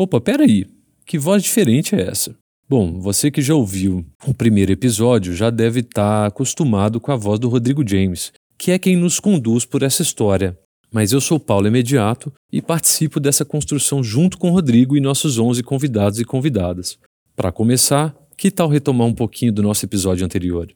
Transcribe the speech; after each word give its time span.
Opa, 0.00 0.20
peraí, 0.20 0.64
que 1.04 1.18
voz 1.18 1.42
diferente 1.42 1.96
é 1.96 2.02
essa? 2.02 2.32
Bom, 2.68 3.00
você 3.00 3.32
que 3.32 3.42
já 3.42 3.56
ouviu 3.56 4.06
o 4.24 4.32
primeiro 4.32 4.70
episódio 4.70 5.34
já 5.34 5.50
deve 5.50 5.80
estar 5.80 6.20
tá 6.20 6.26
acostumado 6.26 7.00
com 7.00 7.10
a 7.10 7.16
voz 7.16 7.40
do 7.40 7.48
Rodrigo 7.48 7.82
James, 7.84 8.30
que 8.56 8.70
é 8.70 8.78
quem 8.78 8.94
nos 8.94 9.18
conduz 9.18 9.64
por 9.64 9.82
essa 9.82 10.00
história. 10.00 10.56
Mas 10.92 11.10
eu 11.10 11.20
sou 11.20 11.40
Paulo 11.40 11.66
Imediato 11.66 12.32
e 12.52 12.62
participo 12.62 13.18
dessa 13.18 13.44
construção 13.44 14.00
junto 14.00 14.38
com 14.38 14.52
Rodrigo 14.52 14.96
e 14.96 15.00
nossos 15.00 15.36
11 15.36 15.64
convidados 15.64 16.20
e 16.20 16.24
convidadas. 16.24 16.96
Para 17.34 17.50
começar, 17.50 18.16
que 18.36 18.52
tal 18.52 18.68
retomar 18.68 19.08
um 19.08 19.14
pouquinho 19.14 19.52
do 19.52 19.64
nosso 19.64 19.84
episódio 19.84 20.24
anterior? 20.24 20.72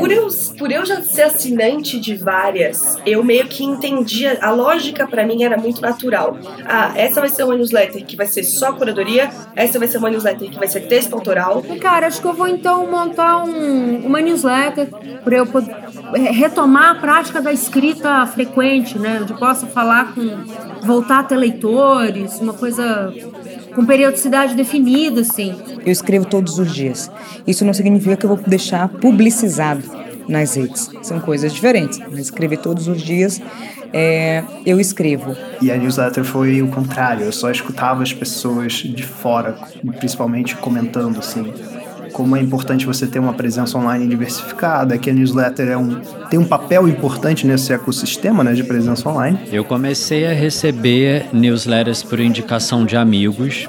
Por 0.00 0.10
eu, 0.10 0.28
por 0.58 0.72
eu 0.72 0.84
já 0.84 1.00
ser 1.02 1.22
assinante 1.22 2.00
de 2.00 2.16
várias, 2.16 2.98
eu 3.06 3.22
meio 3.22 3.46
que 3.46 3.62
entendia, 3.64 4.38
a 4.40 4.50
lógica 4.50 5.06
para 5.06 5.24
mim 5.24 5.44
era 5.44 5.56
muito 5.56 5.80
natural. 5.80 6.36
Ah, 6.64 6.92
essa 6.96 7.20
vai 7.20 7.28
ser 7.28 7.44
uma 7.44 7.54
newsletter 7.54 8.04
que 8.04 8.16
vai 8.16 8.26
ser 8.26 8.42
só 8.42 8.72
curadoria, 8.72 9.30
essa 9.54 9.78
vai 9.78 9.86
ser 9.86 9.98
uma 9.98 10.10
newsletter 10.10 10.50
que 10.50 10.58
vai 10.58 10.66
ser 10.66 10.88
texto 10.88 11.12
autoral. 11.14 11.62
Cara, 11.80 12.08
acho 12.08 12.20
que 12.20 12.26
eu 12.26 12.34
vou 12.34 12.48
então 12.48 12.90
montar 12.90 13.44
um, 13.44 14.06
uma 14.06 14.20
newsletter 14.20 14.88
para 15.22 15.36
eu 15.36 15.46
poder 15.46 15.72
retomar 16.32 16.90
a 16.90 16.94
prática 16.96 17.40
da 17.40 17.52
escrita 17.52 18.26
frequente, 18.26 18.98
né? 18.98 19.20
Onde 19.22 19.34
possa 19.34 19.66
falar 19.66 20.14
com. 20.14 20.86
voltar 20.86 21.20
a 21.20 21.24
ter 21.24 21.36
leitores, 21.36 22.40
uma 22.40 22.52
coisa 22.54 23.12
com 23.74 23.84
periodicidade 23.84 24.54
definida, 24.54 25.20
assim. 25.20 25.54
Eu 25.84 25.92
escrevo 25.92 26.24
todos 26.24 26.58
os 26.58 26.72
dias. 26.72 27.10
Isso 27.46 27.64
não 27.64 27.72
significa 27.72 28.16
que 28.16 28.24
eu 28.24 28.28
vou 28.28 28.38
deixar 28.46 28.88
publicizado 28.88 29.82
nas 30.28 30.54
redes. 30.54 30.90
São 31.02 31.20
coisas 31.20 31.52
diferentes. 31.52 31.98
Mas 31.98 32.20
escrever 32.20 32.58
todos 32.58 32.88
os 32.88 33.02
dias, 33.02 33.40
é, 33.92 34.42
eu 34.64 34.80
escrevo. 34.80 35.36
E 35.60 35.70
a 35.70 35.76
newsletter 35.76 36.24
foi 36.24 36.62
o 36.62 36.68
contrário. 36.68 37.24
Eu 37.24 37.32
só 37.32 37.50
escutava 37.50 38.02
as 38.02 38.12
pessoas 38.12 38.72
de 38.72 39.02
fora, 39.02 39.56
principalmente 39.98 40.56
comentando, 40.56 41.18
assim 41.18 41.52
como 42.14 42.36
é 42.36 42.40
importante 42.40 42.86
você 42.86 43.08
ter 43.08 43.18
uma 43.18 43.34
presença 43.34 43.76
online 43.76 44.06
diversificada, 44.06 44.96
que 44.96 45.10
a 45.10 45.12
newsletter 45.12 45.68
é 45.68 45.76
um, 45.76 46.00
tem 46.30 46.38
um 46.38 46.44
papel 46.44 46.88
importante 46.88 47.44
nesse 47.44 47.72
ecossistema 47.72 48.44
né, 48.44 48.52
de 48.54 48.62
presença 48.62 49.06
online. 49.08 49.36
Eu 49.50 49.64
comecei 49.64 50.24
a 50.24 50.32
receber 50.32 51.26
newsletters 51.32 52.04
por 52.04 52.20
indicação 52.20 52.86
de 52.86 52.96
amigos. 52.96 53.68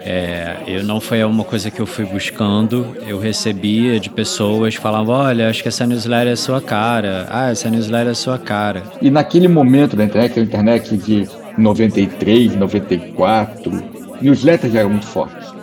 É, 0.00 0.56
eu 0.66 0.82
não 0.82 0.98
foi 0.98 1.22
uma 1.22 1.44
coisa 1.44 1.70
que 1.70 1.78
eu 1.78 1.84
fui 1.84 2.06
buscando, 2.06 2.96
eu 3.06 3.18
recebia 3.18 4.00
de 4.00 4.08
pessoas 4.08 4.74
que 4.74 4.80
falavam, 4.80 5.14
olha, 5.14 5.50
acho 5.50 5.60
que 5.60 5.68
essa 5.68 5.86
newsletter 5.86 6.32
é 6.32 6.36
sua 6.36 6.62
cara, 6.62 7.26
ah, 7.28 7.50
essa 7.50 7.68
newsletter 7.68 8.12
é 8.12 8.14
sua 8.14 8.38
cara. 8.38 8.82
E 9.02 9.10
naquele 9.10 9.46
momento 9.46 9.94
da 9.94 10.04
internet, 10.04 10.40
a 10.40 10.42
internet 10.42 10.96
de 10.96 11.28
93, 11.58 12.56
94, 12.56 13.84
newsletter 14.22 14.70
já 14.70 14.78
era 14.80 14.88
muito 14.88 15.06
forte. 15.06 15.57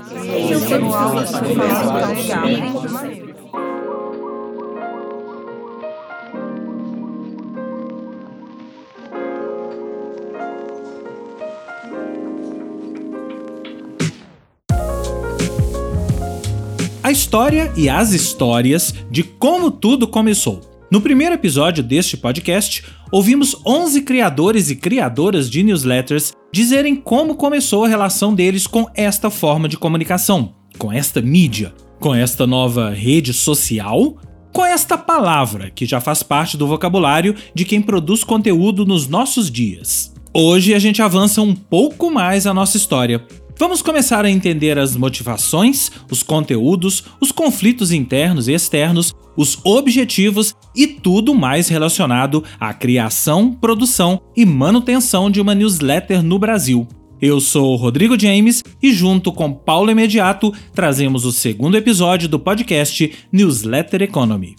A 17.02 17.11
história 17.11 17.72
e 17.77 17.88
as 17.88 18.11
histórias 18.11 18.94
de 19.11 19.23
como 19.23 19.70
tudo 19.70 20.08
começou. 20.08 20.74
No 20.91 21.02
primeiro 21.02 21.33
episódio 21.33 21.83
deste 21.83 22.16
podcast, 22.16 22.83
ouvimos 23.11 23.55
11 23.66 24.03
criadores 24.03 24.69
e 24.69 24.75
criadoras 24.75 25.50
de 25.50 25.64
newsletters 25.64 26.33
dizerem 26.53 26.95
como 26.95 27.36
começou 27.36 27.86
a 27.86 27.88
relação 27.88 28.36
deles 28.36 28.67
com 28.67 28.88
esta 28.94 29.31
forma 29.31 29.67
de 29.67 29.77
comunicação, 29.77 30.53
com 30.77 30.94
esta 30.94 31.21
mídia, 31.21 31.73
com 31.99 32.14
esta 32.14 32.45
nova 32.45 32.92
rede 32.92 33.33
social, 33.33 34.17
com 34.54 34.64
esta 34.64 34.95
palavra 34.95 35.71
que 35.71 35.87
já 35.87 35.99
faz 35.99 36.21
parte 36.21 36.55
do 36.55 36.67
vocabulário 36.67 37.36
de 37.54 37.65
quem 37.65 37.82
produz 37.82 38.23
conteúdo 38.23 38.86
nos 38.86 39.08
nossos 39.08 39.49
dias. 39.49 40.14
Hoje 40.32 40.76
a 40.76 40.80
gente 40.80 41.02
avança 41.02 41.42
um 41.42 41.55
pouco 41.55 42.11
mais 42.11 42.45
a 42.45 42.54
nossa 42.54 42.77
história 42.77 43.26
Vamos 43.58 43.82
começar 43.82 44.26
a 44.26 44.30
entender 44.30 44.77
as 44.77 44.98
motivações, 44.98 45.89
os 46.11 46.21
conteúdos, 46.21 47.05
os 47.21 47.32
conflitos 47.32 47.93
internos 47.93 48.49
e 48.49 48.54
externos, 48.54 49.14
os 49.38 49.58
objetivos 49.64 50.54
e 50.76 50.86
tudo 50.86 51.33
mais 51.33 51.70
relacionado 51.70 52.44
à 52.60 52.73
criação, 52.73 53.54
produção 53.54 54.21
e 54.36 54.45
manutenção 54.45 55.32
de 55.32 55.39
uma 55.39 55.55
newsletter 55.55 56.21
no 56.21 56.38
Brasil. 56.38 56.86
Eu 57.21 57.39
sou 57.39 57.77
Rodrigo 57.77 58.20
James 58.20 58.61
e, 58.83 58.92
junto 58.94 59.32
com 59.32 59.54
Paulo 59.54 59.89
Imediato, 59.89 60.54
trazemos 60.73 61.23
o 61.23 61.32
segundo 61.32 61.77
episódio 61.77 62.27
do 62.27 62.38
podcast 62.38 63.10
Newsletter 63.32 64.02
Economy. 64.02 64.58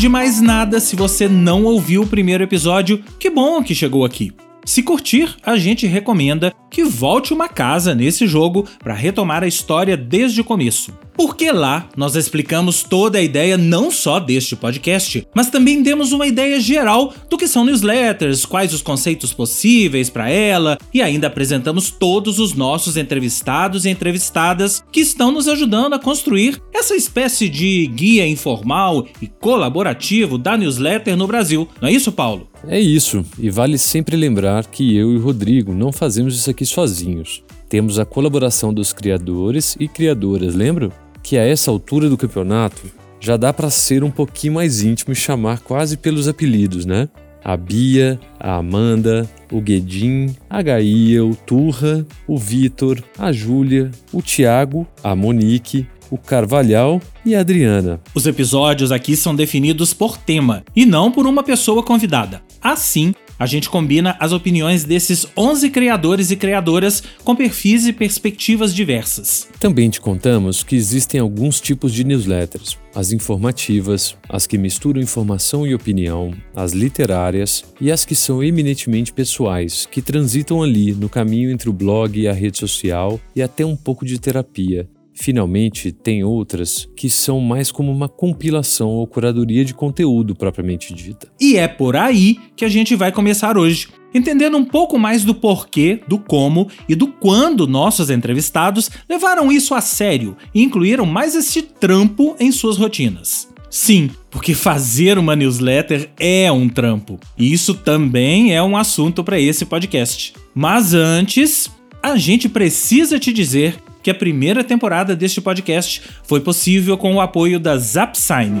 De 0.00 0.08
mais 0.08 0.40
nada, 0.40 0.80
se 0.80 0.96
você 0.96 1.28
não 1.28 1.64
ouviu 1.64 2.00
o 2.00 2.06
primeiro 2.06 2.42
episódio, 2.42 3.04
que 3.18 3.28
bom 3.28 3.62
que 3.62 3.74
chegou 3.74 4.02
aqui. 4.02 4.32
Se 4.64 4.82
curtir, 4.82 5.36
a 5.44 5.58
gente 5.58 5.86
recomenda 5.86 6.54
que 6.70 6.82
volte 6.82 7.34
uma 7.34 7.50
casa 7.50 7.94
nesse 7.94 8.26
jogo 8.26 8.66
para 8.78 8.94
retomar 8.94 9.44
a 9.44 9.46
história 9.46 9.98
desde 9.98 10.40
o 10.40 10.44
começo. 10.44 10.90
Porque 11.14 11.50
lá 11.50 11.88
nós 11.96 12.16
explicamos 12.16 12.82
toda 12.82 13.18
a 13.18 13.22
ideia 13.22 13.56
não 13.56 13.90
só 13.90 14.18
deste 14.18 14.56
podcast, 14.56 15.26
mas 15.34 15.50
também 15.50 15.82
demos 15.82 16.12
uma 16.12 16.26
ideia 16.26 16.58
geral 16.60 17.12
do 17.28 17.36
que 17.36 17.48
são 17.48 17.64
newsletters, 17.64 18.44
quais 18.44 18.72
os 18.72 18.82
conceitos 18.82 19.32
possíveis 19.32 20.08
para 20.08 20.28
ela 20.28 20.78
e 20.92 21.02
ainda 21.02 21.26
apresentamos 21.26 21.90
todos 21.90 22.38
os 22.38 22.54
nossos 22.54 22.96
entrevistados 22.96 23.84
e 23.84 23.90
entrevistadas 23.90 24.82
que 24.90 25.00
estão 25.00 25.30
nos 25.30 25.48
ajudando 25.48 25.94
a 25.94 25.98
construir 25.98 26.60
essa 26.72 26.94
espécie 26.94 27.48
de 27.48 27.86
guia 27.86 28.26
informal 28.26 29.06
e 29.20 29.26
colaborativo 29.26 30.38
da 30.38 30.56
newsletter 30.56 31.16
no 31.16 31.26
Brasil. 31.26 31.68
Não 31.80 31.88
é 31.88 31.92
isso, 31.92 32.12
Paulo? 32.12 32.48
É 32.66 32.78
isso, 32.78 33.24
e 33.38 33.48
vale 33.48 33.78
sempre 33.78 34.16
lembrar 34.16 34.66
que 34.66 34.96
eu 34.96 35.12
e 35.12 35.16
o 35.16 35.22
Rodrigo 35.22 35.72
não 35.72 35.92
fazemos 35.92 36.36
isso 36.36 36.50
aqui 36.50 36.66
sozinhos. 36.66 37.42
Temos 37.70 37.98
a 37.98 38.04
colaboração 38.04 38.74
dos 38.74 38.92
criadores 38.92 39.76
e 39.80 39.88
criadoras, 39.88 40.54
lembram? 40.54 40.92
que 41.22 41.38
a 41.38 41.44
essa 41.46 41.70
altura 41.70 42.08
do 42.08 42.16
campeonato 42.16 42.82
já 43.20 43.36
dá 43.36 43.52
para 43.52 43.70
ser 43.70 44.02
um 44.02 44.10
pouquinho 44.10 44.54
mais 44.54 44.82
íntimo 44.82 45.12
e 45.12 45.16
chamar 45.16 45.60
quase 45.60 45.96
pelos 45.96 46.26
apelidos, 46.26 46.86
né? 46.86 47.08
A 47.42 47.56
Bia, 47.56 48.18
a 48.38 48.56
Amanda, 48.56 49.28
o 49.50 49.60
Guedin, 49.60 50.34
a 50.48 50.60
Gaia, 50.60 51.24
o 51.24 51.34
Turra, 51.34 52.06
o 52.26 52.38
Vitor, 52.38 53.02
a 53.18 53.32
Júlia, 53.32 53.90
o 54.12 54.20
Tiago, 54.20 54.86
a 55.02 55.14
Monique, 55.14 55.86
o 56.10 56.18
Carvalhal 56.18 57.00
e 57.24 57.34
a 57.34 57.40
Adriana. 57.40 58.00
Os 58.14 58.26
episódios 58.26 58.92
aqui 58.92 59.16
são 59.16 59.34
definidos 59.34 59.94
por 59.94 60.18
tema 60.18 60.64
e 60.74 60.84
não 60.84 61.10
por 61.10 61.26
uma 61.26 61.42
pessoa 61.42 61.82
convidada. 61.82 62.42
Assim, 62.60 63.14
a 63.40 63.46
gente 63.46 63.70
combina 63.70 64.14
as 64.20 64.32
opiniões 64.32 64.84
desses 64.84 65.26
11 65.34 65.70
criadores 65.70 66.30
e 66.30 66.36
criadoras 66.36 67.02
com 67.24 67.34
perfis 67.34 67.86
e 67.86 67.92
perspectivas 67.92 68.74
diversas. 68.74 69.48
Também 69.58 69.88
te 69.88 69.98
contamos 69.98 70.62
que 70.62 70.76
existem 70.76 71.18
alguns 71.18 71.58
tipos 71.58 71.94
de 71.94 72.04
newsletters: 72.04 72.76
as 72.94 73.12
informativas, 73.12 74.14
as 74.28 74.46
que 74.46 74.58
misturam 74.58 75.00
informação 75.00 75.66
e 75.66 75.74
opinião, 75.74 76.34
as 76.54 76.72
literárias 76.72 77.64
e 77.80 77.90
as 77.90 78.04
que 78.04 78.14
são 78.14 78.44
eminentemente 78.44 79.10
pessoais, 79.10 79.86
que 79.90 80.02
transitam 80.02 80.62
ali 80.62 80.92
no 80.92 81.08
caminho 81.08 81.50
entre 81.50 81.70
o 81.70 81.72
blog 81.72 82.20
e 82.20 82.28
a 82.28 82.34
rede 82.34 82.58
social 82.58 83.18
e 83.34 83.40
até 83.40 83.64
um 83.64 83.74
pouco 83.74 84.04
de 84.04 84.20
terapia. 84.20 84.86
Finalmente, 85.20 85.92
tem 85.92 86.24
outras 86.24 86.88
que 86.96 87.10
são 87.10 87.40
mais 87.40 87.70
como 87.70 87.92
uma 87.92 88.08
compilação 88.08 88.88
ou 88.88 89.06
curadoria 89.06 89.66
de 89.66 89.74
conteúdo 89.74 90.34
propriamente 90.34 90.94
dita. 90.94 91.30
E 91.38 91.58
é 91.58 91.68
por 91.68 91.94
aí 91.94 92.38
que 92.56 92.64
a 92.64 92.70
gente 92.70 92.96
vai 92.96 93.12
começar 93.12 93.58
hoje, 93.58 93.88
entendendo 94.14 94.56
um 94.56 94.64
pouco 94.64 94.98
mais 94.98 95.22
do 95.22 95.34
porquê, 95.34 96.00
do 96.08 96.18
como 96.18 96.68
e 96.88 96.94
do 96.94 97.06
quando 97.06 97.66
nossos 97.66 98.08
entrevistados 98.08 98.90
levaram 99.06 99.52
isso 99.52 99.74
a 99.74 99.82
sério 99.82 100.38
e 100.54 100.62
incluíram 100.62 101.04
mais 101.04 101.34
esse 101.34 101.60
trampo 101.60 102.34
em 102.40 102.50
suas 102.50 102.78
rotinas. 102.78 103.46
Sim, 103.68 104.08
porque 104.30 104.54
fazer 104.54 105.18
uma 105.18 105.36
newsletter 105.36 106.08
é 106.18 106.50
um 106.50 106.66
trampo. 106.66 107.20
E 107.36 107.52
isso 107.52 107.74
também 107.74 108.54
é 108.54 108.62
um 108.62 108.74
assunto 108.74 109.22
para 109.22 109.38
esse 109.38 109.66
podcast. 109.66 110.32
Mas 110.54 110.94
antes, 110.94 111.70
a 112.02 112.16
gente 112.16 112.48
precisa 112.48 113.18
te 113.18 113.34
dizer 113.34 113.76
que 114.02 114.10
a 114.10 114.14
primeira 114.14 114.64
temporada 114.64 115.14
deste 115.14 115.40
podcast 115.40 116.02
foi 116.24 116.40
possível 116.40 116.96
com 116.96 117.14
o 117.14 117.20
apoio 117.20 117.58
da 117.58 117.76
Zapsign. 117.76 118.60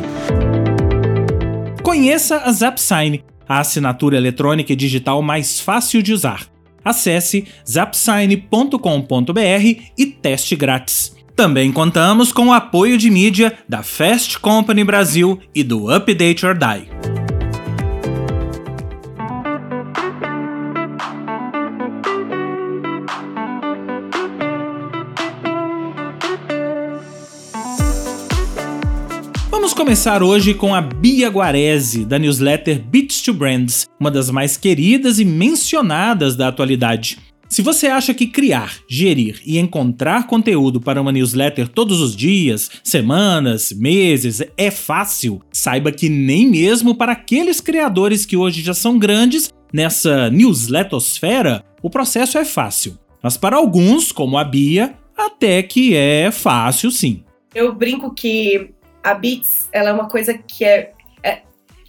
Conheça 1.82 2.38
a 2.38 2.52
Zapsign, 2.52 3.24
a 3.48 3.60
assinatura 3.60 4.16
eletrônica 4.16 4.72
e 4.72 4.76
digital 4.76 5.22
mais 5.22 5.60
fácil 5.60 6.02
de 6.02 6.12
usar. 6.12 6.46
Acesse 6.84 7.46
zapsign.com.br 7.68 8.78
e 9.98 10.06
teste 10.06 10.56
grátis. 10.56 11.16
Também 11.36 11.72
contamos 11.72 12.32
com 12.32 12.48
o 12.48 12.52
apoio 12.52 12.98
de 12.98 13.10
mídia 13.10 13.56
da 13.68 13.82
Fast 13.82 14.38
Company 14.38 14.84
Brasil 14.84 15.40
e 15.54 15.62
do 15.62 15.90
Update 15.90 16.44
or 16.44 16.56
Die. 16.56 17.19
Começar 29.80 30.22
hoje 30.22 30.52
com 30.52 30.74
a 30.74 30.80
Bia 30.82 31.30
Guarese, 31.30 32.04
da 32.04 32.18
newsletter 32.18 32.78
Beats 32.78 33.22
to 33.22 33.32
Brands, 33.32 33.88
uma 33.98 34.10
das 34.10 34.30
mais 34.30 34.54
queridas 34.54 35.18
e 35.18 35.24
mencionadas 35.24 36.36
da 36.36 36.48
atualidade. 36.48 37.18
Se 37.48 37.62
você 37.62 37.86
acha 37.86 38.12
que 38.12 38.26
criar, 38.26 38.74
gerir 38.86 39.40
e 39.42 39.58
encontrar 39.58 40.26
conteúdo 40.26 40.82
para 40.82 41.00
uma 41.00 41.10
newsletter 41.10 41.66
todos 41.66 41.98
os 41.98 42.14
dias, 42.14 42.70
semanas, 42.84 43.72
meses 43.72 44.42
é 44.54 44.70
fácil, 44.70 45.40
saiba 45.50 45.90
que 45.90 46.10
nem 46.10 46.46
mesmo 46.46 46.94
para 46.94 47.12
aqueles 47.12 47.58
criadores 47.58 48.26
que 48.26 48.36
hoje 48.36 48.60
já 48.60 48.74
são 48.74 48.98
grandes 48.98 49.50
nessa 49.72 50.28
newsletosfera, 50.28 51.64
o 51.82 51.88
processo 51.88 52.36
é 52.36 52.44
fácil. 52.44 52.98
Mas 53.22 53.38
para 53.38 53.56
alguns, 53.56 54.12
como 54.12 54.36
a 54.36 54.44
Bia, 54.44 54.92
até 55.16 55.62
que 55.62 55.94
é 55.96 56.30
fácil 56.30 56.90
sim. 56.90 57.24
Eu 57.54 57.74
brinco 57.74 58.14
que 58.14 58.74
a 59.02 59.14
Beats, 59.14 59.68
ela 59.72 59.90
é 59.90 59.92
uma 59.92 60.08
coisa 60.08 60.34
que 60.34 60.64
é, 60.64 60.92
é 61.22 61.42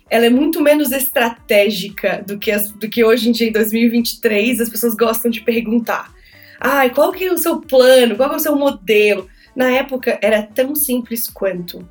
ela 0.10 0.26
é 0.26 0.30
muito 0.30 0.62
menos 0.62 0.92
estratégica 0.92 2.24
do 2.26 2.38
que, 2.38 2.52
as, 2.52 2.72
do 2.72 2.90
que 2.90 3.04
hoje 3.04 3.30
em 3.30 3.32
dia, 3.32 3.48
em 3.48 3.52
2023, 3.52 4.62
as 4.62 4.70
pessoas 4.70 4.96
gostam 4.96 5.32
de 5.32 5.42
perguntar. 5.42 6.14
Ai, 6.60 6.88
ah, 6.88 6.90
qual 6.92 7.12
que 7.12 7.24
é 7.24 7.32
o 7.32 7.38
seu 7.38 7.60
plano? 7.60 8.16
Qual 8.16 8.32
é 8.32 8.36
o 8.36 8.40
seu 8.40 8.56
modelo? 8.56 9.28
Na 9.56 9.72
época, 9.72 10.20
era 10.22 10.44
tão 10.44 10.76
simples 10.76 11.28
quanto. 11.28 11.88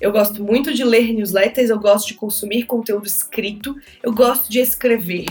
Eu 0.00 0.10
gosto 0.10 0.42
muito 0.42 0.72
de 0.72 0.82
ler 0.82 1.12
newsletters, 1.12 1.70
eu 1.70 1.78
gosto 1.78 2.08
de 2.08 2.14
consumir 2.14 2.64
conteúdo 2.64 3.06
escrito, 3.06 3.76
eu 4.02 4.12
gosto 4.12 4.50
de 4.50 4.58
escrever. 4.58 5.26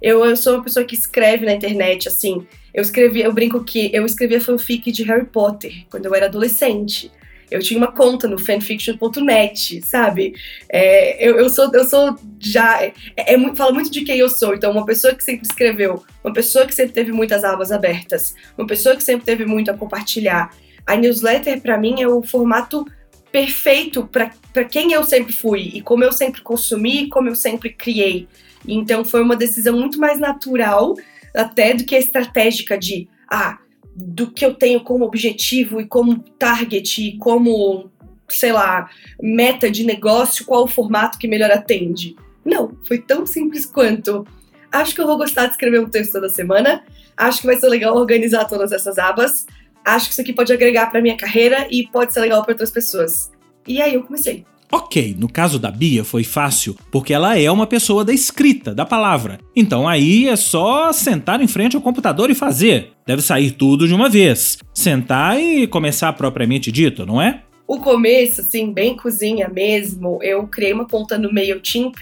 Eu, 0.00 0.24
eu 0.24 0.36
sou 0.36 0.54
uma 0.54 0.64
pessoa 0.64 0.84
que 0.84 0.94
escreve 0.94 1.44
na 1.44 1.54
internet, 1.54 2.08
assim. 2.08 2.46
Eu 2.72 2.82
escrevi, 2.82 3.22
eu 3.22 3.32
brinco 3.32 3.64
que 3.64 3.90
eu 3.92 4.04
escrevia 4.04 4.40
fanfic 4.40 4.92
de 4.92 5.02
Harry 5.04 5.26
Potter 5.26 5.86
quando 5.90 6.06
eu 6.06 6.14
era 6.14 6.26
adolescente. 6.26 7.10
Eu 7.50 7.60
tinha 7.60 7.78
uma 7.78 7.92
conta 7.92 8.26
no 8.26 8.38
fanfiction.net, 8.38 9.80
sabe? 9.82 10.34
É, 10.68 11.28
eu, 11.28 11.38
eu, 11.38 11.48
sou, 11.48 11.70
eu 11.72 11.84
sou 11.84 12.16
já. 12.38 12.82
É, 12.82 12.92
é, 13.16 13.54
fala 13.54 13.72
muito 13.72 13.90
de 13.90 14.02
quem 14.02 14.18
eu 14.18 14.28
sou. 14.28 14.54
Então, 14.54 14.72
uma 14.72 14.84
pessoa 14.84 15.14
que 15.14 15.22
sempre 15.22 15.46
escreveu, 15.46 16.04
uma 16.24 16.32
pessoa 16.32 16.66
que 16.66 16.74
sempre 16.74 16.92
teve 16.92 17.12
muitas 17.12 17.44
abas 17.44 17.70
abertas, 17.70 18.34
uma 18.58 18.66
pessoa 18.66 18.96
que 18.96 19.02
sempre 19.02 19.24
teve 19.24 19.44
muito 19.44 19.70
a 19.70 19.74
compartilhar. 19.74 20.50
A 20.84 20.96
newsletter, 20.96 21.60
para 21.60 21.78
mim, 21.78 22.02
é 22.02 22.08
o 22.08 22.22
formato 22.22 22.86
perfeito 23.30 24.08
para 24.08 24.64
quem 24.64 24.92
eu 24.92 25.04
sempre 25.04 25.32
fui 25.32 25.70
e 25.74 25.82
como 25.82 26.02
eu 26.02 26.12
sempre 26.12 26.40
consumi, 26.40 27.08
como 27.08 27.28
eu 27.28 27.34
sempre 27.34 27.70
criei. 27.70 28.26
Então, 28.66 29.04
foi 29.04 29.22
uma 29.22 29.36
decisão 29.36 29.78
muito 29.78 30.00
mais 30.00 30.18
natural, 30.18 30.94
até 31.34 31.74
do 31.74 31.84
que 31.84 31.94
estratégica 31.94 32.76
de. 32.78 33.08
Ah, 33.30 33.58
do 33.96 34.30
que 34.30 34.44
eu 34.44 34.54
tenho 34.54 34.80
como 34.80 35.04
objetivo 35.04 35.80
e 35.80 35.86
como 35.86 36.18
target 36.18 37.02
e 37.02 37.16
como, 37.16 37.90
sei 38.28 38.52
lá, 38.52 38.90
meta 39.20 39.70
de 39.70 39.84
negócio, 39.84 40.44
qual 40.44 40.64
o 40.64 40.68
formato 40.68 41.18
que 41.18 41.26
melhor 41.26 41.50
atende. 41.50 42.14
Não, 42.44 42.76
foi 42.86 42.98
tão 42.98 43.24
simples 43.24 43.64
quanto. 43.64 44.26
Acho 44.70 44.94
que 44.94 45.00
eu 45.00 45.06
vou 45.06 45.16
gostar 45.16 45.46
de 45.46 45.52
escrever 45.52 45.80
um 45.80 45.88
texto 45.88 46.12
toda 46.12 46.28
semana. 46.28 46.84
Acho 47.16 47.40
que 47.40 47.46
vai 47.46 47.56
ser 47.56 47.68
legal 47.68 47.96
organizar 47.96 48.44
todas 48.44 48.70
essas 48.70 48.98
abas. 48.98 49.46
Acho 49.82 50.06
que 50.06 50.12
isso 50.12 50.20
aqui 50.20 50.34
pode 50.34 50.52
agregar 50.52 50.90
para 50.90 51.00
minha 51.00 51.16
carreira 51.16 51.66
e 51.70 51.86
pode 51.86 52.12
ser 52.12 52.20
legal 52.20 52.42
para 52.42 52.52
outras 52.52 52.70
pessoas. 52.70 53.32
E 53.66 53.80
aí 53.80 53.94
eu 53.94 54.02
comecei. 54.02 54.44
Ok, 54.70 55.14
no 55.18 55.28
caso 55.28 55.58
da 55.58 55.70
Bia 55.70 56.04
foi 56.04 56.24
fácil, 56.24 56.76
porque 56.90 57.14
ela 57.14 57.38
é 57.38 57.50
uma 57.50 57.66
pessoa 57.66 58.04
da 58.04 58.12
escrita, 58.12 58.74
da 58.74 58.84
palavra. 58.84 59.38
Então 59.54 59.88
aí 59.88 60.28
é 60.28 60.36
só 60.36 60.92
sentar 60.92 61.40
em 61.40 61.46
frente 61.46 61.76
ao 61.76 61.82
computador 61.82 62.30
e 62.30 62.34
fazer. 62.34 62.92
Deve 63.06 63.22
sair 63.22 63.52
tudo 63.52 63.86
de 63.86 63.94
uma 63.94 64.08
vez. 64.08 64.58
Sentar 64.74 65.40
e 65.40 65.66
começar 65.66 66.12
propriamente 66.14 66.72
dito, 66.72 67.06
não 67.06 67.22
é? 67.22 67.42
O 67.66 67.78
começo, 67.78 68.40
assim, 68.40 68.72
bem 68.72 68.96
cozinha 68.96 69.48
mesmo, 69.48 70.18
eu 70.22 70.46
criei 70.46 70.72
uma 70.72 70.86
conta 70.86 71.18
no 71.18 71.32
MailChimp, 71.32 71.96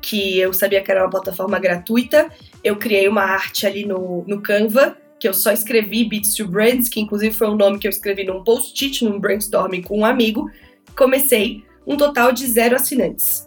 que 0.00 0.38
eu 0.38 0.52
sabia 0.52 0.80
que 0.80 0.90
era 0.90 1.04
uma 1.04 1.10
plataforma 1.10 1.58
gratuita. 1.58 2.28
Eu 2.64 2.76
criei 2.76 3.08
uma 3.08 3.22
arte 3.22 3.66
ali 3.66 3.84
no, 3.84 4.24
no 4.26 4.40
Canva, 4.40 4.96
que 5.20 5.28
eu 5.28 5.34
só 5.34 5.52
escrevi 5.52 6.04
Beats 6.04 6.34
to 6.34 6.48
Brands, 6.48 6.88
que 6.88 7.00
inclusive 7.00 7.34
foi 7.34 7.48
um 7.48 7.56
nome 7.56 7.78
que 7.78 7.86
eu 7.86 7.90
escrevi 7.90 8.24
num 8.24 8.42
post-it, 8.42 9.04
num 9.04 9.20
brainstorming 9.20 9.82
com 9.82 10.00
um 10.00 10.04
amigo. 10.04 10.50
Comecei 10.96 11.62
um 11.86 11.96
total 11.96 12.32
de 12.32 12.46
zero 12.46 12.76
assinantes. 12.76 13.46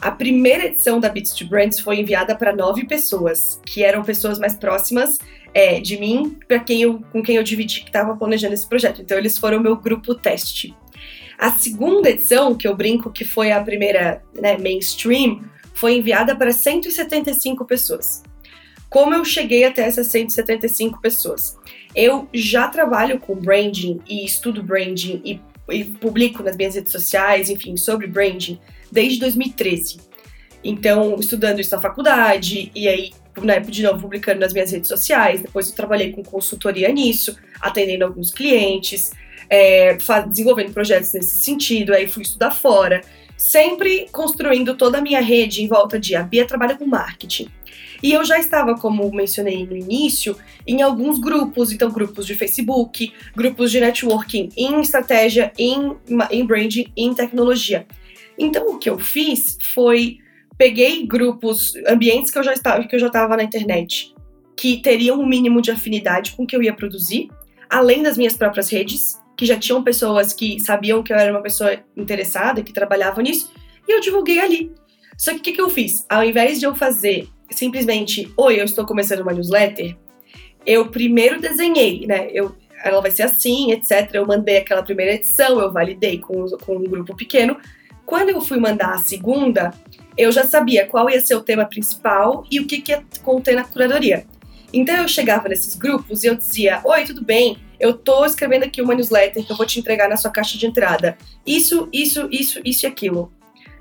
A 0.00 0.10
primeira 0.10 0.64
edição 0.64 0.98
da 0.98 1.10
Beats 1.10 1.32
to 1.34 1.46
Brands 1.46 1.78
foi 1.78 2.00
enviada 2.00 2.34
para 2.34 2.56
nove 2.56 2.86
pessoas, 2.86 3.60
que 3.66 3.84
eram 3.84 4.02
pessoas 4.02 4.38
mais 4.38 4.54
próximas 4.54 5.18
é, 5.52 5.78
de 5.78 5.98
mim, 5.98 6.38
para 6.48 6.58
quem 6.58 6.82
eu, 6.82 7.02
com 7.12 7.22
quem 7.22 7.36
eu 7.36 7.42
dividi 7.42 7.80
que 7.80 7.88
estava 7.88 8.16
planejando 8.16 8.54
esse 8.54 8.66
projeto. 8.66 9.02
Então 9.02 9.18
eles 9.18 9.36
foram 9.36 9.60
meu 9.60 9.76
grupo 9.76 10.14
teste. 10.14 10.74
A 11.38 11.50
segunda 11.52 12.10
edição, 12.10 12.54
que 12.54 12.66
eu 12.66 12.76
brinco 12.76 13.10
que 13.10 13.24
foi 13.24 13.52
a 13.52 13.62
primeira 13.62 14.22
né, 14.34 14.56
mainstream, 14.58 15.42
foi 15.74 15.96
enviada 15.96 16.36
para 16.36 16.52
175 16.52 17.64
pessoas. 17.64 18.22
Como 18.90 19.14
eu 19.14 19.24
cheguei 19.24 19.64
até 19.64 19.82
essas 19.82 20.08
175 20.08 21.00
pessoas? 21.00 21.56
Eu 21.94 22.28
já 22.32 22.68
trabalho 22.68 23.20
com 23.20 23.34
branding 23.34 24.00
e 24.08 24.24
estudo 24.24 24.62
branding 24.62 25.22
e 25.24 25.40
e 25.70 25.84
publico 25.84 26.42
nas 26.42 26.56
minhas 26.56 26.74
redes 26.74 26.92
sociais, 26.92 27.48
enfim, 27.48 27.76
sobre 27.76 28.06
branding 28.06 28.58
desde 28.90 29.20
2013. 29.20 29.98
Então, 30.62 31.16
estudando 31.18 31.60
isso 31.60 31.74
na 31.74 31.80
faculdade, 31.80 32.70
e 32.74 32.86
aí, 32.86 33.12
né, 33.42 33.60
de 33.60 33.82
novo, 33.82 34.02
publicando 34.02 34.40
nas 34.40 34.52
minhas 34.52 34.70
redes 34.70 34.88
sociais. 34.88 35.40
Depois, 35.40 35.68
eu 35.68 35.74
trabalhei 35.74 36.12
com 36.12 36.22
consultoria 36.22 36.92
nisso, 36.92 37.36
atendendo 37.60 38.04
alguns 38.04 38.30
clientes, 38.30 39.12
é, 39.48 39.96
desenvolvendo 40.28 40.72
projetos 40.72 41.12
nesse 41.12 41.42
sentido. 41.42 41.94
Aí, 41.94 42.06
fui 42.06 42.22
estudar 42.22 42.50
fora, 42.50 43.00
sempre 43.36 44.06
construindo 44.12 44.76
toda 44.76 44.98
a 44.98 45.00
minha 45.00 45.20
rede 45.20 45.62
em 45.62 45.68
volta 45.68 45.98
de 45.98 46.14
a 46.14 46.22
Bia 46.22 46.44
trabalha 46.44 46.76
com 46.76 46.84
marketing. 46.86 47.48
E 48.02 48.12
eu 48.12 48.24
já 48.24 48.38
estava, 48.38 48.74
como 48.74 49.10
mencionei 49.12 49.66
no 49.66 49.76
início, 49.76 50.36
em 50.66 50.82
alguns 50.82 51.18
grupos, 51.18 51.72
então 51.72 51.90
grupos 51.90 52.26
de 52.26 52.34
Facebook, 52.34 53.12
grupos 53.36 53.70
de 53.70 53.80
networking 53.80 54.48
em 54.56 54.80
estratégia, 54.80 55.52
em, 55.58 55.96
em 56.30 56.44
branding, 56.44 56.90
em 56.96 57.12
tecnologia. 57.14 57.86
Então 58.38 58.66
o 58.74 58.78
que 58.78 58.88
eu 58.88 58.98
fiz 58.98 59.58
foi 59.74 60.18
peguei 60.56 61.06
grupos, 61.06 61.74
ambientes 61.86 62.30
que 62.30 62.38
eu 62.38 62.42
já 62.42 62.52
estava, 62.52 62.84
que 62.84 62.94
eu 62.94 63.00
já 63.00 63.06
estava 63.06 63.34
na 63.34 63.42
internet, 63.42 64.14
que 64.54 64.76
teriam 64.82 65.18
um 65.18 65.26
mínimo 65.26 65.62
de 65.62 65.70
afinidade 65.70 66.32
com 66.32 66.42
o 66.42 66.46
que 66.46 66.54
eu 66.54 66.62
ia 66.62 66.74
produzir, 66.74 67.30
além 67.68 68.02
das 68.02 68.18
minhas 68.18 68.36
próprias 68.36 68.68
redes, 68.68 69.18
que 69.34 69.46
já 69.46 69.58
tinham 69.58 69.82
pessoas 69.82 70.34
que 70.34 70.60
sabiam 70.60 71.02
que 71.02 71.14
eu 71.14 71.16
era 71.16 71.32
uma 71.32 71.40
pessoa 71.40 71.78
interessada, 71.96 72.62
que 72.62 72.74
trabalhava 72.74 73.22
nisso, 73.22 73.50
e 73.88 73.92
eu 73.92 74.00
divulguei 74.00 74.38
ali. 74.38 74.70
Só 75.20 75.32
que 75.32 75.38
o 75.38 75.42
que, 75.42 75.52
que 75.52 75.60
eu 75.60 75.68
fiz? 75.68 76.06
Ao 76.08 76.24
invés 76.24 76.58
de 76.58 76.64
eu 76.64 76.74
fazer 76.74 77.28
simplesmente, 77.50 78.32
oi, 78.38 78.58
eu 78.58 78.64
estou 78.64 78.86
começando 78.86 79.20
uma 79.20 79.34
newsletter, 79.34 79.94
eu 80.64 80.88
primeiro 80.88 81.38
desenhei, 81.38 82.06
né? 82.06 82.30
Eu, 82.32 82.56
ela 82.82 83.02
vai 83.02 83.10
ser 83.10 83.24
assim, 83.24 83.70
etc. 83.70 84.08
Eu 84.14 84.26
mandei 84.26 84.56
aquela 84.56 84.82
primeira 84.82 85.12
edição, 85.12 85.60
eu 85.60 85.70
validei 85.70 86.16
com, 86.16 86.46
com 86.64 86.76
um 86.76 86.84
grupo 86.84 87.14
pequeno. 87.14 87.58
Quando 88.06 88.30
eu 88.30 88.40
fui 88.40 88.58
mandar 88.58 88.94
a 88.94 88.98
segunda, 88.98 89.74
eu 90.16 90.32
já 90.32 90.44
sabia 90.44 90.86
qual 90.86 91.10
ia 91.10 91.20
ser 91.20 91.34
o 91.34 91.42
tema 91.42 91.66
principal 91.66 92.46
e 92.50 92.58
o 92.58 92.66
que, 92.66 92.80
que 92.80 92.90
ia 92.90 93.04
conter 93.22 93.54
na 93.54 93.64
curadoria. 93.64 94.24
Então 94.72 94.96
eu 94.96 95.06
chegava 95.06 95.50
nesses 95.50 95.74
grupos 95.74 96.24
e 96.24 96.28
eu 96.28 96.34
dizia: 96.34 96.80
Oi, 96.82 97.04
tudo 97.04 97.22
bem? 97.22 97.58
Eu 97.78 97.92
tô 97.92 98.24
escrevendo 98.24 98.62
aqui 98.62 98.80
uma 98.80 98.94
newsletter 98.94 99.44
que 99.44 99.52
eu 99.52 99.56
vou 99.56 99.66
te 99.66 99.78
entregar 99.78 100.08
na 100.08 100.16
sua 100.16 100.30
caixa 100.30 100.56
de 100.56 100.64
entrada. 100.64 101.18
Isso, 101.46 101.90
isso, 101.92 102.26
isso, 102.32 102.58
isso 102.64 102.86
e 102.86 102.88
aquilo 102.88 103.30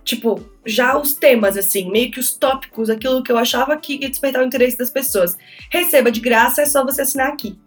tipo, 0.10 0.42
já 0.66 0.98
os 0.98 1.14
temas, 1.14 1.56
assim, 1.56 1.92
meio 1.92 2.10
que 2.10 2.20
os 2.20 2.34
tópicos, 2.34 2.90
aquilo 2.90 3.22
que 3.22 3.32
eu 3.32 3.38
achava 3.38 3.78
que 3.78 4.02
ia 4.02 4.10
despertar 4.10 4.42
o 4.42 4.46
interesse 4.46 4.76
das 4.76 4.90
pessoas. 4.90 5.38
Receba 5.70 6.12
de 6.12 6.20
graça, 6.20 6.64
é 6.64 6.66
só 6.66 6.84
você 6.84 7.04
assinar 7.04 7.28
aqui. 7.28 7.60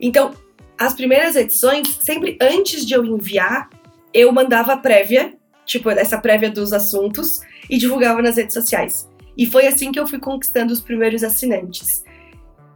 Então, 0.00 0.32
as 0.76 0.94
primeiras 0.94 1.36
edições, 1.36 1.86
sempre 2.02 2.36
antes 2.40 2.84
de 2.84 2.94
eu 2.94 3.04
enviar, 3.04 3.70
eu 4.12 4.32
mandava 4.32 4.72
a 4.72 4.76
prévia, 4.76 5.32
tipo, 5.64 5.88
essa 5.90 6.18
prévia 6.18 6.50
dos 6.50 6.72
assuntos, 6.72 7.40
e 7.68 7.78
divulgava 7.78 8.20
nas 8.20 8.36
redes 8.36 8.54
sociais. 8.54 9.08
E 9.38 9.46
foi 9.46 9.68
assim 9.68 9.92
que 9.92 10.00
eu 10.00 10.08
fui 10.08 10.18
conquistando 10.18 10.72
os 10.72 10.80
primeiros 10.80 11.22
assinantes. 11.22 12.02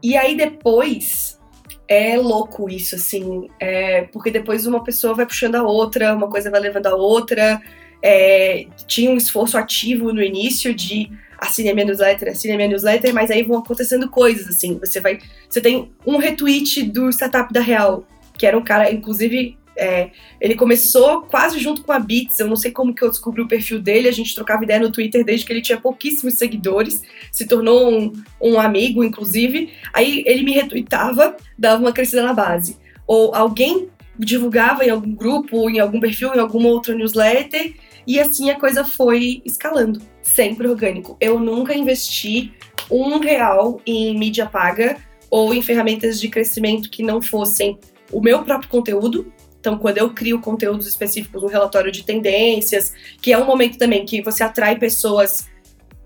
E 0.01 0.17
aí 0.17 0.37
depois, 0.37 1.41
é 1.89 2.17
louco 2.17 2.71
isso, 2.71 2.95
assim, 2.95 3.49
é, 3.59 4.03
porque 4.13 4.31
depois 4.31 4.67
uma 4.67 4.85
pessoa 4.85 5.15
vai 5.15 5.27
puxando 5.27 5.57
a 5.57 5.65
outra, 5.65 6.15
uma 6.15 6.29
coisa 6.29 6.49
vai 6.49 6.61
levando 6.61 6.87
a 6.87 6.95
outra, 6.95 7.61
é, 8.07 8.67
tinha 8.87 9.11
um 9.11 9.17
esforço 9.17 9.57
ativo 9.57 10.13
no 10.13 10.23
início 10.23 10.75
de 10.75 11.11
assine 11.39 11.71
a 11.71 11.75
minha 11.75 11.87
newsletter, 11.87 12.29
assine 12.29 12.53
a 12.53 12.57
minha 12.57 12.69
newsletter, 12.69 13.15
mas 13.15 13.31
aí 13.31 13.43
vão 13.43 13.59
acontecendo 13.59 14.11
coisas, 14.11 14.47
assim. 14.47 14.79
Você 14.79 15.01
vai. 15.01 15.19
Você 15.49 15.59
tem 15.59 15.91
um 16.07 16.19
retweet 16.19 16.83
do 16.83 17.09
Startup 17.09 17.51
da 17.51 17.63
Real, 17.63 18.07
que 18.37 18.47
era 18.47 18.59
um 18.59 18.63
cara, 18.63 18.93
inclusive. 18.93 19.57
É, 19.77 20.11
ele 20.41 20.55
começou 20.55 21.23
quase 21.23 21.59
junto 21.59 21.83
com 21.83 21.91
a 21.91 21.99
Beats, 21.99 22.39
eu 22.39 22.47
não 22.47 22.55
sei 22.55 22.71
como 22.71 22.95
que 22.95 23.03
eu 23.03 23.11
descobri 23.11 23.41
o 23.41 23.49
perfil 23.49 23.81
dele, 23.81 24.07
a 24.07 24.13
gente 24.13 24.33
trocava 24.33 24.63
ideia 24.63 24.79
no 24.79 24.93
Twitter 24.93 25.25
desde 25.25 25.45
que 25.45 25.53
ele 25.53 25.63
tinha 25.63 25.81
pouquíssimos 25.81 26.35
seguidores, 26.35 27.03
se 27.33 27.45
tornou 27.45 27.93
um, 27.93 28.13
um 28.41 28.61
amigo, 28.61 29.03
inclusive. 29.03 29.71
Aí 29.93 30.23
ele 30.27 30.45
me 30.45 30.53
retweetava, 30.53 31.37
dava 31.59 31.83
uma 31.83 31.91
crescida 31.91 32.23
na 32.23 32.33
base. 32.33 32.77
Ou 33.05 33.35
alguém 33.35 33.89
divulgava 34.17 34.85
em 34.85 34.91
algum 34.91 35.13
grupo, 35.13 35.69
em 35.69 35.81
algum 35.81 35.99
perfil, 35.99 36.35
em 36.35 36.39
alguma 36.39 36.69
outra 36.69 36.95
newsletter, 36.95 37.75
e 38.07 38.21
assim 38.21 38.51
a 38.51 38.59
coisa 38.59 38.85
foi 38.85 39.43
escalando, 39.45 40.01
sempre 40.23 40.69
orgânico. 40.69 41.17
Eu 41.21 41.39
nunca 41.39 41.75
investi 41.75 42.53
um 42.91 43.19
real 43.19 43.81
em 43.87 44.19
mídia 44.19 44.47
paga 44.47 44.97
ou 45.31 45.53
em 45.53 45.63
ferramentas 45.63 46.21
de 46.21 46.29
crescimento 46.29 46.91
que 46.91 47.03
não 47.03 47.21
fossem 47.21 47.79
o 48.13 48.21
meu 48.21 48.43
próprio 48.45 48.69
conteúdo. 48.69 49.33
Então, 49.59 49.79
quando 49.79 49.99
eu 49.99 50.11
crio 50.11 50.41
conteúdos 50.41 50.87
específicos, 50.87 51.43
um 51.43 51.47
relatório 51.47 51.91
de 51.91 52.05
tendências, 52.05 52.93
que 53.21 53.33
é 53.33 53.39
um 53.39 53.47
momento 53.47 53.79
também 53.79 54.05
que 54.05 54.23
você 54.23 54.45
atrai 54.45 54.79
pessoas 54.79 55.49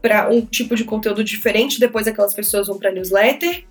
para 0.00 0.30
um 0.30 0.40
tipo 0.40 0.76
de 0.76 0.84
conteúdo 0.84 1.24
diferente, 1.24 1.80
depois 1.80 2.06
aquelas 2.06 2.32
pessoas 2.32 2.68
vão 2.68 2.78
para 2.78 2.92
newsletter, 2.92 3.64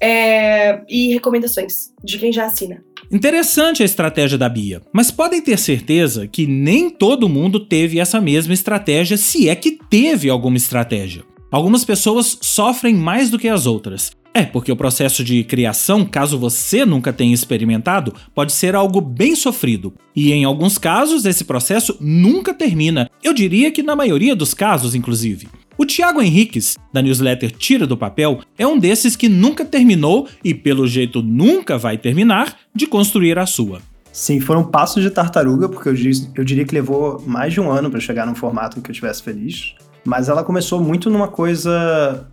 é, 0.00 0.80
e 0.88 1.12
recomendações 1.12 1.92
de 2.02 2.18
quem 2.18 2.32
já 2.32 2.46
assina. 2.46 2.82
Interessante 3.10 3.82
a 3.82 3.86
estratégia 3.86 4.38
da 4.38 4.48
Bia, 4.48 4.80
mas 4.92 5.10
podem 5.10 5.40
ter 5.40 5.58
certeza 5.58 6.26
que 6.26 6.46
nem 6.46 6.90
todo 6.90 7.28
mundo 7.28 7.60
teve 7.60 8.00
essa 8.00 8.20
mesma 8.20 8.54
estratégia, 8.54 9.16
se 9.16 9.48
é 9.48 9.54
que 9.54 9.78
teve 9.88 10.28
alguma 10.30 10.56
estratégia. 10.56 11.22
Algumas 11.50 11.84
pessoas 11.84 12.38
sofrem 12.40 12.94
mais 12.94 13.30
do 13.30 13.38
que 13.38 13.48
as 13.48 13.66
outras. 13.66 14.10
É, 14.36 14.42
porque 14.42 14.72
o 14.72 14.76
processo 14.76 15.22
de 15.22 15.44
criação, 15.44 16.04
caso 16.04 16.36
você 16.36 16.84
nunca 16.84 17.12
tenha 17.12 17.32
experimentado, 17.32 18.12
pode 18.34 18.52
ser 18.52 18.74
algo 18.74 19.00
bem 19.00 19.36
sofrido. 19.36 19.94
E 20.16 20.32
em 20.32 20.42
alguns 20.42 20.76
casos, 20.76 21.24
esse 21.24 21.44
processo 21.44 21.96
nunca 22.00 22.52
termina. 22.52 23.08
Eu 23.22 23.32
diria 23.32 23.70
que 23.70 23.80
na 23.80 23.94
maioria 23.94 24.34
dos 24.34 24.52
casos, 24.52 24.92
inclusive. 24.96 25.46
O 25.76 25.84
Tiago 25.84 26.22
Henriques, 26.22 26.76
da 26.92 27.02
newsletter 27.02 27.50
Tira 27.50 27.84
do 27.84 27.96
Papel, 27.96 28.40
é 28.56 28.64
um 28.64 28.78
desses 28.78 29.16
que 29.16 29.28
nunca 29.28 29.64
terminou 29.64 30.28
e, 30.44 30.54
pelo 30.54 30.86
jeito, 30.86 31.20
nunca 31.20 31.76
vai 31.76 31.98
terminar 31.98 32.56
de 32.72 32.86
construir 32.86 33.38
a 33.40 33.46
sua. 33.46 33.80
Sim, 34.12 34.38
foram 34.38 34.62
passos 34.62 35.02
de 35.02 35.10
tartaruga, 35.10 35.68
porque 35.68 35.88
eu, 35.88 35.94
eu 36.36 36.44
diria 36.44 36.64
que 36.64 36.72
levou 36.72 37.20
mais 37.26 37.52
de 37.52 37.60
um 37.60 37.68
ano 37.68 37.90
para 37.90 37.98
chegar 37.98 38.24
num 38.24 38.36
formato 38.36 38.78
em 38.78 38.82
que 38.82 38.88
eu 38.88 38.92
estivesse 38.92 39.20
feliz. 39.20 39.74
Mas 40.04 40.28
ela 40.28 40.44
começou 40.44 40.80
muito 40.80 41.10
numa 41.10 41.26
coisa. 41.26 42.24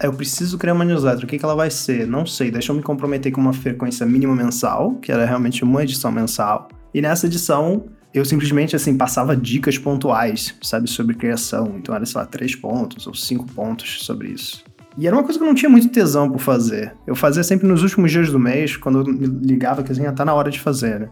Eu 0.00 0.12
preciso 0.12 0.56
criar 0.56 0.74
uma 0.74 0.84
newsletter, 0.84 1.24
o 1.24 1.26
que, 1.26 1.36
que 1.36 1.44
ela 1.44 1.56
vai 1.56 1.70
ser? 1.70 2.06
Não 2.06 2.24
sei, 2.24 2.52
deixa 2.52 2.70
eu 2.70 2.76
me 2.76 2.82
comprometer 2.82 3.32
com 3.32 3.40
uma 3.40 3.52
frequência 3.52 4.06
mínima 4.06 4.36
mensal, 4.36 4.94
que 5.02 5.10
era 5.10 5.24
realmente 5.24 5.64
uma 5.64 5.82
edição 5.82 6.12
mensal. 6.12 6.68
E 6.92 7.00
nessa 7.00 7.26
edição 7.26 7.86
eu 8.14 8.24
simplesmente, 8.24 8.76
assim, 8.76 8.96
passava 8.96 9.36
dicas 9.36 9.76
pontuais, 9.76 10.54
sabe, 10.62 10.88
sobre 10.88 11.16
criação. 11.16 11.74
Então 11.76 11.92
era, 11.92 12.06
sei 12.06 12.20
lá, 12.20 12.24
três 12.24 12.54
pontos 12.54 13.08
ou 13.08 13.14
cinco 13.14 13.44
pontos 13.44 14.04
sobre 14.04 14.28
isso. 14.28 14.62
E 14.96 15.08
era 15.08 15.16
uma 15.16 15.24
coisa 15.24 15.36
que 15.36 15.44
eu 15.44 15.48
não 15.48 15.54
tinha 15.54 15.68
muito 15.68 15.88
tesão 15.88 16.30
por 16.30 16.38
fazer. 16.38 16.94
Eu 17.04 17.16
fazia 17.16 17.42
sempre 17.42 17.66
nos 17.66 17.82
últimos 17.82 18.12
dias 18.12 18.30
do 18.30 18.38
mês, 18.38 18.76
quando 18.76 19.00
eu 19.00 19.04
me 19.04 19.26
ligava 19.26 19.82
que 19.82 19.90
assim, 19.90 20.04
tá 20.12 20.24
na 20.24 20.32
hora 20.32 20.48
de 20.48 20.60
fazer, 20.60 21.00
né? 21.00 21.08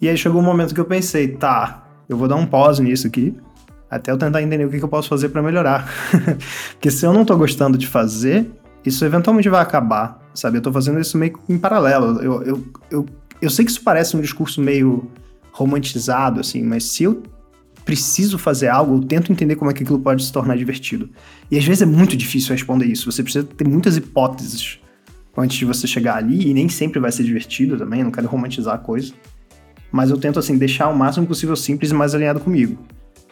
E 0.00 0.08
aí 0.08 0.16
chegou 0.16 0.40
um 0.40 0.44
momento 0.44 0.74
que 0.74 0.80
eu 0.80 0.84
pensei, 0.84 1.28
tá, 1.28 1.86
eu 2.08 2.16
vou 2.16 2.26
dar 2.26 2.34
um 2.34 2.44
pause 2.44 2.82
nisso 2.82 3.06
aqui, 3.06 3.32
até 3.88 4.10
eu 4.10 4.18
tentar 4.18 4.42
entender 4.42 4.64
o 4.64 4.68
que, 4.68 4.78
que 4.78 4.84
eu 4.84 4.88
posso 4.88 5.08
fazer 5.08 5.28
para 5.28 5.40
melhorar. 5.40 5.88
Porque 6.74 6.90
se 6.90 7.06
eu 7.06 7.12
não 7.12 7.24
tô 7.24 7.36
gostando 7.36 7.78
de 7.78 7.86
fazer, 7.86 8.50
isso 8.84 9.04
eventualmente 9.04 9.48
vai 9.48 9.62
acabar, 9.62 10.20
sabe? 10.34 10.58
Eu 10.58 10.62
tô 10.62 10.72
fazendo 10.72 10.98
isso 10.98 11.16
meio 11.16 11.38
em 11.48 11.56
paralelo. 11.56 12.20
Eu, 12.20 12.42
eu, 12.42 12.64
eu, 12.90 13.06
eu 13.40 13.50
sei 13.50 13.64
que 13.64 13.70
isso 13.70 13.82
parece 13.82 14.16
um 14.16 14.20
discurso 14.20 14.60
meio 14.60 15.08
romantizado, 15.54 16.40
assim, 16.40 16.64
mas 16.64 16.82
se 16.82 17.04
eu 17.04 17.22
preciso 17.84 18.38
fazer 18.38 18.68
algo, 18.68 18.96
eu 18.96 19.00
tento 19.00 19.30
entender 19.30 19.54
como 19.54 19.70
é 19.70 19.74
que 19.74 19.84
aquilo 19.84 20.00
pode 20.00 20.24
se 20.24 20.32
tornar 20.32 20.56
divertido. 20.56 21.08
E 21.48 21.56
às 21.56 21.64
vezes 21.64 21.82
é 21.82 21.86
muito 21.86 22.16
difícil 22.16 22.52
responder 22.52 22.86
isso. 22.86 23.10
Você 23.10 23.22
precisa 23.22 23.44
ter 23.44 23.68
muitas 23.68 23.96
hipóteses 23.96 24.80
antes 25.36 25.56
de 25.56 25.64
você 25.64 25.86
chegar 25.86 26.16
ali, 26.16 26.48
e 26.48 26.54
nem 26.54 26.68
sempre 26.68 26.98
vai 26.98 27.12
ser 27.12 27.22
divertido 27.22 27.76
também, 27.76 28.02
não 28.02 28.10
quero 28.10 28.26
romantizar 28.26 28.74
a 28.74 28.78
coisa. 28.78 29.12
Mas 29.92 30.10
eu 30.10 30.16
tento, 30.16 30.40
assim, 30.40 30.58
deixar 30.58 30.88
o 30.88 30.96
máximo 30.96 31.24
possível 31.24 31.54
simples 31.54 31.92
e 31.92 31.94
mais 31.94 32.16
alinhado 32.16 32.40
comigo. 32.40 32.76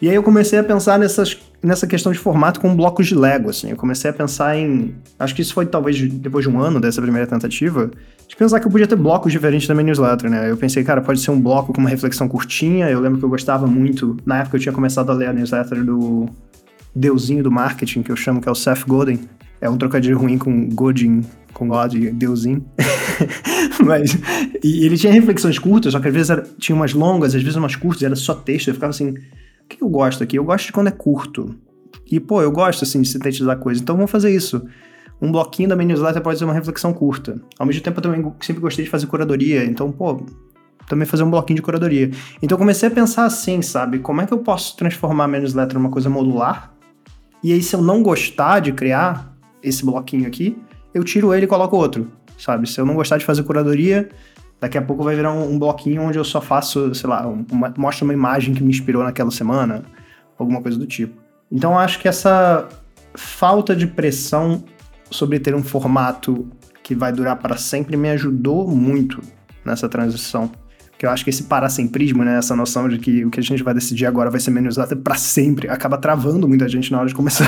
E 0.03 0.09
aí 0.09 0.17
eu 0.17 0.23
comecei 0.25 0.59
a 0.59 0.65
pensar 0.65 0.99
nessas, 0.99 1.39
nessa 1.63 1.87
questão 1.87 2.11
de 2.11 2.19
formato 2.19 2.59
com 2.59 2.75
blocos 2.75 3.07
de 3.07 3.15
Lego, 3.15 3.51
assim. 3.51 3.71
Eu 3.71 3.77
comecei 3.77 4.11
a 4.11 4.13
pensar 4.13 4.59
em... 4.59 4.97
Acho 5.17 5.33
que 5.33 5.43
isso 5.43 5.55
foi 5.55 5.65
talvez 5.65 5.97
depois 6.15 6.45
de 6.45 6.51
um 6.51 6.61
ano 6.61 6.81
dessa 6.81 7.01
primeira 7.01 7.25
tentativa, 7.25 7.89
de 8.27 8.35
pensar 8.35 8.59
que 8.59 8.67
eu 8.67 8.71
podia 8.71 8.89
ter 8.89 8.97
blocos 8.97 9.31
diferentes 9.31 9.69
da 9.69 9.75
minha 9.75 9.85
newsletter, 9.85 10.29
né? 10.29 10.51
Eu 10.51 10.57
pensei, 10.57 10.83
cara, 10.83 11.01
pode 11.01 11.21
ser 11.21 11.31
um 11.31 11.41
bloco 11.41 11.73
com 11.73 11.81
uma 11.81 11.89
reflexão 11.89 12.27
curtinha. 12.27 12.91
Eu 12.91 12.99
lembro 12.99 13.21
que 13.21 13.25
eu 13.25 13.29
gostava 13.29 13.65
muito... 13.65 14.17
Na 14.27 14.41
época 14.41 14.57
eu 14.57 14.61
tinha 14.61 14.73
começado 14.73 15.09
a 15.09 15.15
ler 15.15 15.29
a 15.29 15.33
newsletter 15.33 15.85
do 15.85 16.29
deusinho 16.93 17.45
do 17.45 17.53
marketing, 17.53 18.03
que 18.03 18.11
eu 18.11 18.17
chamo 18.17 18.41
que 18.41 18.49
é 18.49 18.51
o 18.51 18.57
Seth 18.57 18.85
Godin. 18.85 19.21
É 19.61 19.71
um 19.71 19.79
trocadilho 19.79 20.19
ruim 20.19 20.37
com 20.37 20.69
Godin, 20.71 21.21
com 21.55 21.69
God, 21.69 21.95
deusinho. 22.15 22.67
Mas... 23.87 24.19
E 24.65 24.85
ele 24.85 24.97
tinha 24.97 25.13
reflexões 25.13 25.61
curtas, 25.61 25.93
só 25.93 26.01
que 26.01 26.09
às 26.09 26.15
vezes 26.15 26.31
era, 26.31 26.43
tinha 26.59 26.75
umas 26.75 26.93
longas, 26.93 27.37
às 27.37 27.43
vezes 27.43 27.55
umas 27.55 27.77
curtas, 27.77 28.03
era 28.03 28.17
só 28.17 28.35
texto. 28.35 28.67
Eu 28.67 28.75
ficava 28.75 28.91
assim 28.91 29.15
que 29.77 29.83
eu 29.83 29.89
gosto 29.89 30.23
aqui? 30.23 30.39
Eu 30.39 30.45
gosto 30.45 30.67
de 30.67 30.73
quando 30.73 30.89
é 30.89 30.93
curto. 30.93 31.55
E, 32.11 32.21
pô, 32.21 32.43
eu 32.43 32.51
gosto, 32.51 32.85
assim, 32.85 33.01
de 33.01 33.09
sintetizar 33.09 33.59
coisas. 33.59 33.83
Então, 33.83 33.97
vamos 33.97 34.11
fazer 34.11 34.35
isso. 34.35 34.67
Um 35.21 35.31
bloquinho 35.31 35.69
da 35.69 35.77
minha 35.77 35.89
newsletter 35.89 36.21
pode 36.23 36.39
ser 36.39 36.45
uma 36.45 36.53
reflexão 36.53 36.93
curta. 36.93 37.41
Ao 37.59 37.67
mesmo 37.67 37.83
tempo, 37.83 37.99
eu 37.99 38.03
também 38.03 38.33
sempre 38.41 38.61
gostei 38.61 38.85
de 38.85 38.91
fazer 38.91 39.07
curadoria. 39.07 39.65
Então, 39.65 39.91
pô, 39.91 40.25
também 40.87 41.07
fazer 41.07 41.23
um 41.23 41.31
bloquinho 41.31 41.57
de 41.57 41.63
curadoria. 41.63 42.11
Então, 42.43 42.57
eu 42.57 42.59
comecei 42.59 42.89
a 42.89 42.93
pensar 42.93 43.25
assim, 43.25 43.63
sabe? 43.63 43.99
Como 43.99 44.21
é 44.21 44.27
que 44.27 44.33
eu 44.33 44.39
posso 44.39 44.77
transformar 44.77 45.29
minha 45.29 45.41
newsletter 45.41 45.79
numa 45.79 45.91
coisa 45.91 46.11
modular? 46.11 46.75
E 47.43 47.53
aí, 47.53 47.63
se 47.63 47.75
eu 47.75 47.83
não 47.83 48.03
gostar 48.03 48.61
de 48.61 48.73
criar 48.73 49.35
esse 49.63 49.85
bloquinho 49.85 50.27
aqui, 50.27 50.57
eu 50.93 51.03
tiro 51.03 51.33
ele 51.33 51.45
e 51.45 51.49
coloco 51.49 51.77
outro, 51.77 52.11
sabe? 52.37 52.69
Se 52.69 52.81
eu 52.81 52.85
não 52.85 52.95
gostar 52.95 53.17
de 53.17 53.25
fazer 53.25 53.43
curadoria, 53.45 54.09
Daqui 54.63 54.79
a 54.79 54.83
pouco 54.83 55.03
vai 55.03 55.17
virar 55.17 55.33
um, 55.33 55.55
um 55.55 55.59
bloquinho 55.59 56.03
onde 56.03 56.17
eu 56.17 56.23
só 56.23 56.41
faço, 56.41 56.95
sei 56.95 57.11
lá, 57.11 57.27
uma, 57.27 57.75
mostro 57.77 58.05
uma 58.05 58.15
imagem 58.15 58.55
que 58.55 58.63
me 58.63 58.71
inspirou 58.71 59.03
naquela 59.03 59.33
semana, 59.33 59.83
alguma 60.39 60.63
coisa 60.63 60.79
do 60.79 60.87
tipo. 60.87 61.21
Então 61.51 61.77
acho 61.77 61.99
que 61.99 62.07
essa 62.07 62.69
falta 63.13 63.75
de 63.75 63.89
pressão 63.89 64.63
sobre 65.11 65.41
ter 65.41 65.53
um 65.53 65.65
formato 65.65 66.49
que 66.81 66.95
vai 66.95 67.13
durar 67.13 67.39
para 67.39 67.57
sempre 67.57 67.97
me 67.97 68.09
ajudou 68.11 68.69
muito 68.69 69.21
nessa 69.65 69.89
transição 69.89 70.49
que 71.03 71.07
eu 71.07 71.11
acho 71.11 71.25
que 71.25 71.31
esse 71.31 71.43
parasemprismo, 71.43 72.23
né, 72.23 72.39
essa 72.39 72.55
noção 72.55 72.89
de 72.89 72.97
que 72.97 73.25
o 73.25 73.31
que 73.31 73.41
a 73.41 73.43
gente 73.43 73.61
vai 73.61 73.75
decidir 73.75 74.07
agora 74.07 74.31
vai 74.31 74.39
ser 74.39 74.53
menos 74.53 74.75
usado 74.75 74.97
para 74.99 75.17
sempre, 75.17 75.69
acaba 75.69 75.99
travando 75.99 76.47
muita 76.47 76.69
gente 76.69 76.93
na 76.93 77.01
hora 77.01 77.09
de 77.09 77.15
começar. 77.15 77.45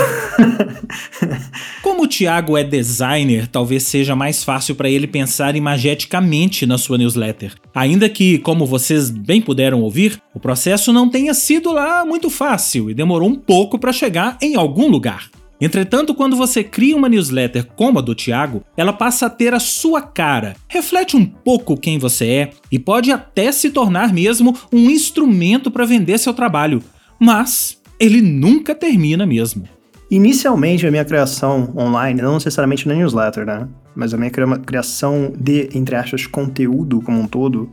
Como 1.80 2.02
o 2.02 2.08
Thiago 2.08 2.58
é 2.58 2.64
designer, 2.64 3.46
talvez 3.46 3.84
seja 3.84 4.16
mais 4.16 4.42
fácil 4.42 4.74
para 4.74 4.90
ele 4.90 5.06
pensar 5.06 5.54
imageticamente 5.54 6.66
na 6.66 6.76
sua 6.76 6.98
newsletter. 6.98 7.54
Ainda 7.72 8.08
que, 8.08 8.38
como 8.38 8.66
vocês 8.66 9.08
bem 9.08 9.40
puderam 9.40 9.82
ouvir, 9.82 10.20
o 10.34 10.40
processo 10.40 10.92
não 10.92 11.08
tenha 11.08 11.32
sido 11.32 11.70
lá 11.70 12.04
muito 12.04 12.30
fácil 12.30 12.90
e 12.90 12.94
demorou 12.94 13.28
um 13.28 13.36
pouco 13.36 13.78
para 13.78 13.92
chegar 13.92 14.36
em 14.42 14.56
algum 14.56 14.88
lugar. 14.88 15.28
Entretanto, 15.64 16.14
quando 16.14 16.36
você 16.36 16.62
cria 16.62 16.94
uma 16.94 17.08
newsletter 17.08 17.64
como 17.74 17.98
a 17.98 18.02
do 18.02 18.14
Thiago, 18.14 18.62
ela 18.76 18.92
passa 18.92 19.24
a 19.24 19.30
ter 19.30 19.54
a 19.54 19.58
sua 19.58 20.02
cara, 20.02 20.54
reflete 20.68 21.16
um 21.16 21.24
pouco 21.24 21.74
quem 21.74 21.98
você 21.98 22.26
é 22.26 22.50
e 22.70 22.78
pode 22.78 23.10
até 23.10 23.50
se 23.50 23.70
tornar 23.70 24.12
mesmo 24.12 24.54
um 24.70 24.90
instrumento 24.90 25.70
para 25.70 25.86
vender 25.86 26.18
seu 26.18 26.34
trabalho. 26.34 26.82
Mas 27.18 27.80
ele 27.98 28.20
nunca 28.20 28.74
termina 28.74 29.24
mesmo. 29.24 29.66
Inicialmente, 30.10 30.86
a 30.86 30.90
minha 30.90 31.04
criação 31.04 31.72
online, 31.74 32.20
não 32.20 32.34
necessariamente 32.34 32.86
na 32.86 32.92
newsletter, 32.92 33.46
né? 33.46 33.66
Mas 33.96 34.12
a 34.12 34.18
minha 34.18 34.30
criação 34.30 35.32
de, 35.34 35.70
entre 35.72 35.96
aspas, 35.96 36.26
conteúdo 36.26 37.00
como 37.00 37.18
um 37.18 37.26
todo, 37.26 37.72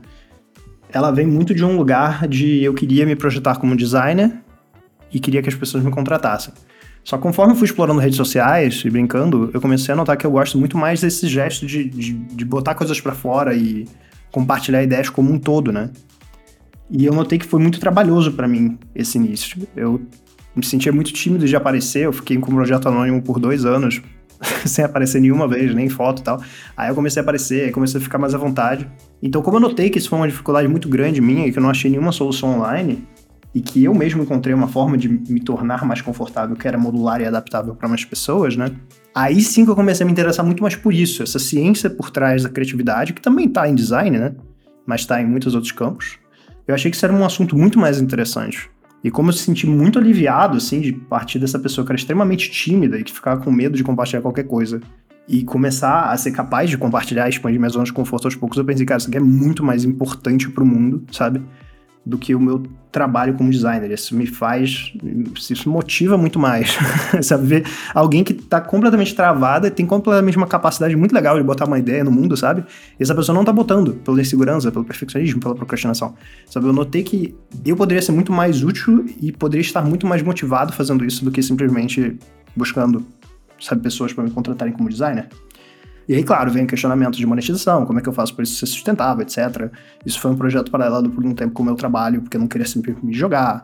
ela 0.94 1.12
vem 1.12 1.28
muito 1.28 1.54
de 1.54 1.66
um 1.66 1.76
lugar 1.76 2.26
de 2.26 2.64
eu 2.64 2.74
queria 2.74 3.06
me 3.06 3.18
projetar 3.18 3.58
como 3.58 3.76
designer 3.76 4.32
e 5.14 5.20
queria 5.20 5.42
que 5.42 5.50
as 5.50 5.56
pessoas 5.56 5.84
me 5.84 5.92
contratassem. 5.92 6.54
Só 7.04 7.18
que 7.18 7.24
conforme 7.24 7.54
eu 7.54 7.56
fui 7.58 7.66
explorando 7.66 8.00
redes 8.00 8.18
sociais 8.18 8.84
e 8.86 8.90
brincando, 8.90 9.50
eu 9.54 9.60
comecei 9.60 9.94
a 9.94 9.96
notar 9.98 10.16
que 10.18 10.26
eu 10.26 10.32
gosto 10.32 10.58
muito 10.58 10.78
mais 10.78 11.02
desse 11.02 11.28
gesto 11.28 11.66
de, 11.66 11.84
de, 11.86 12.14
de 12.14 12.46
botar 12.46 12.76
coisas 12.76 13.00
para 13.02 13.14
fora 13.14 13.56
e 13.56 13.88
compartilhar 14.32 14.84
ideias 14.84 15.10
como 15.10 15.32
um 15.32 15.40
todo, 15.40 15.72
né? 15.72 15.90
E 16.90 17.06
eu 17.06 17.14
notei 17.14 17.40
que 17.40 17.46
foi 17.46 17.60
muito 17.60 17.80
trabalhoso 17.80 18.34
para 18.34 18.48
mim 18.48 18.78
esse 18.94 19.18
início. 19.18 19.68
Eu 19.76 20.02
me 20.56 20.66
sentia 20.66 20.92
muito 20.92 21.12
tímido 21.14 21.48
de 21.48 21.56
aparecer, 21.56 22.06
eu 22.06 22.14
fiquei 22.14 22.38
com 22.38 22.52
o 22.52 22.56
projeto 22.56 22.88
anônimo 22.88 23.22
por 23.22 23.40
dois 23.40 23.66
anos, 23.66 24.02
sem 24.66 24.84
aparecer 24.84 25.22
nenhuma 25.22 25.48
vez, 25.48 25.74
nem 25.74 25.90
foto 25.90 26.20
e 26.20 26.24
tal. 26.24 26.42
Aí 26.76 26.90
eu 26.90 26.96
comecei 26.96 27.22
a 27.22 27.24
aparecer, 27.24 27.66
aí 27.66 27.72
comecei 27.72 28.00
a 28.00 28.04
ficar 28.04 28.18
mais 28.18 28.36
à 28.36 28.38
vontade. 28.38 28.88
Então, 29.24 29.42
como 29.42 29.58
eu 29.58 29.62
notei 29.62 29.90
que 29.90 29.98
isso 29.98 30.10
foi 30.10 30.20
uma 30.20 30.28
dificuldade 30.28 30.68
muito 30.68 30.90
grande 30.90 31.22
minha 31.22 31.48
e 31.48 31.52
que 31.52 31.58
eu 31.58 31.64
não 31.64 31.70
achei 31.70 31.90
nenhuma 31.90 32.12
solução 32.12 32.58
online, 32.58 33.08
e 33.54 33.62
que 33.62 33.84
eu 33.84 33.94
mesmo 33.94 34.24
encontrei 34.24 34.54
uma 34.54 34.68
forma 34.68 34.98
de 34.98 35.10
me 35.10 35.40
tornar 35.40 35.86
mais 35.86 36.02
confortável, 36.02 36.56
que 36.56 36.68
era 36.68 36.78
modular 36.78 37.22
e 37.22 37.26
adaptável 37.26 37.76
para 37.76 37.88
mais 37.88 38.06
pessoas, 38.06 38.56
né? 38.56 38.72
Aí 39.14 39.42
sim 39.42 39.66
que 39.66 39.72
eu 39.72 39.76
comecei 39.76 40.04
a 40.04 40.08
me 40.08 40.12
interessar 40.12 40.46
muito 40.46 40.62
mais 40.64 40.76
por 40.76 40.94
isso, 40.94 41.22
essa 41.22 41.38
ciência 41.38 41.90
por 41.90 42.10
trás 42.10 42.44
da 42.44 42.50
criatividade, 42.50 43.14
que 43.14 43.22
também 43.22 43.48
está 43.48 43.68
em 43.68 43.76
design, 43.76 44.18
né? 44.18 44.34
Mas 44.86 45.02
está 45.02 45.22
em 45.22 45.26
muitos 45.26 45.54
outros 45.54 45.72
campos. 45.72 46.18
Eu 46.68 46.74
achei 46.74 46.90
que 46.90 46.96
isso 46.96 47.06
era 47.06 47.14
um 47.14 47.26
assunto 47.26 47.58
muito 47.58 47.78
mais 47.78 48.00
interessante. 48.00 48.70
E 49.04 49.12
como 49.12 49.30
eu 49.30 49.34
me 49.34 49.40
senti 49.40 49.68
muito 49.68 50.00
aliviado, 50.00 50.58
assim, 50.58 50.80
de 50.80 50.94
partir 50.94 51.40
dessa 51.40 51.60
pessoa 51.60 51.86
que 51.86 51.92
era 51.92 52.00
extremamente 52.00 52.50
tímida 52.50 53.00
e 53.00 53.04
que 53.04 53.12
ficava 53.12 53.42
com 53.42 53.52
medo 53.52 53.76
de 53.76 53.84
compartilhar 53.84 54.22
qualquer 54.22 54.44
coisa, 54.44 54.80
e 55.28 55.44
começar 55.44 56.12
a 56.12 56.18
ser 56.18 56.32
capaz 56.32 56.70
de 56.70 56.78
compartilhar 56.78 57.28
e 57.28 57.30
expandir 57.30 57.60
minha 57.60 57.70
zona 57.70 57.86
de 57.86 57.94
conforto 57.94 58.26
aos 58.26 58.36
poucos, 58.36 58.58
eu 58.58 58.66
pensei, 58.66 58.86
cara, 58.86 59.00
isso 59.00 59.08
aqui 59.08 59.18
é 59.18 59.22
muito 59.22 59.64
mais 59.64 59.84
importante 59.84 60.50
pro 60.50 60.66
mundo, 60.66 61.04
sabe? 61.12 61.42
Do 62.06 62.18
que 62.18 62.34
o 62.34 62.40
meu 62.40 62.64
trabalho 62.92 63.34
como 63.36 63.50
designer. 63.50 63.92
Isso 63.92 64.16
me 64.16 64.26
faz, 64.26 64.92
isso 65.50 65.70
motiva 65.70 66.18
muito 66.18 66.38
mais, 66.40 66.78
sabe? 67.22 67.46
Ver 67.46 67.66
alguém 67.94 68.24
que 68.24 68.34
está 68.34 68.60
completamente 68.60 69.16
travada 69.16 69.68
e 69.68 69.72
tem 69.72 69.86
completamente 69.86 70.36
uma 70.36 70.48
capacidade 70.48 70.96
muito 70.96 71.14
legal 71.14 71.38
de 71.38 71.44
botar 71.44 71.66
uma 71.66 71.80
ideia 71.80 72.04
no 72.04 72.12
mundo, 72.12 72.36
sabe? 72.36 72.66
E 73.00 73.04
essa 73.04 73.16
pessoa 73.16 73.34
não 73.34 73.44
está 73.44 73.54
botando 73.54 73.94
pela 74.04 74.20
insegurança, 74.20 74.72
pelo 74.72 74.84
perfeccionismo, 74.84 75.40
pela 75.40 75.56
procrastinação, 75.56 76.16
sabe? 76.48 76.68
Eu 76.68 76.74
notei 76.74 77.04
que 77.04 77.36
eu 77.66 77.76
poderia 77.76 78.02
ser 78.02 78.12
muito 78.12 78.32
mais 78.32 78.64
útil 78.64 79.06
e 79.22 79.32
poderia 79.32 79.62
estar 79.62 79.84
muito 79.84 80.06
mais 80.06 80.22
motivado 80.22 80.74
fazendo 80.74 81.06
isso 81.06 81.24
do 81.24 81.32
que 81.32 81.42
simplesmente 81.42 82.18
buscando, 82.56 83.06
sabe, 83.60 83.82
pessoas 83.82 84.12
para 84.12 84.24
me 84.24 84.32
contratarem 84.32 84.74
como 84.74 84.90
designer. 84.90 85.30
E 86.08 86.16
aí, 86.16 86.24
claro, 86.24 86.52
vem 86.52 86.66
questionamento 86.66 87.16
de 87.16 87.26
monetização, 87.26 87.86
como 87.86 88.00
é 88.00 88.02
que 88.02 88.10
eu 88.10 88.14
faço 88.14 88.34
para 88.36 88.44
isso 88.44 88.56
ser 88.56 88.66
sustentável, 88.66 89.22
etc. 89.22 89.72
Isso 90.06 90.20
foi 90.20 90.32
um 90.32 90.36
projeto 90.36 90.72
paralelo 90.72 91.10
por 91.10 91.26
um 91.26 91.34
tempo 91.34 91.54
com 91.54 91.64
o 91.64 91.66
meu 91.66 91.76
trabalho, 91.76 92.22
porque 92.22 92.38
eu 92.38 92.42
não 92.42 92.48
queria 92.48 92.68
sempre 92.68 92.96
me 93.02 93.14
jogar. 93.14 93.64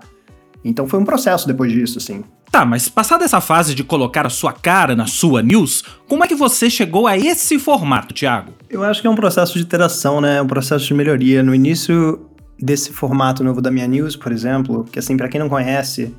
Então 0.64 0.88
foi 0.88 1.00
um 1.00 1.06
processo 1.06 1.48
depois 1.48 1.72
disso, 1.72 1.98
assim. 1.98 2.24
Tá, 2.52 2.66
mas 2.66 2.88
passada 2.88 3.26
essa 3.26 3.42
fase 3.42 3.76
de 3.76 3.84
colocar 3.84 4.26
a 4.26 4.30
sua 4.30 4.54
cara 4.54 4.96
na 4.96 5.06
sua 5.06 5.42
news, 5.42 5.84
como 6.08 6.24
é 6.24 6.28
que 6.28 6.36
você 6.36 6.70
chegou 6.70 7.06
a 7.06 7.18
esse 7.18 7.60
formato, 7.60 8.14
Thiago? 8.14 8.54
Eu 8.70 8.84
acho 8.84 9.02
que 9.02 9.08
é 9.08 9.10
um 9.10 9.16
processo 9.16 9.54
de 9.54 9.62
iteração, 9.62 10.22
né? 10.22 10.42
Um 10.42 10.48
processo 10.48 10.86
de 10.86 10.94
melhoria. 10.94 11.44
No 11.44 11.54
início 11.54 12.28
desse 12.60 12.92
formato 12.92 13.44
novo 13.44 13.62
da 13.62 13.70
minha 13.70 13.88
news, 13.88 14.16
por 14.16 14.32
exemplo, 14.32 14.86
que 14.92 14.98
assim, 14.98 15.16
para 15.16 15.28
quem 15.28 15.40
não 15.40 15.50
conhece, 15.50 16.16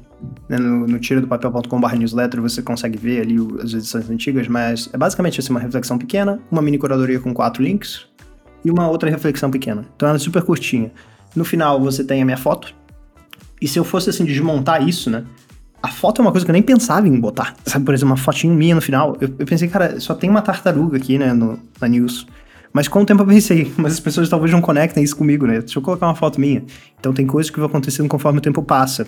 no, 0.48 0.86
no 0.86 0.98
tira 0.98 1.20
do 1.20 1.26
papel.com.br 1.26 1.96
newsletter 1.96 2.40
você 2.40 2.62
consegue 2.62 2.98
ver 2.98 3.22
ali 3.22 3.36
as 3.62 3.72
edições 3.72 4.08
antigas, 4.10 4.48
mas 4.48 4.88
é 4.92 4.96
basicamente 4.96 5.40
assim, 5.40 5.50
uma 5.50 5.60
reflexão 5.60 5.98
pequena, 5.98 6.40
uma 6.50 6.62
mini 6.62 6.78
curadoria 6.78 7.20
com 7.20 7.32
quatro 7.32 7.62
links 7.62 8.06
e 8.64 8.70
uma 8.70 8.88
outra 8.88 9.10
reflexão 9.10 9.50
pequena. 9.50 9.84
Então 9.96 10.08
ela 10.08 10.16
é 10.16 10.18
super 10.18 10.42
curtinha. 10.42 10.90
No 11.34 11.44
final 11.44 11.80
você 11.80 12.02
tem 12.02 12.22
a 12.22 12.24
minha 12.24 12.36
foto. 12.36 12.74
E 13.60 13.68
se 13.68 13.78
eu 13.78 13.84
fosse 13.84 14.10
assim 14.10 14.24
desmontar 14.24 14.86
isso, 14.86 15.10
né? 15.10 15.24
A 15.80 15.88
foto 15.88 16.20
é 16.20 16.22
uma 16.22 16.32
coisa 16.32 16.44
que 16.44 16.50
eu 16.50 16.54
nem 16.54 16.62
pensava 16.62 17.06
em 17.06 17.20
botar. 17.20 17.54
Sabe, 17.64 17.84
por 17.84 17.94
exemplo, 17.94 18.10
uma 18.10 18.16
fotinho 18.16 18.54
minha 18.54 18.74
no 18.74 18.80
final. 18.80 19.16
Eu, 19.20 19.32
eu 19.38 19.46
pensei, 19.46 19.68
cara, 19.68 20.00
só 20.00 20.14
tem 20.14 20.28
uma 20.28 20.42
tartaruga 20.42 20.96
aqui, 20.96 21.18
né, 21.18 21.32
no, 21.32 21.58
na 21.80 21.86
news. 21.86 22.26
Mas 22.72 22.88
com 22.88 23.00
o 23.02 23.06
tempo 23.06 23.22
eu 23.22 23.26
pensei, 23.26 23.72
mas 23.78 23.94
as 23.94 24.00
pessoas 24.00 24.28
talvez 24.28 24.52
não 24.52 24.60
conectem 24.60 25.02
isso 25.02 25.16
comigo, 25.16 25.46
né? 25.46 25.60
Deixa 25.60 25.78
eu 25.78 25.82
colocar 25.82 26.06
uma 26.06 26.14
foto 26.14 26.40
minha. 26.40 26.64
Então 26.98 27.12
tem 27.12 27.26
coisas 27.26 27.50
que 27.50 27.58
vão 27.58 27.68
acontecendo 27.68 28.08
conforme 28.08 28.38
o 28.38 28.42
tempo 28.42 28.62
passa. 28.62 29.06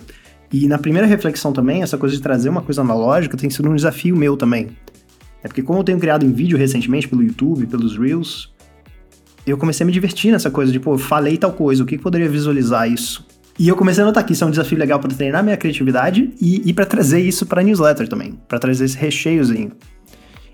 E 0.51 0.67
na 0.67 0.77
primeira 0.77 1.07
reflexão 1.07 1.53
também, 1.53 1.81
essa 1.81 1.97
coisa 1.97 2.15
de 2.15 2.21
trazer 2.21 2.49
uma 2.49 2.61
coisa 2.61 2.81
analógica 2.81 3.37
tem 3.37 3.49
sido 3.49 3.69
um 3.69 3.75
desafio 3.75 4.15
meu 4.15 4.35
também. 4.35 4.69
É 5.43 5.47
porque 5.47 5.63
como 5.63 5.79
eu 5.79 5.83
tenho 5.83 5.99
criado 5.99 6.25
em 6.25 6.31
vídeo 6.31 6.57
recentemente 6.57 7.07
pelo 7.07 7.23
YouTube, 7.23 7.65
pelos 7.67 7.97
Reels, 7.97 8.53
eu 9.45 9.57
comecei 9.57 9.83
a 9.83 9.87
me 9.87 9.91
divertir 9.91 10.31
nessa 10.31 10.51
coisa 10.51 10.71
de, 10.71 10.79
pô, 10.79 10.97
falei 10.97 11.37
tal 11.37 11.53
coisa, 11.53 11.83
o 11.83 11.85
que, 11.85 11.97
que 11.97 12.03
poderia 12.03 12.29
visualizar 12.29 12.91
isso? 12.91 13.25
E 13.57 13.67
eu 13.67 13.75
comecei 13.75 14.03
a 14.03 14.05
notar 14.05 14.25
que 14.25 14.33
isso 14.33 14.43
é 14.43 14.47
um 14.47 14.51
desafio 14.51 14.77
legal 14.77 14.99
para 14.99 15.09
treinar 15.09 15.43
minha 15.43 15.57
criatividade 15.57 16.33
e, 16.39 16.69
e 16.69 16.73
para 16.73 16.85
trazer 16.85 17.19
isso 17.19 17.45
para 17.45 17.63
newsletter 17.63 18.07
também, 18.07 18.39
para 18.47 18.59
trazer 18.59 18.85
esse 18.85 18.97
recheiozinho. 18.97 19.71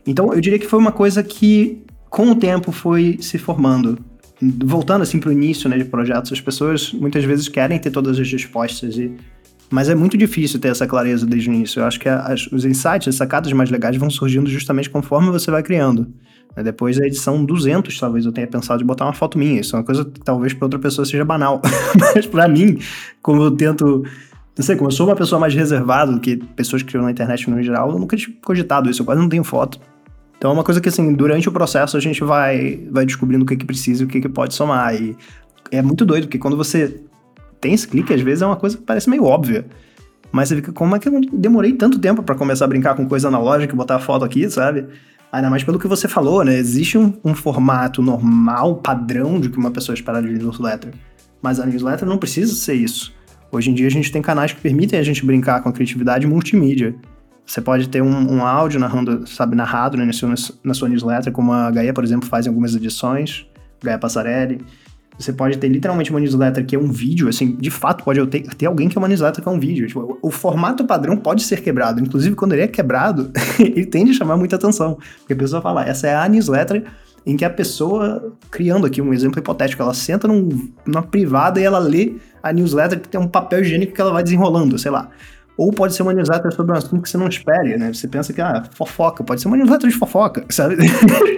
Então, 0.06 0.34
eu 0.34 0.40
diria 0.40 0.58
que 0.58 0.68
foi 0.68 0.80
uma 0.80 0.92
coisa 0.92 1.22
que, 1.22 1.84
com 2.10 2.32
o 2.32 2.36
tempo, 2.36 2.72
foi 2.72 3.18
se 3.20 3.38
formando. 3.38 4.00
Voltando 4.64 5.02
assim 5.02 5.20
para 5.20 5.30
o 5.30 5.34
início 5.34 5.70
né, 5.70 5.78
de 5.78 5.86
projetos, 5.86 6.32
as 6.32 6.40
pessoas 6.40 6.94
muitas 6.94 7.24
vezes 7.24 7.48
querem 7.48 7.80
ter 7.80 7.92
todas 7.92 8.20
as 8.20 8.32
respostas 8.32 8.98
e 8.98 9.12
mas 9.70 9.90
é 9.90 9.96
muito 9.96 10.18
difícil 10.18 10.60
ter 10.60 10.70
essa 10.70 10.88
clareza 10.88 11.26
desde 11.26 11.50
o 11.50 11.54
início. 11.54 11.82
Eu 11.82 11.86
acho 11.86 12.00
que 12.00 12.08
as, 12.08 12.48
os 12.48 12.64
insights, 12.64 13.08
as 13.08 13.16
sacadas 13.16 13.52
mais 13.52 13.70
legais 13.70 13.98
vão 13.98 14.10
surgindo 14.10 14.50
justamente 14.50 14.90
conforme 14.90 15.30
você 15.30 15.52
vai 15.52 15.62
criando. 15.62 16.08
Né, 16.56 16.64
depois 16.64 16.98
da 16.98 17.06
edição 17.06 17.44
200, 17.44 18.00
talvez 18.00 18.26
eu 18.26 18.32
tenha 18.32 18.48
pensado 18.48 18.80
de 18.80 18.86
botar 18.86 19.06
uma 19.06 19.14
foto 19.14 19.38
minha. 19.38 19.60
Isso 19.60 19.76
é 19.76 19.80
uma 19.80 19.86
coisa 19.86 20.06
que 20.06 20.20
talvez 20.22 20.54
para 20.54 20.66
outra 20.66 20.80
pessoa 20.80 21.06
seja 21.06 21.26
banal. 21.26 21.62
Mas 22.00 22.26
para 22.26 22.48
mim, 22.48 22.80
como 23.22 23.44
eu 23.44 23.52
tento. 23.52 24.04
Não 24.58 24.66
sei, 24.66 24.76
como 24.76 24.88
eu 24.88 24.92
sou 24.92 25.06
uma 25.06 25.16
pessoa 25.16 25.40
mais 25.40 25.54
reservada 25.54 26.12
do 26.12 26.20
que 26.20 26.38
pessoas 26.38 26.82
que 26.82 26.90
criam 26.90 27.04
na 27.04 27.12
internet 27.12 27.48
no 27.48 27.62
geral, 27.62 27.92
eu 27.92 28.00
nunca 28.00 28.18
tinha 28.18 28.36
cogitado 28.44 28.90
isso. 28.90 29.02
Eu 29.02 29.06
quase 29.06 29.22
não 29.22 29.30
tenho 29.30 29.44
foto. 29.44 29.80
Então 30.38 30.52
é 30.52 30.54
uma 30.54 30.64
coisa 30.64 30.80
que, 30.80 30.90
assim, 30.90 31.14
durante 31.14 31.48
o 31.50 31.52
processo 31.52 31.98
a 31.98 32.00
gente 32.00 32.24
vai, 32.24 32.88
vai 32.90 33.06
descobrindo 33.06 33.44
o 33.44 33.48
que, 33.48 33.56
que 33.56 33.66
precisa 33.66 34.04
e 34.04 34.06
o 34.06 34.08
que, 34.08 34.22
que 34.22 34.30
pode 34.30 34.56
somar. 34.56 34.96
E 34.96 35.16
é 35.72 35.82
muito 35.82 36.06
doido, 36.06 36.24
porque 36.24 36.38
quando 36.38 36.56
você 36.56 37.02
tem 37.60 37.74
esse 37.74 37.88
clique, 37.88 38.14
às 38.14 38.22
vezes 38.22 38.42
é 38.42 38.46
uma 38.46 38.56
coisa 38.56 38.78
que 38.78 38.84
parece 38.84 39.10
meio 39.10 39.24
óbvia. 39.24 39.66
Mas 40.32 40.50
você 40.50 40.58
fica, 40.58 40.72
como 40.72 40.96
é 40.96 41.00
que 41.00 41.08
eu 41.08 41.22
demorei 41.32 41.74
tanto 41.74 42.00
tempo 42.00 42.22
para 42.22 42.36
começar 42.36 42.66
a 42.66 42.68
brincar 42.68 42.96
com 42.96 43.08
coisa 43.08 43.28
analógica 43.28 43.74
e 43.74 43.78
botar 43.78 43.96
a 43.96 44.00
foto 44.00 44.26
aqui, 44.26 44.50
sabe? 44.50 44.86
Ainda 45.32 45.50
mais 45.50 45.64
pelo 45.64 45.80
que 45.80 45.88
você 45.88 46.08
falou, 46.08 46.44
né? 46.44 46.56
Existe 46.56 46.98
um, 46.98 47.14
um 47.24 47.34
formato 47.34 48.02
normal, 48.02 48.78
padrão 48.78 49.40
de 49.40 49.50
que 49.50 49.58
uma 49.58 49.72
pessoa 49.72 49.94
espera 49.94 50.22
de 50.22 50.30
newsletter. 50.30 50.94
Mas 51.42 51.60
a 51.60 51.66
newsletter 51.66 52.08
não 52.08 52.18
precisa 52.18 52.54
ser 52.56 52.76
isso. 52.76 53.14
Hoje 53.52 53.72
em 53.72 53.74
dia 53.74 53.88
a 53.88 53.92
gente 53.92 54.12
tem 54.12 54.22
canais 54.22 54.52
que 54.52 54.60
permitem 54.60 55.00
a 55.00 55.04
gente 55.04 55.26
brincar 55.26 55.62
com 55.62 55.70
a 55.70 55.72
criatividade 55.72 56.28
multimídia. 56.28 56.96
Você 57.46 57.62
pode 57.62 57.88
ter 57.88 58.02
um, 58.02 58.34
um 58.34 58.46
áudio 58.46 58.80
narrando, 58.80 59.26
sabe, 59.26 59.56
narrado 59.56 59.96
né, 59.96 60.10
na 60.64 60.74
sua 60.74 60.90
newsletter, 60.90 61.32
como 61.32 61.54
a 61.54 61.72
Gaia, 61.72 61.94
por 61.94 62.04
exemplo, 62.04 62.28
faz 62.28 62.46
em 62.46 62.50
algumas 62.50 62.76
edições, 62.76 63.48
Gaia 63.82 63.98
Passarelli. 63.98 64.60
Você 65.18 65.34
pode 65.34 65.58
ter 65.58 65.68
literalmente 65.68 66.12
uma 66.12 66.20
newsletter 66.20 66.66
que 66.66 66.76
é 66.76 66.80
um 66.80 66.92
vídeo, 66.92 67.28
assim, 67.28 67.56
de 67.56 67.72
fato 67.72 68.04
pode 68.04 68.26
ter, 68.28 68.44
ter 68.56 68.66
alguém 68.68 68.88
que 68.88 68.98
é 68.98 69.00
uma 69.00 69.08
newsletter 69.08 69.42
que 69.42 69.50
é 69.50 69.52
um 69.52 69.60
vídeo. 69.60 69.88
Tipo, 69.88 70.20
o, 70.22 70.28
o, 70.28 70.32
formato 70.32 70.86
padrão 70.86 71.18
pode 71.18 71.44
ser 71.44 71.62
quebrado. 71.62 72.00
Inclusive, 72.00 72.36
quando 72.36 72.54
ele 72.54 72.62
é 72.62 72.68
quebrado, 72.68 73.32
ele 73.60 73.86
tende 73.86 74.12
a 74.12 74.14
chamar 74.14 74.38
muita 74.38 74.56
atenção. 74.58 74.98
Porque 75.20 75.34
a 75.34 75.36
pessoa 75.36 75.62
fala, 75.62 75.84
essa 75.84 76.08
é 76.08 76.16
a 76.16 76.28
newsletter 76.30 76.84
em 77.26 77.36
que 77.36 77.44
a 77.44 77.50
pessoa, 77.50 78.34
criando 78.50 78.86
aqui 78.86 79.02
um 79.02 79.14
exemplo 79.14 79.40
hipotético, 79.40 79.82
ela 79.82 79.94
senta 79.94 80.28
num, 80.28 80.70
numa 80.86 81.04
privada 81.04 81.60
e 81.60 81.64
ela 81.64 81.80
lê 81.80 82.14
a 82.42 82.54
newsletter 82.54 83.02
que 83.02 83.10
tem 83.10 83.20
um 83.20 83.28
papel 83.28 83.62
higiênico 83.62 83.94
que 83.94 84.00
ela 84.00 84.14
vai 84.14 84.24
desenrolando, 84.24 84.78
sei 84.78 84.92
lá. 84.92 85.10
Ou 85.58 85.72
pode 85.72 85.96
ser 85.96 86.04
uma 86.04 86.14
newsletter 86.14 86.54
sobre 86.54 86.72
um 86.72 86.76
assunto 86.76 87.02
que 87.02 87.10
você 87.10 87.18
não 87.18 87.28
espere, 87.28 87.78
né? 87.78 87.92
Você 87.92 88.08
pensa 88.08 88.32
que, 88.32 88.40
ah, 88.40 88.64
fofoca, 88.72 89.24
pode 89.24 89.42
ser 89.42 89.48
uma 89.48 89.58
newsletter 89.58 89.90
de 89.90 89.96
fofoca, 89.96 90.46
sabe? 90.52 90.78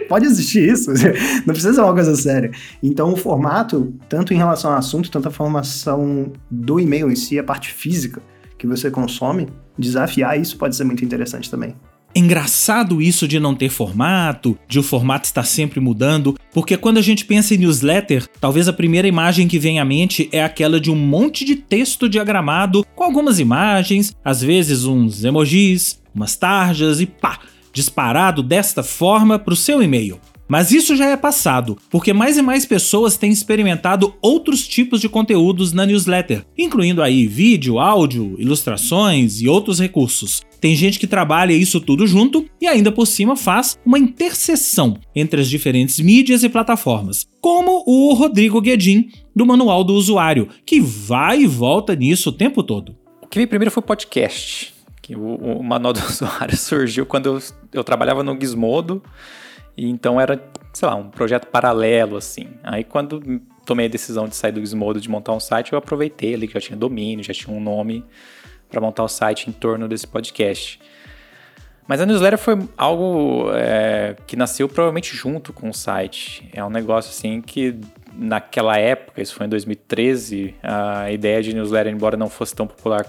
pode 0.09 0.25
existir 0.25 0.67
isso, 0.67 0.91
não 1.47 1.53
precisa 1.53 1.73
ser 1.73 1.81
uma 1.81 1.93
coisa 1.93 2.15
séria. 2.15 2.51
Então, 2.83 3.13
o 3.13 3.15
formato, 3.15 3.93
tanto 4.09 4.33
em 4.33 4.37
relação 4.37 4.71
ao 4.71 4.77
assunto, 4.77 5.09
tanto 5.09 5.29
a 5.29 5.31
formação 5.31 6.33
do 6.51 6.79
e-mail 6.79 7.09
em 7.09 7.15
si, 7.15 7.39
a 7.39 7.43
parte 7.43 7.71
física 7.71 8.21
que 8.57 8.67
você 8.67 8.91
consome, 8.91 9.47
desafiar 9.77 10.37
isso 10.37 10.57
pode 10.57 10.75
ser 10.75 10.83
muito 10.83 11.05
interessante 11.05 11.49
também. 11.49 11.75
Engraçado 12.15 13.01
isso 13.01 13.27
de 13.27 13.39
não 13.39 13.53
ter 13.53 13.69
formato, 13.69 14.57
de 14.67 14.79
o 14.79 14.83
formato 14.83 15.25
estar 15.25 15.43
sempre 15.43 15.79
mudando, 15.79 16.35
porque 16.51 16.75
quando 16.75 16.97
a 16.97 17.01
gente 17.01 17.23
pensa 17.23 17.53
em 17.53 17.59
newsletter, 17.59 18.27
talvez 18.41 18.67
a 18.67 18.73
primeira 18.73 19.07
imagem 19.07 19.47
que 19.47 19.59
vem 19.59 19.79
à 19.79 19.85
mente 19.85 20.27
é 20.31 20.43
aquela 20.43 20.79
de 20.79 20.89
um 20.89 20.95
monte 20.95 21.45
de 21.45 21.55
texto 21.55 22.09
diagramado 22.09 22.85
com 22.95 23.03
algumas 23.03 23.39
imagens, 23.39 24.13
às 24.25 24.41
vezes 24.41 24.85
uns 24.85 25.23
emojis, 25.23 26.01
umas 26.13 26.35
tarjas 26.35 26.99
e 26.99 27.05
pá, 27.05 27.39
disparado 27.71 28.41
desta 28.41 28.81
forma 28.81 29.37
para 29.37 29.53
o 29.53 29.57
seu 29.57 29.81
e-mail. 29.81 30.19
Mas 30.49 30.71
isso 30.71 30.95
já 30.95 31.05
é 31.05 31.15
passado, 31.15 31.77
porque 31.91 32.11
mais 32.11 32.35
e 32.35 32.41
mais 32.41 32.65
pessoas 32.65 33.15
têm 33.17 33.31
experimentado 33.31 34.15
outros 34.19 34.67
tipos 34.67 34.99
de 34.99 35.07
conteúdos 35.07 35.73
na 35.73 35.85
newsletter, 35.85 36.43
incluindo 36.57 37.03
aí 37.03 37.27
vídeo, 37.27 37.77
áudio, 37.77 38.35
ilustrações 38.39 39.41
e 39.41 39.47
outros 39.47 39.79
recursos. 39.79 40.41
Tem 40.59 40.75
gente 40.75 40.99
que 40.99 41.07
trabalha 41.07 41.53
isso 41.53 41.79
tudo 41.79 42.05
junto 42.05 42.45
e 42.59 42.67
ainda 42.67 42.91
por 42.91 43.05
cima 43.05 43.35
faz 43.35 43.77
uma 43.85 43.97
interseção 43.97 44.97
entre 45.15 45.41
as 45.41 45.49
diferentes 45.49 45.99
mídias 45.99 46.43
e 46.43 46.49
plataformas, 46.49 47.25
como 47.39 47.83
o 47.85 48.13
Rodrigo 48.13 48.59
Guedin 48.61 49.09
do 49.35 49.45
Manual 49.45 49.83
do 49.83 49.93
Usuário, 49.93 50.49
que 50.65 50.81
vai 50.81 51.41
e 51.41 51.47
volta 51.47 51.95
nisso 51.95 52.29
o 52.29 52.33
tempo 52.33 52.61
todo. 52.61 52.95
O 53.21 53.27
que 53.27 53.37
veio 53.37 53.47
primeiro 53.47 53.71
foi 53.71 53.81
o 53.81 53.85
podcast. 53.85 54.73
Que 55.01 55.15
o, 55.15 55.35
o 55.35 55.63
Manual 55.63 55.93
do 55.93 56.01
Usuário 56.05 56.57
surgiu 56.57 57.05
quando 57.05 57.27
eu, 57.27 57.39
eu 57.73 57.83
trabalhava 57.83 58.23
no 58.23 58.37
Gizmodo 58.39 59.01
e 59.77 59.87
então 59.87 60.19
era, 60.19 60.43
sei 60.73 60.89
lá, 60.89 60.95
um 60.95 61.09
projeto 61.09 61.47
paralelo, 61.47 62.17
assim. 62.17 62.47
Aí 62.63 62.83
quando 62.83 63.41
tomei 63.65 63.85
a 63.85 63.89
decisão 63.89 64.27
de 64.27 64.35
sair 64.35 64.51
do 64.51 64.59
Gizmodo, 64.59 64.99
de 64.99 65.09
montar 65.09 65.31
um 65.31 65.39
site, 65.39 65.71
eu 65.71 65.79
aproveitei 65.79 66.33
ali 66.33 66.47
que 66.47 66.53
já 66.53 66.59
tinha 66.59 66.75
domínio, 66.75 67.23
já 67.23 67.33
tinha 67.33 67.55
um 67.55 67.61
nome 67.61 68.03
para 68.69 68.79
montar 68.79 69.03
o 69.03 69.07
site 69.07 69.49
em 69.49 69.53
torno 69.53 69.87
desse 69.87 70.07
podcast. 70.07 70.79
Mas 71.87 71.99
a 71.99 72.05
newsletter 72.05 72.37
foi 72.37 72.59
algo 72.77 73.49
é, 73.53 74.15
que 74.27 74.35
nasceu 74.35 74.69
provavelmente 74.69 75.15
junto 75.15 75.51
com 75.51 75.69
o 75.69 75.73
site. 75.73 76.47
É 76.53 76.63
um 76.63 76.69
negócio 76.69 77.09
assim 77.09 77.41
que 77.41 77.79
naquela 78.13 78.77
época, 78.77 79.21
isso 79.21 79.33
foi 79.33 79.47
em 79.47 79.49
2013, 79.49 80.55
a 80.61 81.11
ideia 81.11 81.41
de 81.41 81.53
newsletter, 81.53 81.91
embora 81.91 82.15
não 82.15 82.29
fosse 82.29 82.53
tão 82.53 82.67
popular 82.67 83.05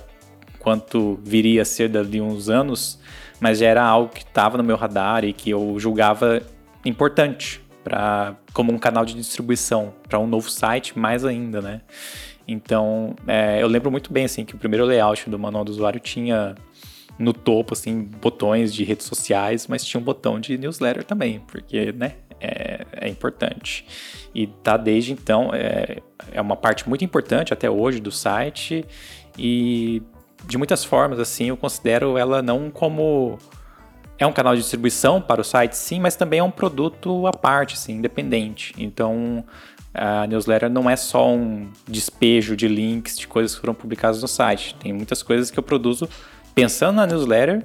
quanto 0.58 1.18
viria 1.22 1.62
a 1.62 1.64
ser 1.64 1.88
dali 1.88 2.20
uns 2.20 2.48
anos, 2.48 2.98
mas 3.40 3.58
já 3.58 3.66
era 3.66 3.82
algo 3.82 4.12
que 4.12 4.22
estava 4.22 4.56
no 4.56 4.64
meu 4.64 4.76
radar 4.76 5.24
e 5.24 5.32
que 5.32 5.50
eu 5.50 5.74
julgava 5.78 6.40
importante 6.84 7.60
para 7.82 8.36
como 8.52 8.72
um 8.72 8.78
canal 8.78 9.04
de 9.04 9.14
distribuição 9.14 9.92
para 10.08 10.18
um 10.18 10.26
novo 10.26 10.50
site 10.50 10.98
mais 10.98 11.24
ainda, 11.24 11.60
né? 11.60 11.80
Então, 12.52 13.14
é, 13.26 13.62
eu 13.62 13.68
lembro 13.68 13.90
muito 13.90 14.12
bem 14.12 14.24
assim 14.24 14.44
que 14.44 14.54
o 14.54 14.58
primeiro 14.58 14.84
layout 14.84 15.28
do 15.28 15.38
manual 15.38 15.64
do 15.64 15.70
usuário 15.70 16.00
tinha 16.00 16.54
no 17.18 17.32
topo 17.32 17.74
assim 17.74 18.02
botões 18.02 18.72
de 18.72 18.82
redes 18.82 19.06
sociais, 19.06 19.66
mas 19.66 19.84
tinha 19.84 20.00
um 20.00 20.04
botão 20.04 20.40
de 20.40 20.56
newsletter 20.56 21.04
também, 21.04 21.40
porque, 21.46 21.92
né, 21.92 22.14
é, 22.40 22.86
é 22.92 23.08
importante. 23.08 23.84
E 24.34 24.46
tá 24.46 24.76
desde 24.76 25.12
então 25.12 25.50
é, 25.52 25.98
é 26.32 26.40
uma 26.40 26.56
parte 26.56 26.88
muito 26.88 27.04
importante 27.04 27.52
até 27.52 27.68
hoje 27.68 28.00
do 28.00 28.10
site 28.10 28.84
e 29.38 30.02
de 30.46 30.56
muitas 30.56 30.84
formas 30.84 31.18
assim 31.20 31.50
eu 31.50 31.56
considero 31.56 32.16
ela 32.16 32.40
não 32.40 32.70
como 32.70 33.38
é 34.20 34.26
um 34.26 34.32
canal 34.32 34.54
de 34.54 34.60
distribuição 34.60 35.20
para 35.20 35.40
o 35.40 35.44
site, 35.44 35.74
sim, 35.74 35.98
mas 35.98 36.14
também 36.14 36.40
é 36.40 36.42
um 36.42 36.50
produto 36.50 37.26
à 37.26 37.32
parte, 37.32 37.72
assim, 37.72 37.94
independente. 37.94 38.74
Então, 38.76 39.42
a 39.92 40.26
newsletter 40.26 40.70
não 40.70 40.88
é 40.88 40.96
só 40.96 41.32
um 41.32 41.70
despejo 41.86 42.56
de 42.56 42.68
links 42.68 43.18
de 43.18 43.26
coisas 43.26 43.54
que 43.54 43.60
foram 43.60 43.74
publicadas 43.74 44.22
no 44.22 44.28
site. 44.28 44.74
Tem 44.76 44.92
muitas 44.92 45.22
coisas 45.22 45.50
que 45.50 45.58
eu 45.58 45.62
produzo 45.62 46.08
pensando 46.54 46.96
na 46.96 47.06
newsletter. 47.06 47.64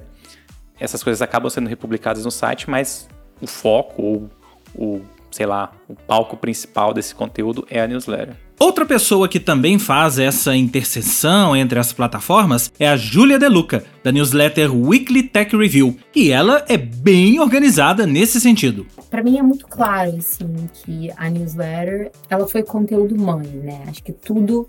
Essas 0.78 1.02
coisas 1.02 1.22
acabam 1.22 1.48
sendo 1.48 1.68
republicadas 1.68 2.24
no 2.24 2.30
site, 2.30 2.68
mas 2.68 3.08
o 3.40 3.46
foco 3.46 4.02
ou 4.02 4.30
o, 4.74 5.02
sei 5.30 5.46
lá, 5.46 5.72
o 5.88 5.94
palco 5.94 6.36
principal 6.36 6.92
desse 6.92 7.14
conteúdo 7.14 7.66
é 7.70 7.80
a 7.80 7.86
newsletter. 7.86 8.36
Outra 8.58 8.86
pessoa 8.86 9.28
que 9.28 9.38
também 9.38 9.78
faz 9.78 10.18
essa 10.18 10.56
interseção 10.56 11.54
entre 11.54 11.78
as 11.78 11.92
plataformas 11.92 12.72
é 12.78 12.88
a 12.88 12.96
Júlia 12.96 13.38
Deluca, 13.38 13.84
da 14.02 14.10
newsletter 14.10 14.74
Weekly 14.74 15.24
Tech 15.24 15.54
Review, 15.54 15.94
e 16.14 16.30
ela 16.30 16.64
é 16.66 16.78
bem 16.78 17.38
organizada 17.38 18.06
nesse 18.06 18.40
sentido. 18.40 18.86
Para 19.10 19.22
mim 19.22 19.36
é 19.36 19.42
muito 19.42 19.66
claro 19.66 20.16
assim 20.16 20.48
que 20.72 21.10
a 21.18 21.28
newsletter, 21.28 22.10
ela 22.30 22.48
foi 22.48 22.62
conteúdo 22.62 23.14
mãe, 23.20 23.46
né? 23.46 23.82
Acho 23.88 24.02
que 24.02 24.12
tudo 24.12 24.66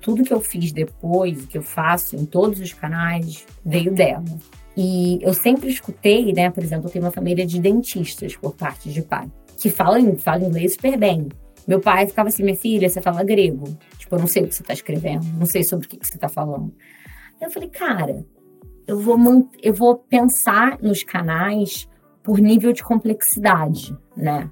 tudo 0.00 0.24
que 0.24 0.32
eu 0.32 0.40
fiz 0.40 0.72
depois, 0.72 1.46
que 1.46 1.58
eu 1.58 1.62
faço 1.62 2.16
em 2.16 2.24
todos 2.24 2.58
os 2.60 2.72
canais, 2.72 3.44
veio 3.64 3.92
dela. 3.92 4.24
E 4.76 5.18
eu 5.22 5.34
sempre 5.34 5.68
escutei, 5.68 6.32
né, 6.32 6.50
por 6.50 6.62
exemplo, 6.62 6.86
eu 6.86 6.90
tenho 6.90 7.04
uma 7.04 7.10
família 7.10 7.46
de 7.46 7.60
dentistas 7.60 8.34
por 8.36 8.54
parte 8.54 8.90
de 8.90 9.02
pai, 9.02 9.28
que 9.56 9.70
falam, 9.70 10.16
falam 10.16 10.48
inglês 10.48 10.74
super 10.74 10.96
bem. 10.96 11.28
Meu 11.68 11.80
pai 11.80 12.06
ficava 12.06 12.30
assim, 12.30 12.42
minha 12.42 12.56
filha, 12.56 12.88
você 12.88 13.02
fala 13.02 13.22
grego. 13.22 13.76
Tipo, 13.98 14.16
eu 14.16 14.20
não 14.20 14.26
sei 14.26 14.42
o 14.42 14.48
que 14.48 14.54
você 14.54 14.62
está 14.62 14.72
escrevendo, 14.72 15.26
não 15.38 15.44
sei 15.44 15.62
sobre 15.62 15.84
o 15.84 15.88
que, 15.88 15.98
você 16.02 16.14
está 16.14 16.26
falando. 16.26 16.74
Eu 17.38 17.50
falei, 17.50 17.68
cara, 17.68 18.24
eu 18.86 18.98
vou, 18.98 19.18
eu 19.62 19.74
vou 19.74 19.96
pensar 19.96 20.78
nos 20.80 21.02
canais 21.02 21.86
por 22.22 22.38
nível 22.38 22.72
de 22.72 22.82
complexidade, 22.82 23.94
né? 24.16 24.50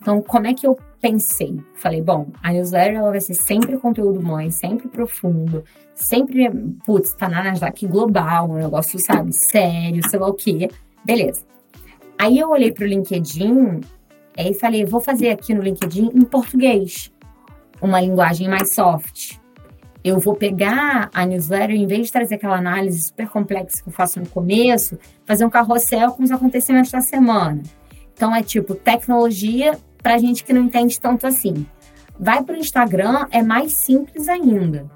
Então, 0.00 0.22
como 0.22 0.46
é 0.46 0.54
que 0.54 0.64
eu 0.64 0.78
pensei? 1.00 1.58
Falei, 1.74 2.00
bom, 2.00 2.28
a 2.40 2.52
newsletter 2.52 2.98
ela 2.98 3.10
vai 3.10 3.20
ser 3.20 3.34
sempre 3.34 3.76
conteúdo 3.78 4.22
mãe, 4.22 4.48
sempre 4.50 4.86
profundo, 4.86 5.64
sempre, 5.92 6.48
putz, 6.86 7.14
tá 7.14 7.28
na 7.28 7.42
Nasdaq 7.42 7.84
global, 7.88 8.48
um 8.48 8.54
negócio, 8.54 8.98
sabe, 9.00 9.32
sério, 9.50 10.08
sei 10.08 10.18
lá 10.20 10.28
o 10.28 10.34
quê. 10.34 10.68
Beleza. 11.04 11.42
Aí 12.16 12.38
eu 12.38 12.50
olhei 12.50 12.70
pro 12.70 12.86
LinkedIn 12.86 13.80
Aí 14.36 14.54
falei, 14.54 14.84
vou 14.84 15.00
fazer 15.00 15.30
aqui 15.30 15.54
no 15.54 15.62
LinkedIn 15.62 16.10
em 16.14 16.24
português, 16.24 17.12
uma 17.80 18.00
linguagem 18.00 18.48
mais 18.48 18.74
soft. 18.74 19.38
Eu 20.02 20.18
vou 20.18 20.34
pegar 20.34 21.08
a 21.14 21.24
newsletter, 21.24 21.76
em 21.76 21.86
vez 21.86 22.06
de 22.06 22.12
trazer 22.12 22.34
aquela 22.34 22.58
análise 22.58 23.06
super 23.06 23.28
complexa 23.28 23.82
que 23.82 23.88
eu 23.88 23.92
faço 23.92 24.20
no 24.20 24.28
começo, 24.28 24.98
fazer 25.24 25.44
um 25.44 25.50
carrossel 25.50 26.12
com 26.12 26.22
os 26.22 26.30
acontecimentos 26.30 26.90
da 26.90 27.00
semana. 27.00 27.62
Então 28.12 28.34
é 28.34 28.42
tipo 28.42 28.74
tecnologia 28.74 29.78
para 30.02 30.18
gente 30.18 30.44
que 30.44 30.52
não 30.52 30.62
entende 30.62 31.00
tanto 31.00 31.26
assim. 31.26 31.66
Vai 32.18 32.44
para 32.44 32.54
o 32.54 32.58
Instagram, 32.58 33.26
é 33.30 33.42
mais 33.42 33.72
simples 33.72 34.28
ainda. 34.28 34.86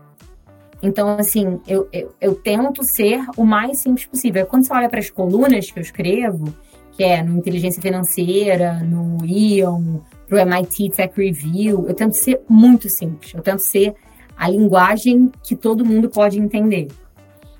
Então, 0.83 1.17
assim, 1.19 1.61
eu, 1.67 1.89
eu, 1.93 2.15
eu, 2.21 2.35
tento 2.37 2.85
ser 2.85 3.21
o 3.37 3.45
mais 3.45 3.79
simples 3.79 4.07
possível. 4.07 4.47
Quando 4.47 4.65
você 4.65 4.73
olha 4.73 4.89
para 4.89 5.01
as 5.01 5.11
colunas 5.11 5.71
que 5.71 5.79
eu 5.79 5.83
escrevo, 5.83 6.55
que 6.99 7.05
é 7.05 7.23
no 7.23 7.39
Inteligência 7.39 7.81
Financeira, 7.81 8.81
no 8.81 9.25
Ion, 9.25 10.01
para 10.27 10.37
o 10.37 10.41
MIT 10.41 10.91
Tech 10.97 11.15
Review. 11.17 11.87
Eu 11.87 11.95
tento 11.95 12.15
ser 12.15 12.41
muito 12.49 12.91
simples, 12.91 13.33
eu 13.33 13.41
tento 13.41 13.61
ser 13.61 13.95
a 14.37 14.49
linguagem 14.49 15.31
que 15.45 15.55
todo 15.55 15.85
mundo 15.85 16.09
pode 16.09 16.41
entender. 16.41 16.89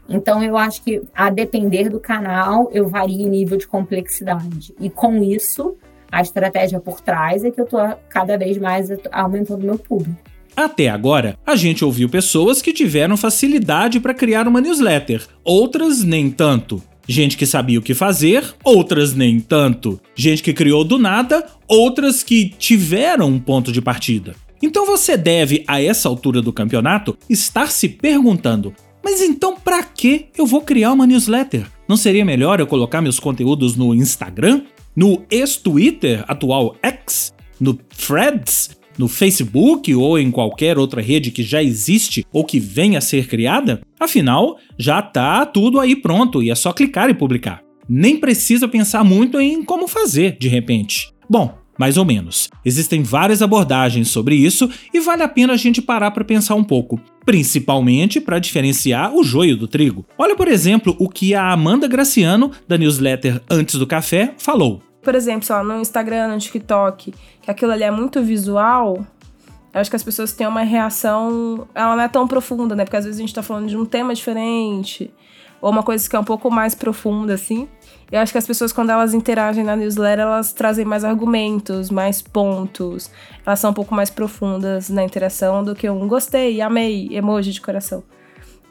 Então, 0.09 0.43
eu 0.43 0.57
acho 0.57 0.83
que, 0.83 1.03
a 1.15 1.31
depender 1.31 1.89
do 1.89 2.01
canal, 2.01 2.69
eu 2.73 2.89
vario 2.89 3.27
o 3.27 3.29
nível 3.29 3.57
de 3.57 3.69
complexidade. 3.69 4.75
E 4.81 4.91
com 4.91 5.23
isso, 5.23 5.77
a 6.11 6.21
estratégia 6.21 6.81
por 6.81 7.01
trás 7.01 7.45
é 7.45 7.51
que 7.53 7.61
eu 7.61 7.65
estou 7.65 7.81
cada 8.09 8.37
vez 8.37 8.59
mais 8.59 8.89
aumentando 9.13 9.65
meu 9.65 9.79
público. 9.79 10.19
Até 10.57 10.89
agora, 10.89 11.39
a 11.47 11.55
gente 11.55 11.85
ouviu 11.85 12.09
pessoas 12.09 12.61
que 12.61 12.73
tiveram 12.73 13.17
facilidade 13.17 14.01
para 14.01 14.15
criar 14.15 14.49
uma 14.49 14.61
newsletter, 14.61 15.25
outras 15.45 16.03
nem 16.03 16.29
tanto. 16.29 16.83
Gente 17.09 17.39
que 17.39 17.47
sabia 17.47 17.79
o 17.79 17.83
que 17.83 17.95
fazer, 17.95 18.45
outras 18.63 19.15
nem 19.15 19.41
tanto. 19.41 19.99
Gente 20.15 20.43
que 20.43 20.53
criou 20.53 20.85
do 20.85 20.99
nada, 20.99 21.47
outras 21.67 22.23
que 22.23 22.51
tiveram 22.59 23.29
um 23.29 23.39
ponto 23.39 23.73
de 23.73 23.81
partida. 23.81 24.35
Então 24.63 24.85
você 24.85 25.17
deve, 25.17 25.65
a 25.67 25.81
essa 25.83 26.07
altura 26.07 26.43
do 26.43 26.53
campeonato, 26.53 27.17
estar 27.31 27.71
se 27.71 27.89
perguntando: 27.89 28.75
mas 29.03 29.23
então 29.23 29.57
para 29.57 29.83
que 29.83 30.27
eu 30.37 30.45
vou 30.45 30.61
criar 30.61 30.93
uma 30.93 31.07
newsletter? 31.07 31.67
Não 31.89 31.97
seria 31.97 32.27
melhor 32.27 32.61
eu 32.61 32.67
colocar 32.67 33.01
meus 33.01 33.19
conteúdos 33.19 33.75
no 33.75 33.95
Instagram? 33.95 34.63
No 34.95 35.25
ex-Twitter, 35.31 36.25
atual 36.29 36.77
X? 36.83 37.33
No 37.59 37.73
Threads? 37.73 38.78
No 38.99 39.09
Facebook 39.09 39.95
ou 39.95 40.19
em 40.19 40.31
qualquer 40.31 40.77
outra 40.77 41.01
rede 41.01 41.31
que 41.31 41.43
já 41.43 41.63
existe 41.63 42.27
ou 42.33 42.45
que 42.45 42.59
venha 42.59 42.99
a 42.99 43.03
ser 43.03 43.27
criada? 43.29 43.81
Afinal, 43.99 44.59
já 44.79 44.99
está 45.01 45.47
tudo 45.47 45.81
aí 45.81 45.95
pronto 45.97 46.43
e 46.43 46.51
é 46.51 46.55
só 46.55 46.73
clicar 46.73 47.09
e 47.09 47.15
publicar. 47.15 47.63
Nem 47.89 48.19
precisa 48.19 48.69
pensar 48.69 49.05
muito 49.05 49.41
em 49.41 49.65
como 49.65 49.89
fazer 49.89 50.37
de 50.39 50.49
repente. 50.49 51.11
Bom, 51.31 51.57
mais 51.79 51.97
ou 51.97 52.05
menos. 52.05 52.51
Existem 52.65 53.03
várias 53.03 53.41
abordagens 53.41 54.09
sobre 54.09 54.35
isso 54.35 54.69
e 54.93 54.99
vale 55.01 55.23
a 55.23 55.29
pena 55.29 55.53
a 55.53 55.57
gente 55.57 55.81
parar 55.81 56.11
para 56.11 56.25
pensar 56.25 56.57
um 56.57 56.65
pouco, 56.65 57.01
principalmente 57.25 58.21
para 58.21 58.41
diferenciar 58.41 59.15
o 59.15 59.23
joio 59.23 59.57
do 59.57 59.69
trigo. 59.69 60.05
Olha, 60.19 60.35
por 60.35 60.49
exemplo, 60.49 60.97
o 60.99 61.09
que 61.09 61.35
a 61.35 61.53
Amanda 61.53 61.87
Graciano, 61.87 62.51
da 62.67 62.77
newsletter 62.77 63.41
Antes 63.49 63.77
do 63.77 63.87
Café, 63.87 64.35
falou 64.39 64.83
por 65.09 65.15
exemplo, 65.15 65.43
sei 65.47 65.57
lá, 65.57 65.65
no 65.65 65.81
Instagram, 65.81 66.29
no 66.29 66.39
TikTok, 66.39 67.15
que 67.41 67.51
aquilo 67.51 67.73
ali 67.73 67.83
é 67.83 67.91
muito 67.91 68.23
visual, 68.23 69.07
eu 69.73 69.81
acho 69.81 69.89
que 69.89 69.97
as 69.97 70.03
pessoas 70.03 70.35
têm 70.35 70.47
uma 70.47 70.61
reação. 70.61 71.67
Ela 71.75 71.97
não 71.97 72.03
é 72.03 72.09
tão 72.09 72.29
profunda, 72.29 72.77
né? 72.77 72.85
Porque 72.85 72.99
às 72.99 73.07
vezes 73.07 73.19
a 73.19 73.23
gente 73.23 73.33
tá 73.33 73.43
falando 73.43 73.69
de 73.69 73.75
um 73.75 73.87
tema 73.87 74.13
diferente, 74.13 75.11
ou 75.63 75.71
uma 75.71 75.83
coisa 75.83 76.07
que 76.07 76.15
é 76.15 76.19
um 76.19 76.25
pouco 76.25 76.51
mais 76.51 76.75
profunda, 76.75 77.33
assim. 77.33 77.67
Eu 78.13 78.21
acho 78.21 78.33
que 78.33 78.37
as 78.37 78.47
pessoas, 78.47 78.71
quando 78.71 78.91
elas 78.91 79.15
interagem 79.15 79.65
na 79.65 79.75
newsletter, 79.75 80.27
elas 80.27 80.53
trazem 80.53 80.85
mais 80.85 81.05
argumentos, 81.05 81.89
mais 81.89 82.21
pontos. 82.21 83.11
Elas 83.47 83.61
são 83.61 83.71
um 83.71 83.75
pouco 83.75 83.95
mais 83.95 84.11
profundas 84.11 84.91
na 84.91 85.03
interação 85.03 85.65
do 85.65 85.75
que 85.75 85.89
um 85.89 86.07
gostei, 86.07 86.61
amei, 86.61 87.09
emoji 87.13 87.51
de 87.51 87.63
coração. 87.63 88.05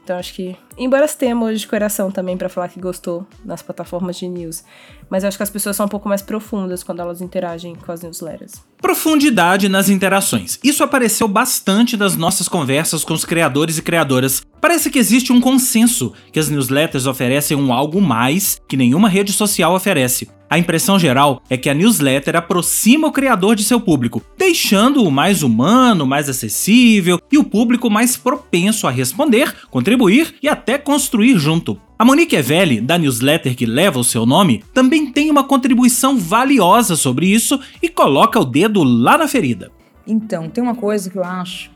Então 0.04 0.16
acho 0.16 0.32
que, 0.34 0.56
embora 0.78 1.06
se 1.08 1.16
tenha 1.16 1.32
emoji 1.32 1.58
de 1.58 1.66
coração 1.66 2.10
também 2.10 2.36
para 2.36 2.48
falar 2.48 2.68
que 2.68 2.80
gostou 2.80 3.26
nas 3.44 3.62
plataformas 3.62 4.16
de 4.16 4.28
news, 4.28 4.64
mas 5.10 5.24
acho 5.24 5.36
que 5.36 5.42
as 5.42 5.50
pessoas 5.50 5.76
são 5.76 5.86
um 5.86 5.88
pouco 5.88 6.08
mais 6.08 6.22
profundas 6.22 6.82
quando 6.82 7.00
elas 7.00 7.20
interagem 7.20 7.74
com 7.74 7.90
as 7.90 8.02
newsletters. 8.02 8.62
Profundidade 8.80 9.68
nas 9.68 9.88
interações. 9.88 10.58
Isso 10.62 10.84
apareceu 10.84 11.26
bastante 11.26 11.96
nas 11.96 12.16
nossas 12.16 12.48
conversas 12.48 13.04
com 13.04 13.14
os 13.14 13.24
criadores 13.24 13.78
e 13.78 13.82
criadoras. 13.82 14.42
Parece 14.60 14.90
que 14.90 14.98
existe 14.98 15.32
um 15.32 15.40
consenso 15.40 16.12
que 16.32 16.38
as 16.38 16.48
newsletters 16.48 17.06
oferecem 17.06 17.56
um 17.56 17.72
algo 17.72 18.00
mais 18.00 18.60
que 18.68 18.76
nenhuma 18.76 19.08
rede 19.08 19.32
social 19.32 19.74
oferece. 19.74 20.28
A 20.50 20.58
impressão 20.58 20.98
geral 20.98 21.42
é 21.50 21.58
que 21.58 21.68
a 21.68 21.74
newsletter 21.74 22.34
aproxima 22.34 23.06
o 23.06 23.12
criador 23.12 23.54
de 23.54 23.62
seu 23.62 23.78
público, 23.78 24.22
deixando-o 24.36 25.10
mais 25.10 25.42
humano, 25.42 26.06
mais 26.06 26.28
acessível 26.28 27.20
e 27.30 27.36
o 27.36 27.44
público 27.44 27.90
mais 27.90 28.16
propenso 28.16 28.86
a 28.86 28.90
responder, 28.90 29.54
contribuir 29.70 30.34
e 30.42 30.48
até 30.48 30.67
construir 30.76 31.38
junto. 31.38 31.80
A 31.98 32.04
Monique 32.04 32.36
Evelli, 32.36 32.80
da 32.80 32.98
newsletter 32.98 33.56
que 33.56 33.64
leva 33.64 33.98
o 33.98 34.04
seu 34.04 34.26
nome, 34.26 34.62
também 34.74 35.10
tem 35.10 35.30
uma 35.30 35.44
contribuição 35.44 36.18
valiosa 36.18 36.96
sobre 36.96 37.26
isso 37.26 37.58
e 37.82 37.88
coloca 37.88 38.38
o 38.38 38.44
dedo 38.44 38.82
lá 38.82 39.16
na 39.16 39.26
ferida. 39.26 39.70
Então, 40.06 40.48
tem 40.50 40.62
uma 40.62 40.74
coisa 40.74 41.08
que 41.08 41.16
eu 41.16 41.24
acho. 41.24 41.70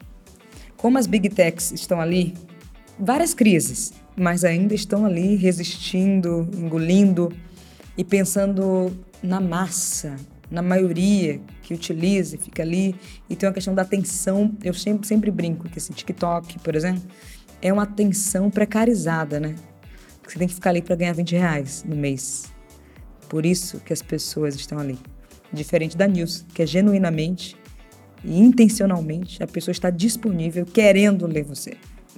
Como 0.76 0.98
as 0.98 1.06
big 1.06 1.28
techs 1.28 1.70
estão 1.70 2.00
ali, 2.00 2.34
várias 2.98 3.32
crises, 3.32 3.92
mas 4.16 4.44
ainda 4.44 4.74
estão 4.74 5.06
ali 5.06 5.36
resistindo, 5.36 6.48
engolindo 6.56 7.32
e 7.96 8.04
pensando 8.04 8.92
na 9.22 9.40
massa, 9.40 10.16
na 10.50 10.60
maioria 10.60 11.40
que 11.62 11.72
utiliza 11.72 12.36
e 12.36 12.38
fica 12.38 12.62
ali. 12.62 12.94
E 13.28 13.36
tem 13.36 13.48
uma 13.48 13.54
questão 13.54 13.74
da 13.74 13.82
atenção. 13.82 14.52
Eu 14.62 14.74
sempre, 14.74 15.06
sempre 15.06 15.30
brinco 15.30 15.68
que 15.68 15.78
esse 15.78 15.92
TikTok, 15.92 16.58
por 16.58 16.74
exemplo, 16.74 17.02
é 17.62 17.72
uma 17.72 17.84
atenção 17.84 18.50
precarizada, 18.50 19.40
né? 19.40 19.54
Você 20.26 20.38
tem 20.38 20.48
que 20.48 20.54
ficar 20.54 20.70
ali 20.70 20.82
para 20.82 20.96
ganhar 20.96 21.12
20 21.12 21.32
reais 21.32 21.84
no 21.86 21.96
mês. 21.96 22.52
Por 23.28 23.46
isso 23.46 23.80
que 23.80 23.92
as 23.92 24.02
pessoas 24.02 24.54
estão 24.54 24.78
ali. 24.78 24.98
Diferente 25.52 25.96
da 25.96 26.06
News, 26.06 26.44
que 26.52 26.62
é 26.62 26.66
genuinamente 26.66 27.56
e 28.24 28.38
intencionalmente 28.40 29.42
a 29.42 29.46
pessoa 29.46 29.72
está 29.72 29.90
disponível, 29.90 30.64
querendo 30.64 31.26
ler 31.26 31.44
você. 31.44 31.76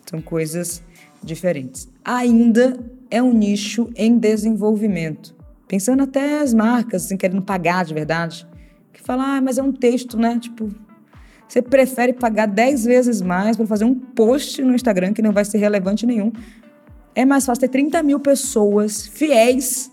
São 0.08 0.20
coisas 0.20 0.82
diferentes. 1.22 1.88
Ainda 2.04 2.78
é 3.10 3.22
um 3.22 3.32
nicho 3.32 3.90
em 3.96 4.18
desenvolvimento. 4.18 5.34
Pensando 5.66 6.02
até 6.02 6.40
as 6.40 6.52
marcas, 6.52 7.06
assim, 7.06 7.16
querendo 7.16 7.42
pagar 7.42 7.84
de 7.84 7.94
verdade. 7.94 8.46
Que 8.92 9.00
falam, 9.00 9.24
ah, 9.24 9.40
mas 9.40 9.58
é 9.58 9.62
um 9.62 9.72
texto, 9.72 10.18
né? 10.18 10.38
Tipo, 10.38 10.68
você 11.54 11.62
prefere 11.62 12.12
pagar 12.12 12.46
10 12.46 12.84
vezes 12.84 13.22
mais 13.22 13.56
para 13.56 13.64
fazer 13.64 13.84
um 13.84 13.94
post 13.94 14.60
no 14.60 14.74
Instagram 14.74 15.12
que 15.12 15.22
não 15.22 15.30
vai 15.30 15.44
ser 15.44 15.58
relevante 15.58 16.04
nenhum. 16.04 16.32
É 17.14 17.24
mais 17.24 17.46
fácil 17.46 17.60
ter 17.60 17.68
30 17.68 18.02
mil 18.02 18.18
pessoas 18.18 19.06
fiéis, 19.06 19.88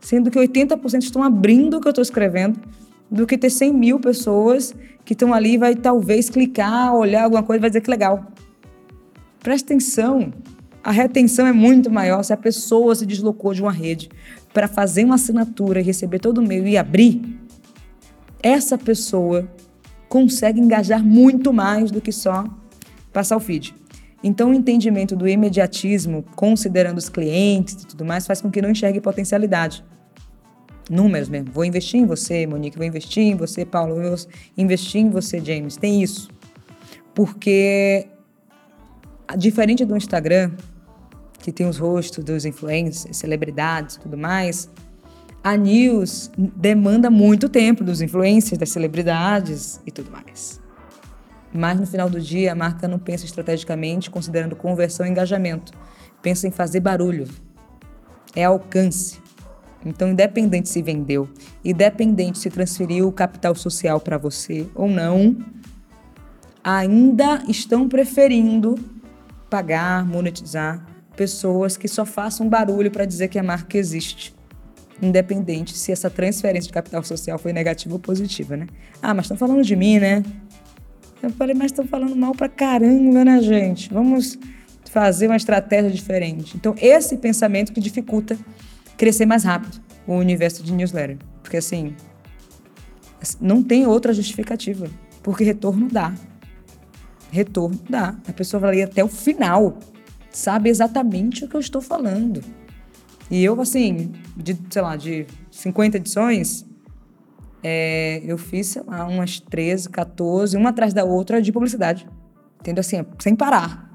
sendo 0.00 0.30
que 0.30 0.38
80% 0.38 1.02
estão 1.02 1.22
abrindo 1.22 1.76
o 1.76 1.80
que 1.82 1.86
eu 1.86 1.90
estou 1.90 2.00
escrevendo, 2.00 2.58
do 3.10 3.26
que 3.26 3.36
ter 3.36 3.50
100 3.50 3.74
mil 3.74 4.00
pessoas 4.00 4.74
que 5.04 5.12
estão 5.12 5.34
ali 5.34 5.58
vai 5.58 5.74
talvez 5.74 6.30
clicar, 6.30 6.94
olhar 6.94 7.24
alguma 7.24 7.42
coisa 7.42 7.58
e 7.58 7.60
vai 7.60 7.68
dizer 7.68 7.82
que 7.82 7.90
legal. 7.90 8.26
Presta 9.40 9.74
atenção. 9.74 10.32
A 10.82 10.90
retenção 10.90 11.46
é 11.46 11.52
muito 11.52 11.90
maior 11.90 12.22
se 12.22 12.32
a 12.32 12.36
pessoa 12.36 12.94
se 12.94 13.04
deslocou 13.04 13.52
de 13.52 13.60
uma 13.60 13.72
rede 13.72 14.08
para 14.54 14.66
fazer 14.66 15.04
uma 15.04 15.16
assinatura 15.16 15.80
e 15.80 15.82
receber 15.82 16.18
todo 16.18 16.38
o 16.38 16.42
e-mail 16.42 16.66
e 16.66 16.78
abrir. 16.78 17.20
Essa 18.42 18.78
pessoa 18.78 19.46
consegue 20.14 20.60
engajar 20.60 21.04
muito 21.04 21.52
mais 21.52 21.90
do 21.90 22.00
que 22.00 22.12
só 22.12 22.44
passar 23.12 23.36
o 23.36 23.40
feed. 23.40 23.74
Então, 24.22 24.50
o 24.50 24.54
entendimento 24.54 25.16
do 25.16 25.26
imediatismo, 25.26 26.24
considerando 26.36 26.98
os 26.98 27.08
clientes 27.08 27.82
e 27.82 27.86
tudo 27.88 28.04
mais, 28.04 28.24
faz 28.24 28.40
com 28.40 28.48
que 28.48 28.62
não 28.62 28.70
enxergue 28.70 29.00
potencialidade. 29.00 29.84
Números 30.88 31.28
mesmo. 31.28 31.50
Vou 31.50 31.64
investir 31.64 31.98
em 31.98 32.06
você, 32.06 32.46
Monique, 32.46 32.76
vou 32.76 32.86
investir 32.86 33.24
em 33.24 33.34
você, 33.34 33.64
Paulo, 33.64 34.00
vou 34.00 34.16
investir 34.56 35.00
em 35.00 35.10
você, 35.10 35.40
James. 35.40 35.76
Tem 35.76 36.00
isso. 36.00 36.28
Porque, 37.12 38.06
diferente 39.36 39.84
do 39.84 39.96
Instagram, 39.96 40.52
que 41.40 41.50
tem 41.50 41.66
os 41.66 41.78
rostos 41.78 42.22
dos 42.22 42.44
influencers, 42.44 43.16
celebridades 43.16 43.96
e 43.96 44.00
tudo 44.00 44.16
mais, 44.16 44.70
a 45.44 45.58
news 45.58 46.30
demanda 46.38 47.10
muito 47.10 47.50
tempo 47.50 47.84
dos 47.84 48.00
influencers, 48.00 48.56
das 48.56 48.70
celebridades 48.70 49.78
e 49.86 49.90
tudo 49.90 50.10
mais. 50.10 50.58
Mas 51.52 51.78
no 51.78 51.86
final 51.86 52.08
do 52.08 52.18
dia, 52.18 52.52
a 52.52 52.54
marca 52.54 52.88
não 52.88 52.98
pensa 52.98 53.26
estrategicamente 53.26 54.10
considerando 54.10 54.56
conversão 54.56 55.04
e 55.04 55.10
engajamento. 55.10 55.74
Pensa 56.22 56.48
em 56.48 56.50
fazer 56.50 56.80
barulho. 56.80 57.28
É 58.34 58.44
alcance. 58.44 59.22
Então, 59.84 60.08
independente 60.08 60.70
se 60.70 60.80
vendeu, 60.80 61.28
independente 61.62 62.38
se 62.38 62.48
transferiu 62.48 63.06
o 63.06 63.12
capital 63.12 63.54
social 63.54 64.00
para 64.00 64.16
você 64.16 64.66
ou 64.74 64.88
não, 64.88 65.36
ainda 66.64 67.44
estão 67.46 67.86
preferindo 67.86 68.76
pagar, 69.50 70.06
monetizar 70.06 70.86
pessoas 71.14 71.76
que 71.76 71.86
só 71.86 72.06
façam 72.06 72.48
barulho 72.48 72.90
para 72.90 73.04
dizer 73.04 73.28
que 73.28 73.38
a 73.38 73.42
marca 73.42 73.76
existe 73.76 74.33
independente 75.02 75.76
se 75.76 75.92
essa 75.92 76.08
transferência 76.08 76.68
de 76.68 76.72
capital 76.72 77.02
social 77.02 77.38
foi 77.38 77.52
negativa 77.52 77.94
ou 77.94 77.98
positiva, 77.98 78.56
né? 78.56 78.66
Ah, 79.02 79.12
mas 79.14 79.24
estão 79.24 79.36
falando 79.36 79.62
de 79.62 79.76
mim, 79.76 79.98
né? 79.98 80.22
Eu 81.22 81.30
falei, 81.30 81.54
mas 81.54 81.66
estão 81.66 81.86
falando 81.86 82.14
mal 82.14 82.34
pra 82.34 82.48
caramba, 82.48 83.24
né, 83.24 83.40
gente? 83.40 83.92
Vamos 83.92 84.38
fazer 84.90 85.26
uma 85.26 85.36
estratégia 85.36 85.90
diferente. 85.90 86.56
Então, 86.56 86.74
esse 86.80 87.16
pensamento 87.16 87.72
que 87.72 87.80
dificulta 87.80 88.38
crescer 88.96 89.26
mais 89.26 89.42
rápido 89.42 89.82
o 90.06 90.14
universo 90.14 90.62
de 90.62 90.72
newsletter. 90.72 91.18
Porque, 91.42 91.56
assim, 91.56 91.94
não 93.40 93.62
tem 93.62 93.86
outra 93.86 94.12
justificativa. 94.12 94.88
Porque 95.22 95.42
retorno 95.44 95.88
dá. 95.88 96.14
Retorno 97.30 97.80
dá. 97.88 98.16
A 98.28 98.32
pessoa 98.32 98.60
vai 98.60 98.76
ler 98.76 98.82
até 98.82 99.02
o 99.02 99.08
final. 99.08 99.78
Sabe 100.30 100.68
exatamente 100.68 101.44
o 101.44 101.48
que 101.48 101.56
eu 101.56 101.60
estou 101.60 101.80
falando. 101.80 102.42
E 103.30 103.42
eu, 103.42 103.60
assim, 103.60 104.12
de, 104.36 104.56
sei 104.70 104.82
lá, 104.82 104.96
de 104.96 105.26
50 105.50 105.96
edições, 105.96 106.66
é, 107.62 108.22
eu 108.24 108.36
fiz, 108.36 108.68
sei 108.68 108.82
lá, 108.86 109.06
umas 109.06 109.40
13, 109.40 109.88
14, 109.88 110.56
uma 110.56 110.70
atrás 110.70 110.92
da 110.92 111.04
outra 111.04 111.40
de 111.40 111.50
publicidade. 111.50 112.06
Entendeu? 112.60 112.80
Assim, 112.80 113.04
sem 113.18 113.34
parar. 113.34 113.90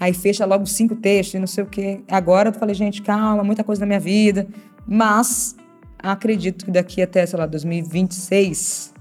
Aí 0.00 0.12
fecha 0.12 0.44
logo 0.44 0.66
cinco 0.66 0.96
textos 0.96 1.34
e 1.34 1.38
não 1.38 1.46
sei 1.46 1.64
o 1.64 1.66
quê. 1.66 2.00
Agora 2.10 2.48
eu 2.48 2.52
falei, 2.52 2.74
gente, 2.74 3.02
calma, 3.02 3.44
muita 3.44 3.62
coisa 3.62 3.80
na 3.80 3.86
minha 3.86 4.00
vida. 4.00 4.46
Mas 4.86 5.54
acredito 5.98 6.64
que 6.64 6.70
daqui 6.70 7.00
até, 7.00 7.24
sei 7.24 7.38
lá, 7.38 7.46
2026 7.46 8.92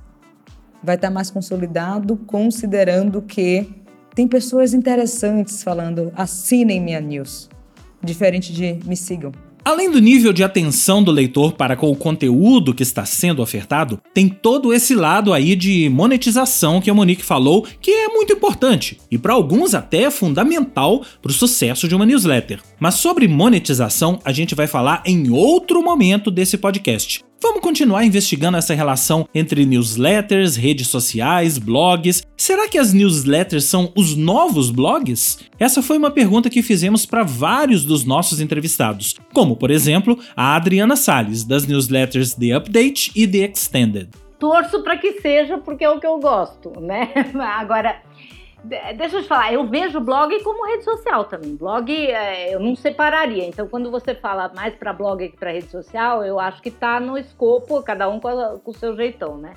vai 0.84 0.96
estar 0.96 1.10
mais 1.10 1.32
consolidado, 1.32 2.18
considerando 2.18 3.22
que 3.22 3.70
tem 4.14 4.28
pessoas 4.28 4.74
interessantes 4.74 5.64
falando, 5.64 6.12
assinem 6.16 6.80
minha 6.80 7.00
news. 7.00 7.50
Diferente 8.02 8.54
de 8.54 8.80
me 8.86 8.96
sigam. 8.96 9.32
Além 9.66 9.90
do 9.90 10.00
nível 10.00 10.34
de 10.34 10.44
atenção 10.44 11.02
do 11.02 11.10
leitor 11.10 11.54
para 11.54 11.78
com 11.78 11.90
o 11.90 11.96
conteúdo 11.96 12.74
que 12.74 12.84
está 12.84 13.06
sendo 13.06 13.42
ofertado, 13.42 13.98
tem 14.14 14.28
todo 14.28 14.74
esse 14.74 14.94
lado 14.94 15.32
aí 15.32 15.56
de 15.56 15.88
monetização 15.90 16.82
que 16.82 16.90
a 16.90 16.94
Monique 16.94 17.24
falou, 17.24 17.66
que 17.80 17.90
é 17.90 18.10
muito 18.10 18.34
importante 18.34 19.00
e 19.10 19.18
para 19.18 19.34
alguns 19.34 19.74
até 19.74 20.04
é 20.04 20.12
fundamental 20.12 21.06
para 21.22 21.32
o 21.32 21.34
sucesso 21.34 21.88
de 21.88 21.96
uma 21.96 22.06
newsletter. 22.06 22.60
Mas 22.78 22.96
sobre 22.96 23.26
monetização 23.26 24.20
a 24.26 24.34
gente 24.34 24.54
vai 24.54 24.68
falar 24.68 25.02
em 25.06 25.30
outro 25.30 25.82
momento 25.82 26.30
desse 26.30 26.58
podcast. 26.58 27.24
Vamos 27.44 27.60
continuar 27.60 28.06
investigando 28.06 28.56
essa 28.56 28.74
relação 28.74 29.28
entre 29.36 29.66
newsletters, 29.66 30.56
redes 30.56 30.88
sociais, 30.88 31.58
blogs. 31.58 32.24
Será 32.38 32.70
que 32.70 32.78
as 32.78 32.94
newsletters 32.94 33.66
são 33.66 33.92
os 33.98 34.16
novos 34.16 34.70
blogs? 34.70 35.40
Essa 35.60 35.82
foi 35.82 35.98
uma 35.98 36.10
pergunta 36.10 36.50
que 36.50 36.62
fizemos 36.62 37.06
para 37.06 37.22
vários 37.22 37.84
dos 37.84 38.06
nossos 38.06 38.40
entrevistados, 38.40 39.16
como 39.34 39.58
por 39.58 39.72
exemplo 39.72 40.18
a 40.38 40.56
Adriana 40.56 40.96
Salles, 40.96 41.44
das 41.44 41.68
newsletters 41.68 42.34
The 42.34 42.56
Update 42.56 43.12
e 43.14 43.28
The 43.28 43.40
Extended. 43.40 44.08
Torço 44.40 44.82
para 44.82 44.96
que 44.96 45.20
seja, 45.20 45.58
porque 45.58 45.84
é 45.84 45.90
o 45.90 46.00
que 46.00 46.08
eu 46.08 46.20
gosto, 46.20 46.80
né? 46.80 47.10
Agora, 47.58 48.02
Deixa 48.64 49.18
eu 49.18 49.22
te 49.22 49.28
falar, 49.28 49.52
eu 49.52 49.68
vejo 49.68 50.00
blog 50.00 50.42
como 50.42 50.66
rede 50.66 50.86
social 50.86 51.26
também. 51.26 51.56
Blog 51.56 51.92
é, 51.92 52.56
eu 52.56 52.62
não 52.62 52.76
separaria. 52.76 53.46
Então, 53.46 53.68
quando 53.68 53.92
você 53.92 54.16
fala 54.16 54.50
mais 54.56 54.74
para 54.74 54.94
blog 54.94 55.28
que 55.28 55.36
para 55.36 55.52
rede 55.52 55.68
social, 55.68 56.24
eu 56.24 56.40
acho 56.40 56.62
que 56.62 56.70
está 56.70 56.98
no 56.98 57.18
escopo, 57.18 57.84
cada 57.84 58.08
um 58.08 58.22
com, 58.22 58.60
com, 58.60 58.72
o 58.72 58.74
seu 58.74 58.96
jeitão, 58.96 59.38
né? 59.38 59.54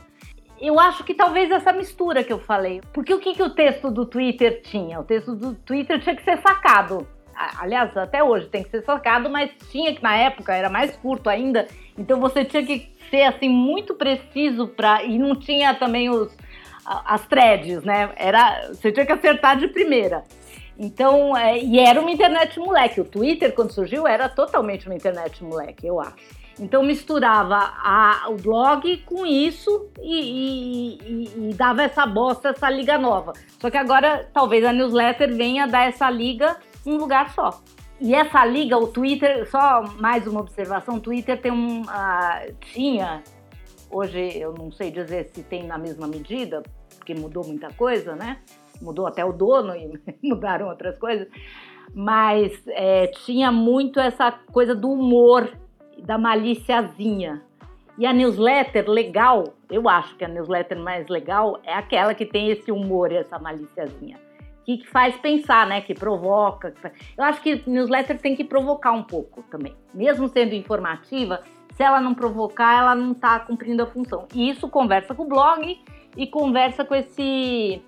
Eu 0.61 0.81
acho 0.81 1.05
que 1.05 1.15
talvez 1.15 1.51
essa 1.53 1.73
mistura 1.73 2.25
que 2.25 2.33
eu 2.33 2.41
falei. 2.41 2.81
Porque 2.93 3.15
o 3.15 3.21
que, 3.21 3.35
que 3.35 3.43
o 3.43 3.51
texto 3.51 3.93
do 3.93 4.07
Twitter 4.07 4.61
tinha? 4.63 4.99
O 4.99 5.05
texto 5.05 5.37
do 5.37 5.55
Twitter 5.55 6.01
tinha 6.01 6.17
que 6.17 6.25
ser 6.25 6.39
sacado. 6.39 7.07
Aliás, 7.61 7.95
até 7.97 8.25
hoje 8.25 8.49
tem 8.49 8.65
que 8.65 8.71
ser 8.71 8.83
sacado, 8.83 9.29
mas 9.29 9.51
tinha 9.71 9.95
que 9.95 10.03
na 10.03 10.17
época 10.17 10.55
era 10.55 10.71
mais 10.71 10.97
curto 10.97 11.29
ainda. 11.29 11.69
Então 11.97 12.19
você 12.19 12.45
tinha 12.45 12.65
que 12.65 12.91
ser 13.11 13.23
assim 13.23 13.49
muito 13.49 13.95
preciso 13.95 14.67
para 14.67 15.05
e 15.05 15.19
não 15.19 15.37
tinha 15.37 15.75
também 15.75 16.09
os 16.09 16.35
as 16.87 17.27
threads, 17.27 17.83
né? 17.83 18.13
Era, 18.17 18.69
você 18.73 18.93
tinha 18.93 19.05
que 19.05 19.13
acertar 19.13 19.59
de 19.59 19.69
primeira. 19.69 20.25
Então, 20.79 21.37
é, 21.37 21.59
e 21.59 21.79
era 21.79 22.01
uma 22.01 22.11
internet 22.11 22.59
moleque. 22.59 23.01
O 23.01 23.05
Twitter, 23.05 23.55
quando 23.55 23.73
surgiu, 23.73 24.07
era 24.07 24.29
totalmente 24.29 24.87
uma 24.87 24.95
internet 24.95 25.43
moleque, 25.43 25.87
eu 25.87 26.01
acho. 26.01 26.15
Então, 26.59 26.83
misturava 26.83 27.57
a, 27.57 28.27
o 28.31 28.37
blog 28.37 28.97
com 29.05 29.27
isso 29.27 29.91
e, 30.01 30.21
e, 30.21 30.99
e, 31.05 31.51
e, 31.51 31.55
dava 31.55 31.83
essa 31.83 32.07
bosta, 32.07 32.51
essa 32.51 32.71
liga 32.71 32.99
nova. 32.99 33.33
Só 33.61 33.71
que 33.71 33.77
agora, 33.77 34.29
talvez 34.33 34.65
a 34.65 34.73
newsletter 34.73 35.35
venha 35.35 35.67
dar 35.67 35.89
essa 35.89 36.09
liga 36.09 36.57
um 36.87 36.97
lugar 36.97 37.31
só. 37.35 37.61
E 38.01 38.15
essa 38.15 38.45
liga, 38.45 38.77
o 38.77 38.87
Twitter, 38.87 39.49
só 39.51 39.83
mais 39.99 40.27
uma 40.27 40.41
observação: 40.41 40.97
o 40.97 41.01
Twitter 41.01 41.41
tem 41.41 41.51
um. 41.51 41.83
Uh, 41.83 42.55
tinha 42.61 43.23
Hoje 43.99 44.39
eu 44.39 44.53
não 44.53 44.71
sei 44.71 44.91
dizer 44.91 45.31
se 45.33 45.43
tem 45.43 45.63
na 45.63 45.79
mesma 45.79 46.07
medida, 46.07 46.63
porque 46.99 47.15
mudou 47.15 47.43
muita 47.47 47.73
coisa, 47.73 48.15
né? 48.15 48.41
Mudou 48.79 49.07
até 49.07 49.25
o 49.25 49.33
dono 49.33 49.75
e 49.75 49.91
mudaram 50.23 50.69
outras 50.69 50.99
coisas. 50.99 51.27
Mas 51.95 52.53
é, 52.69 53.07
tinha 53.07 53.51
muito 53.51 53.99
essa 53.99 54.31
coisa 54.53 54.75
do 54.75 54.91
humor, 54.91 55.51
da 56.05 56.19
maliciazinha. 56.19 57.43
E 57.97 58.05
a 58.05 58.13
newsletter 58.13 58.87
legal, 58.87 59.55
eu 59.71 59.89
acho 59.89 60.15
que 60.17 60.27
a 60.27 60.29
newsletter 60.29 60.79
mais 60.79 61.09
legal 61.09 61.59
é 61.65 61.73
aquela 61.73 62.13
que 62.13 62.27
tem 62.27 62.51
esse 62.51 62.71
humor 62.71 63.11
e 63.11 63.17
essa 63.17 63.39
maliciazinha. 63.39 64.21
Que, 64.67 64.77
que 64.77 64.89
faz 64.89 65.17
pensar, 65.17 65.67
né? 65.67 65.81
Que 65.81 65.95
provoca. 65.95 66.71
Que 66.71 66.81
faz... 66.83 66.95
Eu 67.17 67.25
acho 67.25 67.41
que 67.41 67.63
newsletter 67.67 68.21
tem 68.21 68.37
que 68.37 68.45
provocar 68.45 68.93
um 68.93 69.05
pouco 69.05 69.43
também. 69.45 69.75
Mesmo 69.95 70.29
sendo 70.29 70.55
informativa, 70.55 71.41
Se 71.77 71.83
ela 71.83 72.01
não 72.01 72.15
provocar, 72.15 72.79
ela 72.79 72.95
não 72.95 73.13
está 73.13 73.39
cumprindo 73.39 73.83
a 73.83 73.87
função. 73.87 74.27
E 74.35 74.49
isso 74.49 74.67
conversa 74.67 75.15
com 75.15 75.25
o 75.25 75.29
blog 75.29 75.79
e 76.17 76.27
conversa 76.27 76.87
com 76.87 76.95
esse, 76.95 77.83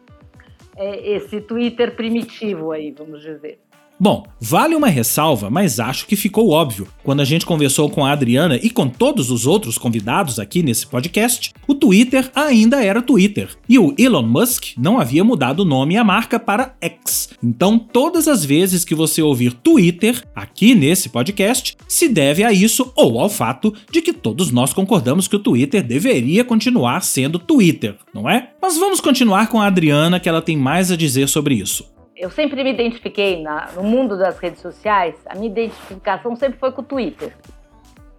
é, 0.76 1.14
esse 1.14 1.40
Twitter 1.40 1.96
primitivo 1.96 2.70
aí, 2.70 2.92
vamos 2.92 3.22
dizer. 3.22 3.58
Bom, 4.00 4.24
vale 4.40 4.76
uma 4.76 4.86
ressalva, 4.86 5.50
mas 5.50 5.80
acho 5.80 6.06
que 6.06 6.14
ficou 6.14 6.50
óbvio. 6.50 6.86
Quando 7.02 7.18
a 7.18 7.24
gente 7.24 7.44
conversou 7.44 7.90
com 7.90 8.06
a 8.06 8.12
Adriana 8.12 8.56
e 8.62 8.70
com 8.70 8.88
todos 8.88 9.28
os 9.28 9.44
outros 9.44 9.76
convidados 9.76 10.38
aqui 10.38 10.62
nesse 10.62 10.86
podcast, 10.86 11.52
o 11.66 11.74
Twitter 11.74 12.30
ainda 12.32 12.80
era 12.84 13.02
Twitter. 13.02 13.50
E 13.68 13.76
o 13.76 13.92
Elon 13.98 14.22
Musk 14.22 14.66
não 14.78 15.00
havia 15.00 15.24
mudado 15.24 15.60
o 15.60 15.64
nome 15.64 15.94
e 15.94 15.96
a 15.96 16.04
marca 16.04 16.38
para 16.38 16.76
X. 16.80 17.30
Então, 17.42 17.76
todas 17.76 18.28
as 18.28 18.44
vezes 18.44 18.84
que 18.84 18.94
você 18.94 19.20
ouvir 19.20 19.52
Twitter 19.52 20.22
aqui 20.32 20.76
nesse 20.76 21.08
podcast, 21.08 21.76
se 21.88 22.08
deve 22.08 22.44
a 22.44 22.52
isso 22.52 22.92
ou 22.94 23.18
ao 23.18 23.28
fato 23.28 23.74
de 23.90 24.00
que 24.00 24.12
todos 24.12 24.52
nós 24.52 24.72
concordamos 24.72 25.26
que 25.26 25.34
o 25.34 25.40
Twitter 25.40 25.82
deveria 25.82 26.44
continuar 26.44 27.02
sendo 27.02 27.36
Twitter, 27.36 27.96
não 28.14 28.30
é? 28.30 28.50
Mas 28.62 28.78
vamos 28.78 29.00
continuar 29.00 29.48
com 29.48 29.60
a 29.60 29.66
Adriana, 29.66 30.20
que 30.20 30.28
ela 30.28 30.40
tem 30.40 30.56
mais 30.56 30.92
a 30.92 30.96
dizer 30.96 31.28
sobre 31.28 31.56
isso 31.56 31.97
eu 32.18 32.30
sempre 32.30 32.62
me 32.64 32.70
identifiquei 32.70 33.40
na, 33.40 33.70
no 33.72 33.84
mundo 33.84 34.18
das 34.18 34.38
redes 34.38 34.60
sociais, 34.60 35.14
a 35.26 35.36
minha 35.36 35.46
identificação 35.46 36.34
sempre 36.34 36.58
foi 36.58 36.72
com 36.72 36.82
o 36.82 36.84
Twitter. 36.84 37.34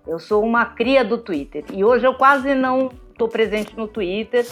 Eu 0.08 0.18
sou 0.18 0.44
uma 0.44 0.66
cria 0.66 1.04
do 1.04 1.18
Twitter 1.18 1.66
e 1.72 1.84
hoje 1.84 2.08
eu 2.08 2.14
quase 2.14 2.56
não 2.56 2.90
estou 3.12 3.28
presente 3.28 3.76
no 3.76 3.88
Twitter 3.88 4.48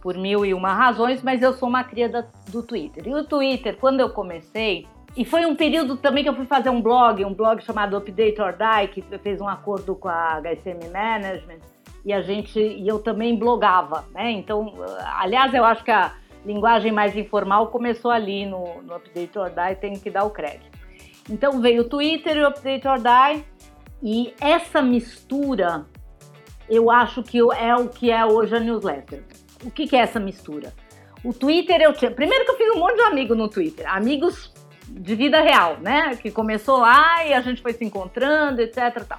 por 0.00 0.16
mil 0.16 0.46
e 0.46 0.54
uma 0.54 0.72
razões, 0.72 1.20
mas 1.20 1.42
eu 1.42 1.52
sou 1.52 1.68
uma 1.68 1.82
cria 1.82 2.08
da, 2.08 2.24
do 2.48 2.62
Twitter. 2.62 3.08
E 3.08 3.12
o 3.12 3.24
Twitter, 3.24 3.76
quando 3.76 3.98
eu 3.98 4.10
comecei, 4.10 4.86
e 5.16 5.24
foi 5.24 5.44
um 5.44 5.56
período 5.56 5.96
também 5.96 6.22
que 6.22 6.30
eu 6.30 6.34
fui 6.34 6.46
fazer 6.46 6.70
um 6.70 6.80
blog, 6.80 7.24
um 7.24 7.34
blog 7.34 7.60
chamado 7.64 7.96
Update 7.96 8.40
or 8.40 8.52
Die, 8.52 8.88
que 8.88 9.02
fez 9.18 9.40
um 9.40 9.48
acordo 9.48 9.96
com 9.96 10.08
a 10.08 10.40
HSM 10.40 10.92
Management, 10.92 11.58
e 12.04 12.12
a 12.12 12.22
gente, 12.22 12.60
e 12.60 12.86
eu 12.86 13.00
também 13.00 13.36
blogava, 13.36 14.04
né? 14.14 14.30
Então, 14.30 14.74
aliás, 15.16 15.52
eu 15.52 15.64
acho 15.64 15.82
que 15.82 15.90
a 15.90 16.12
linguagem 16.46 16.92
mais 16.92 17.16
informal 17.16 17.66
começou 17.68 18.10
ali 18.10 18.46
no, 18.46 18.80
no 18.82 18.94
Update 18.94 19.36
or 19.38 19.50
Die, 19.50 19.76
tenho 19.80 20.00
que 20.00 20.10
dar 20.10 20.24
o 20.24 20.30
crédito. 20.30 20.78
Então 21.28 21.60
veio 21.60 21.82
o 21.82 21.88
Twitter 21.88 22.36
e 22.36 22.42
o 22.42 22.48
Update 22.48 22.86
or 22.86 22.98
Die, 22.98 23.44
e 24.02 24.32
essa 24.40 24.80
mistura 24.80 25.84
eu 26.68 26.90
acho 26.90 27.22
que 27.22 27.38
é 27.38 27.74
o 27.74 27.88
que 27.88 28.10
é 28.10 28.24
hoje 28.24 28.56
a 28.56 28.60
newsletter. 28.60 29.24
O 29.64 29.70
que, 29.70 29.86
que 29.86 29.96
é 29.96 30.00
essa 30.00 30.20
mistura? 30.20 30.72
O 31.24 31.32
Twitter 31.32 31.80
eu 31.80 31.92
tinha. 31.92 32.10
Primeiro 32.10 32.44
que 32.44 32.50
eu 32.52 32.56
fiz 32.56 32.76
um 32.76 32.78
monte 32.78 32.96
de 32.96 33.02
amigos 33.02 33.36
no 33.36 33.48
Twitter, 33.48 33.84
amigos 33.92 34.52
de 34.88 35.14
vida 35.14 35.40
real, 35.40 35.78
né? 35.80 36.16
Que 36.16 36.30
começou 36.30 36.78
lá 36.78 37.24
e 37.24 37.32
a 37.32 37.40
gente 37.40 37.62
foi 37.62 37.72
se 37.72 37.84
encontrando, 37.84 38.60
etc. 38.60 39.04
Tal. 39.04 39.18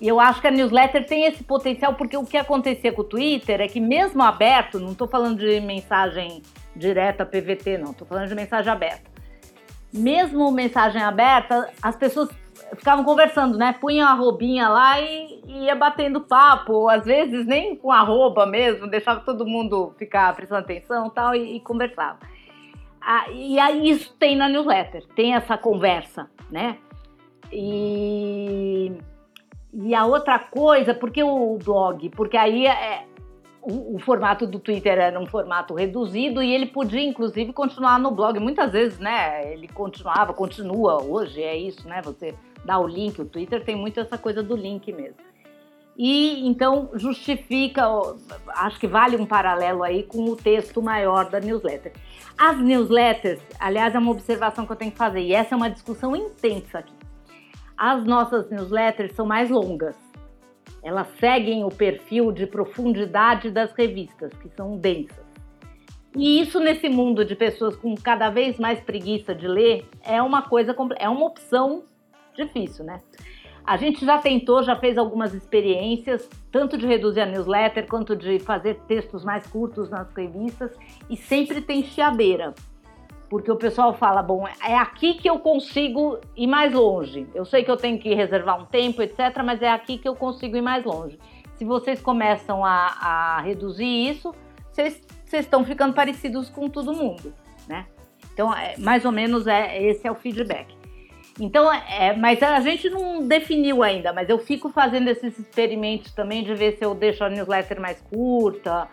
E 0.00 0.08
eu 0.08 0.18
acho 0.18 0.40
que 0.40 0.46
a 0.46 0.50
newsletter 0.50 1.06
tem 1.06 1.26
esse 1.26 1.44
potencial, 1.44 1.94
porque 1.94 2.16
o 2.16 2.24
que 2.24 2.36
acontecia 2.36 2.92
com 2.92 3.02
o 3.02 3.04
Twitter 3.04 3.60
é 3.60 3.68
que, 3.68 3.80
mesmo 3.80 4.22
aberto, 4.22 4.80
não 4.80 4.92
estou 4.92 5.06
falando 5.06 5.38
de 5.38 5.60
mensagem 5.60 6.42
direta 6.74 7.26
PVT, 7.26 7.78
não, 7.78 7.90
estou 7.92 8.06
falando 8.06 8.28
de 8.28 8.34
mensagem 8.34 8.72
aberta. 8.72 9.10
Mesmo 9.92 10.50
mensagem 10.50 11.02
aberta, 11.02 11.68
as 11.82 11.96
pessoas 11.96 12.30
ficavam 12.76 13.04
conversando, 13.04 13.58
né? 13.58 13.74
Punham 13.78 14.08
a 14.08 14.12
arrobinha 14.12 14.68
lá 14.68 15.00
e, 15.00 15.42
e 15.46 15.64
ia 15.64 15.74
batendo 15.74 16.20
papo, 16.20 16.88
às 16.88 17.04
vezes 17.04 17.46
nem 17.46 17.76
com 17.76 17.92
arroba 17.92 18.46
mesmo, 18.46 18.86
deixava 18.86 19.20
todo 19.20 19.46
mundo 19.46 19.94
ficar 19.98 20.34
prestando 20.34 20.62
atenção 20.62 21.10
tal, 21.10 21.34
e, 21.34 21.56
e 21.56 21.60
conversava. 21.60 22.18
Ah, 23.00 23.30
e 23.30 23.58
aí 23.58 23.90
isso 23.90 24.14
tem 24.18 24.36
na 24.36 24.48
newsletter, 24.48 25.04
tem 25.14 25.34
essa 25.34 25.58
conversa, 25.58 26.30
né? 26.50 26.78
E, 27.52 28.92
e 29.74 29.94
a 29.94 30.06
outra 30.06 30.38
coisa, 30.38 30.94
porque 30.94 31.22
o 31.22 31.58
blog? 31.58 32.08
Porque 32.10 32.36
aí 32.36 32.66
é, 32.66 33.04
o, 33.62 33.94
o, 33.96 33.98
formato 34.00 34.46
do 34.46 34.58
Twitter 34.58 34.98
era 34.98 35.18
um 35.18 35.26
formato 35.26 35.72
reduzido 35.74 36.42
e 36.42 36.52
ele 36.52 36.66
podia, 36.66 37.02
inclusive, 37.02 37.52
continuar 37.52 37.98
no 37.98 38.10
blog. 38.10 38.38
Muitas 38.40 38.72
vezes, 38.72 38.98
né? 38.98 39.52
Ele 39.52 39.68
continuava, 39.68 40.34
continua 40.34 41.00
hoje, 41.00 41.40
é 41.40 41.56
isso, 41.56 41.88
né? 41.88 42.02
Você 42.02 42.34
dá 42.64 42.78
o 42.78 42.86
link, 42.86 43.20
o 43.20 43.24
Twitter 43.24 43.64
tem 43.64 43.76
muito 43.76 44.00
essa 44.00 44.18
coisa 44.18 44.42
do 44.42 44.56
link 44.56 44.92
mesmo. 44.92 45.16
E 45.96 46.46
então 46.48 46.90
justifica, 46.94 47.86
acho 48.48 48.80
que 48.80 48.86
vale 48.86 49.16
um 49.16 49.26
paralelo 49.26 49.82
aí 49.82 50.02
com 50.02 50.24
o 50.24 50.34
texto 50.34 50.82
maior 50.82 51.30
da 51.30 51.38
newsletter. 51.38 51.92
As 52.36 52.58
newsletters, 52.58 53.40
aliás, 53.60 53.94
é 53.94 53.98
uma 53.98 54.10
observação 54.10 54.66
que 54.66 54.72
eu 54.72 54.76
tenho 54.76 54.90
que 54.90 54.98
fazer, 54.98 55.20
e 55.20 55.34
essa 55.34 55.54
é 55.54 55.56
uma 55.56 55.70
discussão 55.70 56.16
intensa 56.16 56.78
aqui. 56.78 56.94
As 57.76 58.04
nossas 58.04 58.50
newsletters 58.50 59.12
são 59.14 59.26
mais 59.26 59.50
longas 59.50 59.94
elas 60.82 61.08
seguem 61.18 61.64
o 61.64 61.68
perfil 61.68 62.32
de 62.32 62.46
profundidade 62.46 63.50
das 63.50 63.72
revistas, 63.72 64.32
que 64.34 64.48
são 64.50 64.76
densas. 64.76 65.24
E 66.16 66.40
isso 66.40 66.60
nesse 66.60 66.88
mundo 66.88 67.24
de 67.24 67.34
pessoas 67.34 67.76
com 67.76 67.94
cada 67.94 68.28
vez 68.28 68.58
mais 68.58 68.80
preguiça 68.80 69.34
de 69.34 69.48
ler 69.48 69.88
é 70.04 70.20
uma 70.20 70.42
coisa 70.42 70.76
é 70.98 71.08
uma 71.08 71.26
opção 71.26 71.84
difícil, 72.34 72.84
né? 72.84 73.00
A 73.64 73.76
gente 73.76 74.04
já 74.04 74.18
tentou, 74.18 74.62
já 74.62 74.74
fez 74.74 74.98
algumas 74.98 75.32
experiências, 75.32 76.28
tanto 76.50 76.76
de 76.76 76.84
reduzir 76.84 77.20
a 77.20 77.26
newsletter 77.26 77.86
quanto 77.86 78.16
de 78.16 78.40
fazer 78.40 78.74
textos 78.88 79.24
mais 79.24 79.46
curtos 79.46 79.88
nas 79.88 80.12
revistas, 80.12 80.76
e 81.08 81.16
sempre 81.16 81.60
tem 81.60 81.84
chiadeira 81.84 82.52
porque 83.32 83.50
o 83.50 83.56
pessoal 83.56 83.94
fala, 83.94 84.22
bom, 84.22 84.46
é 84.46 84.76
aqui 84.76 85.14
que 85.14 85.26
eu 85.26 85.38
consigo 85.38 86.18
ir 86.36 86.46
mais 86.46 86.70
longe. 86.70 87.26
Eu 87.34 87.46
sei 87.46 87.64
que 87.64 87.70
eu 87.70 87.78
tenho 87.78 87.98
que 87.98 88.14
reservar 88.14 88.60
um 88.60 88.66
tempo, 88.66 89.00
etc., 89.00 89.42
mas 89.42 89.62
é 89.62 89.70
aqui 89.70 89.96
que 89.96 90.06
eu 90.06 90.14
consigo 90.14 90.54
ir 90.54 90.60
mais 90.60 90.84
longe. 90.84 91.18
Se 91.54 91.64
vocês 91.64 91.98
começam 91.98 92.62
a, 92.62 92.88
a 93.00 93.40
reduzir 93.40 93.86
isso, 93.86 94.34
vocês, 94.70 95.00
estão 95.32 95.64
ficando 95.64 95.94
parecidos 95.94 96.50
com 96.50 96.68
todo 96.68 96.92
mundo, 96.92 97.32
né? 97.66 97.86
Então, 98.34 98.54
é, 98.54 98.76
mais 98.76 99.06
ou 99.06 99.12
menos 99.12 99.46
é, 99.46 99.82
esse 99.82 100.06
é 100.06 100.12
o 100.12 100.14
feedback. 100.14 100.76
Então, 101.40 101.72
é, 101.72 102.14
mas 102.14 102.42
a 102.42 102.60
gente 102.60 102.90
não 102.90 103.26
definiu 103.26 103.82
ainda, 103.82 104.12
mas 104.12 104.28
eu 104.28 104.38
fico 104.40 104.68
fazendo 104.68 105.08
esses 105.08 105.38
experimentos 105.38 106.12
também 106.12 106.44
de 106.44 106.54
ver 106.54 106.76
se 106.76 106.84
eu 106.84 106.94
deixo 106.94 107.24
a 107.24 107.30
newsletter 107.30 107.80
mais 107.80 107.98
curta, 108.02 108.86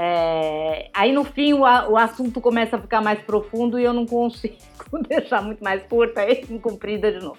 é, 0.00 0.90
aí 0.94 1.10
no 1.10 1.24
fim 1.24 1.54
o, 1.54 1.62
o, 1.62 1.96
assunto 1.96 2.40
começa 2.40 2.76
a 2.76 2.80
ficar 2.80 3.00
mais 3.00 3.20
profundo 3.20 3.80
e 3.80 3.82
eu 3.82 3.92
não 3.92 4.06
consigo 4.06 4.54
deixar 5.08 5.42
muito 5.42 5.62
mais 5.64 5.82
curta 5.82 6.24
e 6.24 6.36
comprida 6.62 7.10
de 7.10 7.18
novo. 7.18 7.38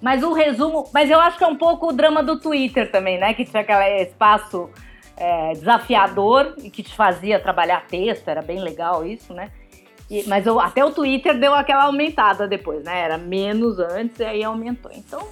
Mas 0.00 0.22
o 0.22 0.32
resumo, 0.32 0.88
mas 0.94 1.10
eu 1.10 1.18
acho 1.18 1.36
que 1.36 1.42
é 1.42 1.48
um 1.48 1.56
pouco 1.56 1.88
o 1.88 1.92
drama 1.92 2.22
do 2.22 2.38
Twitter 2.38 2.92
também, 2.92 3.18
né? 3.18 3.34
Que 3.34 3.44
tinha 3.44 3.62
aquele 3.62 4.02
espaço 4.02 4.70
é, 5.16 5.54
desafiador 5.54 6.54
e 6.62 6.70
que 6.70 6.80
te 6.80 6.94
fazia 6.94 7.40
trabalhar 7.40 7.84
texto, 7.88 8.28
era 8.28 8.40
bem 8.40 8.60
legal 8.60 9.04
isso, 9.04 9.34
né? 9.34 9.50
E, 10.08 10.22
mas 10.28 10.46
eu, 10.46 10.60
até 10.60 10.84
o 10.84 10.92
Twitter 10.92 11.36
deu 11.36 11.54
aquela 11.54 11.86
aumentada 11.86 12.46
depois, 12.46 12.84
né? 12.84 13.00
Era 13.00 13.18
menos 13.18 13.80
antes 13.80 14.20
e 14.20 14.24
aí 14.24 14.44
aumentou. 14.44 14.92
Então 14.94 15.26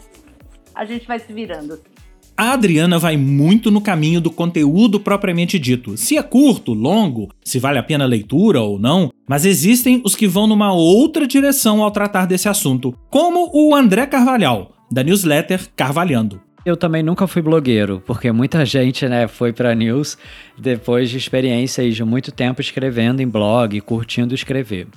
a 0.74 0.84
gente 0.84 1.06
vai 1.06 1.20
se 1.20 1.32
virando 1.32 1.74
assim. 1.74 1.93
A 2.36 2.52
Adriana 2.52 2.98
vai 2.98 3.16
muito 3.16 3.70
no 3.70 3.80
caminho 3.80 4.20
do 4.20 4.28
conteúdo 4.28 4.98
propriamente 4.98 5.56
dito. 5.56 5.96
Se 5.96 6.18
é 6.18 6.22
curto, 6.22 6.72
longo, 6.72 7.28
se 7.44 7.60
vale 7.60 7.78
a 7.78 7.82
pena 7.82 8.02
a 8.02 8.08
leitura 8.08 8.60
ou 8.60 8.76
não, 8.76 9.12
mas 9.28 9.44
existem 9.44 10.02
os 10.04 10.16
que 10.16 10.26
vão 10.26 10.48
numa 10.48 10.72
outra 10.72 11.28
direção 11.28 11.80
ao 11.80 11.92
tratar 11.92 12.26
desse 12.26 12.48
assunto, 12.48 12.92
como 13.08 13.50
o 13.54 13.72
André 13.72 14.04
Carvalhal, 14.06 14.72
da 14.90 15.04
newsletter 15.04 15.68
Carvalhando. 15.76 16.40
Eu 16.66 16.76
também 16.76 17.04
nunca 17.04 17.28
fui 17.28 17.40
blogueiro, 17.40 18.02
porque 18.04 18.32
muita 18.32 18.66
gente, 18.66 19.06
né, 19.06 19.28
foi 19.28 19.52
para 19.52 19.72
news 19.72 20.18
depois 20.58 21.10
de 21.10 21.18
experiências 21.18 21.94
de 21.94 22.02
muito 22.02 22.32
tempo 22.32 22.60
escrevendo 22.60 23.20
em 23.20 23.28
blog, 23.28 23.80
curtindo 23.82 24.34
escrever. 24.34 24.88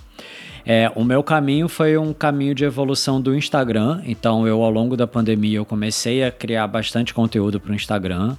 É, 0.69 0.91
o 0.95 1.03
meu 1.05 1.23
caminho 1.23 1.69
foi 1.69 1.97
um 1.97 2.11
caminho 2.11 2.53
de 2.53 2.65
evolução 2.65 3.21
do 3.21 3.33
Instagram. 3.33 4.01
Então, 4.05 4.45
eu, 4.45 4.61
ao 4.61 4.69
longo 4.69 4.97
da 4.97 5.07
pandemia, 5.07 5.59
eu 5.59 5.65
comecei 5.65 6.25
a 6.25 6.29
criar 6.29 6.67
bastante 6.67 7.13
conteúdo 7.13 7.57
para 7.57 7.71
o 7.71 7.73
Instagram. 7.73 8.35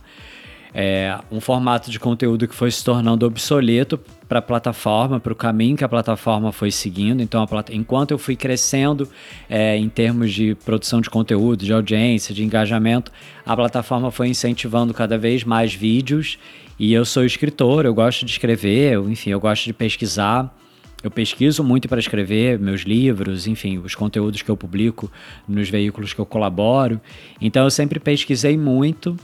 É, 0.74 1.18
um 1.32 1.40
formato 1.40 1.90
de 1.90 1.98
conteúdo 1.98 2.46
que 2.46 2.54
foi 2.54 2.70
se 2.70 2.84
tornando 2.84 3.24
obsoleto 3.24 3.98
para 4.28 4.40
a 4.40 4.42
plataforma, 4.42 5.18
para 5.18 5.32
o 5.32 5.34
caminho 5.34 5.74
que 5.74 5.84
a 5.84 5.88
plataforma 5.88 6.52
foi 6.52 6.70
seguindo. 6.70 7.22
Então, 7.22 7.46
enquanto 7.70 8.10
eu 8.10 8.18
fui 8.18 8.36
crescendo 8.36 9.08
é, 9.48 9.78
em 9.78 9.88
termos 9.88 10.30
de 10.30 10.54
produção 10.54 11.00
de 11.00 11.08
conteúdo, 11.08 11.64
de 11.64 11.72
audiência, 11.72 12.34
de 12.34 12.44
engajamento, 12.44 13.10
a 13.46 13.56
plataforma 13.56 14.10
foi 14.10 14.28
incentivando 14.28 14.92
cada 14.92 15.16
vez 15.16 15.44
mais 15.44 15.72
vídeos. 15.72 16.38
E 16.78 16.92
eu 16.92 17.06
sou 17.06 17.24
escritor, 17.24 17.86
eu 17.86 17.94
gosto 17.94 18.26
de 18.26 18.32
escrever, 18.32 18.92
eu, 18.92 19.08
enfim, 19.08 19.30
eu 19.30 19.40
gosto 19.40 19.64
de 19.64 19.72
pesquisar. 19.72 20.54
Eu 21.02 21.10
pesquiso 21.10 21.62
muito 21.62 21.88
para 21.88 22.00
escrever 22.00 22.58
meus 22.58 22.80
livros, 22.80 23.46
enfim, 23.46 23.78
os 23.78 23.94
conteúdos 23.94 24.42
que 24.42 24.50
eu 24.50 24.56
publico 24.56 25.10
nos 25.46 25.70
veículos 25.70 26.12
que 26.12 26.20
eu 26.20 26.26
colaboro. 26.26 27.00
Então 27.40 27.62
eu 27.64 27.70
sempre 27.70 28.00
pesquisei 28.00 28.56
muito 28.56 29.16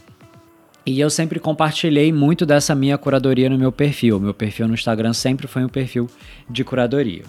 e 0.87 1.01
eu 1.01 1.11
sempre 1.11 1.41
compartilhei 1.41 2.13
muito 2.13 2.47
dessa 2.47 2.75
minha 2.75 2.97
curadoria 2.97 3.51
no 3.51 3.59
meu 3.59 3.73
perfil. 3.73 4.21
Meu 4.21 4.35
perfil 4.35 4.69
no 4.69 4.75
Instagram 4.75 5.13
sempre 5.13 5.49
foi 5.49 5.65
um 5.65 5.69
perfil 5.69 6.09
de 6.49 6.63
curadoria. 6.63 7.25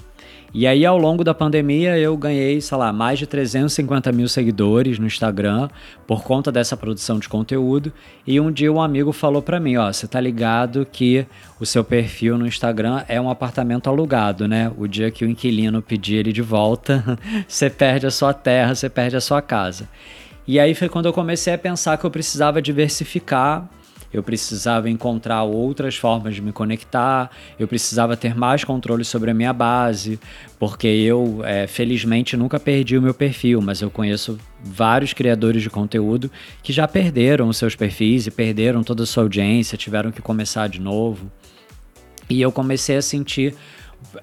E 0.58 0.66
aí, 0.66 0.86
ao 0.86 0.98
longo 0.98 1.22
da 1.22 1.34
pandemia, 1.34 1.98
eu 1.98 2.16
ganhei, 2.16 2.62
sei 2.62 2.78
lá, 2.78 2.94
mais 2.94 3.20
de 3.20 3.28
350 3.28 4.10
mil 4.14 4.26
seguidores 4.30 4.98
no 4.98 5.06
Instagram 5.06 5.68
por 6.08 6.24
conta 6.24 6.50
dessa 6.50 6.78
produção 6.78 7.20
de 7.20 7.28
conteúdo. 7.28 7.92
E 8.26 8.40
um 8.40 8.50
dia 8.50 8.72
um 8.72 8.82
amigo 8.82 9.12
falou 9.12 9.42
para 9.42 9.60
mim, 9.60 9.76
ó, 9.76 9.92
você 9.92 10.08
tá 10.08 10.18
ligado 10.18 10.88
que 10.90 11.28
o 11.60 11.66
seu 11.66 11.84
perfil 11.84 12.38
no 12.38 12.48
Instagram 12.48 13.04
é 13.10 13.20
um 13.20 13.30
apartamento 13.30 13.90
alugado, 13.90 14.48
né? 14.48 14.72
O 14.78 14.88
dia 14.88 15.12
que 15.12 15.26
o 15.26 15.30
inquilino 15.30 15.82
pedir 15.82 16.16
ele 16.16 16.32
de 16.32 16.42
volta, 16.42 17.20
você 17.46 17.70
perde 17.70 18.08
a 18.08 18.12
sua 18.12 18.34
terra, 18.34 18.74
você 18.74 18.90
perde 18.90 19.18
a 19.18 19.22
sua 19.22 19.42
casa. 19.42 19.90
E 20.48 20.58
aí 20.58 20.74
foi 20.74 20.88
quando 20.88 21.08
eu 21.08 21.12
comecei 21.12 21.54
a 21.54 21.58
pensar 21.58 21.98
que 21.98 22.06
eu 22.06 22.12
precisava 22.12 22.62
diversificar 22.62 23.70
eu 24.16 24.24
precisava 24.24 24.90
encontrar 24.90 25.44
outras 25.44 25.96
formas 25.96 26.36
de 26.36 26.42
me 26.42 26.52
conectar, 26.52 27.30
eu 27.60 27.68
precisava 27.68 28.16
ter 28.16 28.36
mais 28.36 28.64
controle 28.64 29.04
sobre 29.04 29.30
a 29.30 29.34
minha 29.34 29.52
base, 29.52 30.20
porque 30.58 30.88
eu, 30.88 31.42
é, 31.44 31.68
felizmente, 31.68 32.38
nunca 32.38 32.60
perdi 32.60 32.98
o 32.98 33.02
meu 33.02 33.14
perfil, 33.14 33.62
mas 33.62 33.82
eu 33.82 33.92
conheço 33.92 34.38
vários 34.64 35.12
criadores 35.12 35.62
de 35.62 35.70
conteúdo 35.70 36.32
que 36.64 36.72
já 36.72 36.88
perderam 36.88 37.50
os 37.50 37.58
seus 37.58 37.76
perfis 37.76 38.26
e 38.26 38.32
perderam 38.32 38.84
toda 38.84 39.04
a 39.04 39.06
sua 39.06 39.24
audiência, 39.24 39.78
tiveram 39.78 40.12
que 40.12 40.22
começar 40.22 40.68
de 40.68 40.80
novo. 40.80 41.30
E 42.30 42.42
eu 42.42 42.52
comecei 42.52 42.96
a 42.96 43.02
sentir 43.02 43.54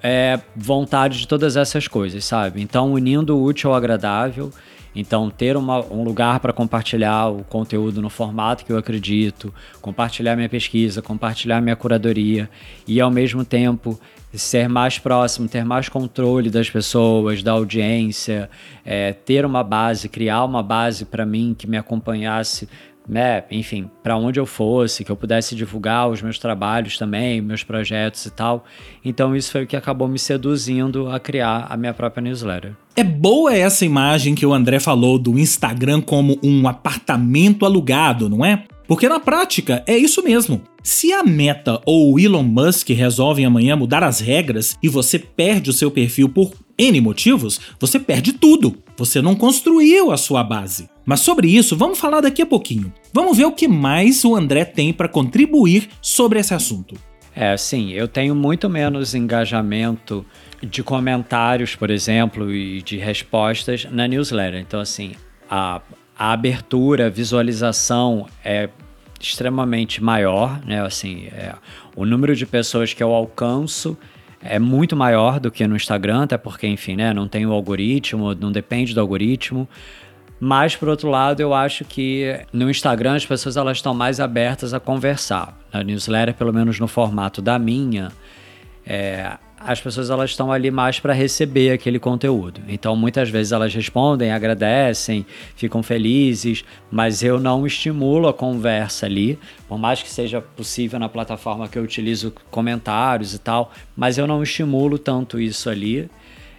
é, 0.01 0.39
vontade 0.55 1.19
de 1.19 1.27
todas 1.27 1.55
essas 1.55 1.87
coisas, 1.87 2.25
sabe? 2.25 2.61
Então, 2.61 2.91
unindo 2.93 3.37
o 3.37 3.43
útil 3.43 3.69
ao 3.69 3.75
agradável 3.75 4.51
então, 4.95 5.29
ter 5.29 5.57
uma, 5.57 5.83
um 5.91 6.03
lugar 6.03 6.39
para 6.39 6.53
compartilhar 6.53 7.27
o 7.29 7.43
conteúdo 7.43 8.01
no 8.01 8.09
formato 8.09 8.63
que 8.63 8.71
eu 8.71 8.77
acredito, 8.77 9.53
compartilhar 9.81 10.35
minha 10.35 10.49
pesquisa, 10.49 11.01
compartilhar 11.01 11.61
minha 11.61 11.75
curadoria 11.75 12.49
e, 12.87 13.01
ao 13.01 13.09
mesmo 13.09 13.43
tempo, 13.43 13.99
ser 14.33 14.67
mais 14.67 14.99
próximo, 14.99 15.47
ter 15.47 15.63
mais 15.63 15.89
controle 15.89 16.49
das 16.49 16.69
pessoas, 16.69 17.41
da 17.41 17.51
audiência, 17.51 18.49
é, 18.85 19.13
ter 19.13 19.45
uma 19.45 19.63
base, 19.63 20.09
criar 20.09 20.43
uma 20.43 20.63
base 20.63 21.05
para 21.05 21.25
mim 21.25 21.55
que 21.57 21.67
me 21.67 21.77
acompanhasse 21.77 22.67
né, 23.07 23.43
enfim, 23.51 23.89
para 24.01 24.17
onde 24.17 24.39
eu 24.39 24.45
fosse, 24.45 25.03
que 25.03 25.11
eu 25.11 25.15
pudesse 25.15 25.55
divulgar 25.55 26.09
os 26.09 26.21
meus 26.21 26.39
trabalhos 26.39 26.97
também, 26.97 27.41
meus 27.41 27.63
projetos 27.63 28.25
e 28.25 28.31
tal. 28.31 28.63
Então 29.03 29.35
isso 29.35 29.51
foi 29.51 29.63
o 29.63 29.67
que 29.67 29.75
acabou 29.75 30.07
me 30.07 30.19
seduzindo 30.19 31.09
a 31.09 31.19
criar 31.19 31.67
a 31.69 31.75
minha 31.75 31.93
própria 31.93 32.21
newsletter. 32.21 32.73
É 32.95 33.03
boa 33.03 33.55
essa 33.55 33.85
imagem 33.85 34.35
que 34.35 34.45
o 34.45 34.53
André 34.53 34.79
falou 34.79 35.17
do 35.17 35.37
Instagram 35.37 36.01
como 36.01 36.39
um 36.43 36.67
apartamento 36.67 37.65
alugado, 37.65 38.29
não 38.29 38.45
é? 38.45 38.63
Porque 38.87 39.09
na 39.09 39.19
prática 39.19 39.83
é 39.87 39.97
isso 39.97 40.23
mesmo. 40.23 40.61
Se 40.83 41.13
a 41.13 41.23
Meta 41.23 41.81
ou 41.85 42.13
o 42.13 42.19
Elon 42.19 42.43
Musk 42.43 42.89
resolvem 42.89 43.45
amanhã 43.45 43.75
mudar 43.75 44.03
as 44.03 44.19
regras 44.19 44.77
e 44.83 44.89
você 44.89 45.17
perde 45.17 45.69
o 45.69 45.73
seu 45.73 45.89
perfil 45.89 46.27
por 46.27 46.51
N 46.77 47.01
motivos, 47.01 47.59
você 47.79 47.99
perde 47.99 48.33
tudo. 48.33 48.77
Você 48.97 49.21
não 49.21 49.35
construiu 49.35 50.11
a 50.11 50.17
sua 50.17 50.43
base. 50.43 50.89
Mas 51.05 51.19
sobre 51.19 51.47
isso, 51.47 51.75
vamos 51.75 51.99
falar 51.99 52.21
daqui 52.21 52.41
a 52.41 52.45
pouquinho. 52.45 52.93
Vamos 53.11 53.37
ver 53.37 53.45
o 53.45 53.51
que 53.51 53.67
mais 53.67 54.23
o 54.23 54.35
André 54.35 54.65
tem 54.65 54.93
para 54.93 55.07
contribuir 55.07 55.89
sobre 56.01 56.39
esse 56.39 56.53
assunto. 56.53 56.95
É, 57.35 57.57
sim, 57.57 57.91
eu 57.91 58.07
tenho 58.07 58.35
muito 58.35 58.69
menos 58.69 59.15
engajamento 59.15 60.25
de 60.61 60.83
comentários, 60.83 61.75
por 61.75 61.89
exemplo, 61.89 62.53
e 62.53 62.81
de 62.81 62.97
respostas 62.97 63.85
na 63.91 64.07
newsletter. 64.07 64.59
Então, 64.59 64.79
assim, 64.79 65.13
a, 65.49 65.81
a 66.17 66.31
abertura, 66.31 67.07
a 67.07 67.09
visualização 67.09 68.27
é 68.43 68.69
extremamente 69.19 70.03
maior, 70.03 70.61
né? 70.65 70.85
Assim, 70.85 71.27
é, 71.27 71.53
o 71.95 72.05
número 72.05 72.35
de 72.35 72.45
pessoas 72.45 72.93
que 72.93 73.01
eu 73.01 73.11
alcanço 73.11 73.97
é 74.43 74.59
muito 74.59 74.95
maior 74.95 75.39
do 75.39 75.49
que 75.49 75.65
no 75.67 75.75
Instagram, 75.75 76.23
até 76.23 76.37
porque, 76.37 76.67
enfim, 76.67 76.95
né, 76.95 77.13
não 77.13 77.27
tem 77.27 77.45
o 77.45 77.51
algoritmo, 77.51 78.33
não 78.35 78.51
depende 78.51 78.93
do 78.93 78.99
algoritmo. 78.99 79.67
Mas, 80.39 80.75
por 80.75 80.89
outro 80.89 81.09
lado, 81.09 81.39
eu 81.39 81.53
acho 81.53 81.85
que 81.85 82.37
no 82.51 82.69
Instagram 82.69 83.15
as 83.15 83.25
pessoas 83.25 83.55
elas 83.55 83.77
estão 83.77 83.93
mais 83.93 84.19
abertas 84.19 84.73
a 84.73 84.79
conversar. 84.79 85.57
Na 85.71 85.81
newsletter, 85.83 86.33
pelo 86.33 86.51
menos 86.51 86.79
no 86.79 86.87
formato 86.87 87.41
da 87.41 87.57
minha, 87.57 88.11
é, 88.85 89.37
as 89.65 89.79
pessoas 89.79 90.09
elas 90.09 90.31
estão 90.31 90.51
ali 90.51 90.69
mais 90.69 90.99
para 90.99 91.13
receber 91.13 91.71
aquele 91.71 91.97
conteúdo. 91.97 92.61
Então, 92.67 92.95
muitas 92.95 93.29
vezes 93.29 93.51
elas 93.51 93.73
respondem, 93.73 94.31
agradecem, 94.31 95.25
ficam 95.55 95.81
felizes, 95.81 96.65
mas 96.91 97.23
eu 97.23 97.39
não 97.39 97.65
estimulo 97.65 98.27
a 98.27 98.33
conversa 98.33 99.05
ali, 99.05 99.39
por 99.67 99.77
mais 99.77 100.01
que 100.01 100.09
seja 100.09 100.41
possível 100.41 100.99
na 100.99 101.07
plataforma 101.07 101.67
que 101.67 101.79
eu 101.79 101.83
utilizo 101.83 102.33
comentários 102.51 103.33
e 103.33 103.39
tal, 103.39 103.71
mas 103.95 104.17
eu 104.17 104.27
não 104.27 104.43
estimulo 104.43 104.97
tanto 104.97 105.39
isso 105.39 105.69
ali. 105.69 106.09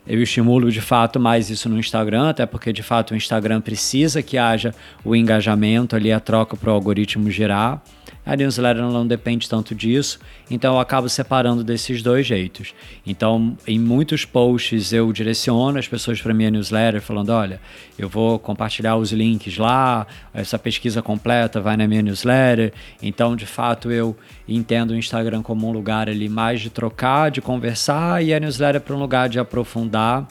Eu 0.07 0.23
estimulo 0.23 0.71
de 0.71 0.83
fato 0.83 1.19
mais 1.19 1.49
isso 1.49 1.67
no 1.69 1.79
Instagram, 1.79 2.29
até 2.29 2.45
porque 2.45 2.73
de 2.73 2.83
fato 2.83 3.13
o 3.13 3.17
Instagram 3.17 3.63
precisa 3.63 4.23
que 4.23 4.37
haja 4.37 4.75
o 5.03 5.17
engajamento 5.17 5.97
ali, 5.97 6.13
a 6.13 6.21
troca 6.21 6.57
para 6.57 6.71
o 6.71 6.75
algoritmo 6.75 7.31
girar. 7.31 7.83
A 8.27 8.35
newsletter 8.37 8.83
não 8.83 9.07
depende 9.07 9.49
tanto 9.49 9.75
disso, 9.75 10.19
então 10.51 10.75
eu 10.75 10.81
acabo 10.81 11.09
separando 11.09 11.63
desses 11.63 12.03
dois 12.03 12.27
jeitos. 12.27 12.75
Então, 13.07 13.57
em 13.67 13.79
muitos 13.79 14.25
posts 14.25 14.93
eu 14.93 15.13
direciono 15.13 15.79
as 15.79 15.87
pessoas 15.87 16.21
para 16.23 16.33
minha 16.33 16.51
newsletter 16.51 17.03
falando, 17.03 17.31
olha, 17.31 17.61
eu 17.99 18.09
vou 18.09 18.39
compartilhar 18.39 18.97
os 18.97 19.13
links 19.13 19.59
lá, 19.59 20.07
essa 20.33 20.59
pesquisa 20.59 21.03
completa 21.03 21.61
vai 21.61 21.77
na 21.77 21.87
minha 21.87 22.03
newsletter. 22.03 22.73
Então, 23.03 23.37
de 23.37 23.47
fato, 23.47 23.91
eu 23.91 24.17
entendo 24.49 24.93
o 24.93 24.97
Instagram 24.97 25.43
como 25.43 25.69
um 25.69 25.73
lugar 25.73 26.09
ali 26.09 26.29
mais 26.29 26.61
de 26.61 26.71
trocar, 26.71 27.31
de 27.31 27.43
conversar 27.43 28.25
e 28.25 28.33
a 28.33 28.41
newsletter 28.41 28.81
para 28.81 28.95
um 28.95 28.99
lugar 28.99 29.29
de 29.29 29.39
aprofundar 29.39 30.27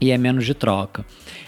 e 0.00 0.10
é 0.10 0.18
menos 0.18 0.44
de 0.44 0.54
troca. 0.54 1.04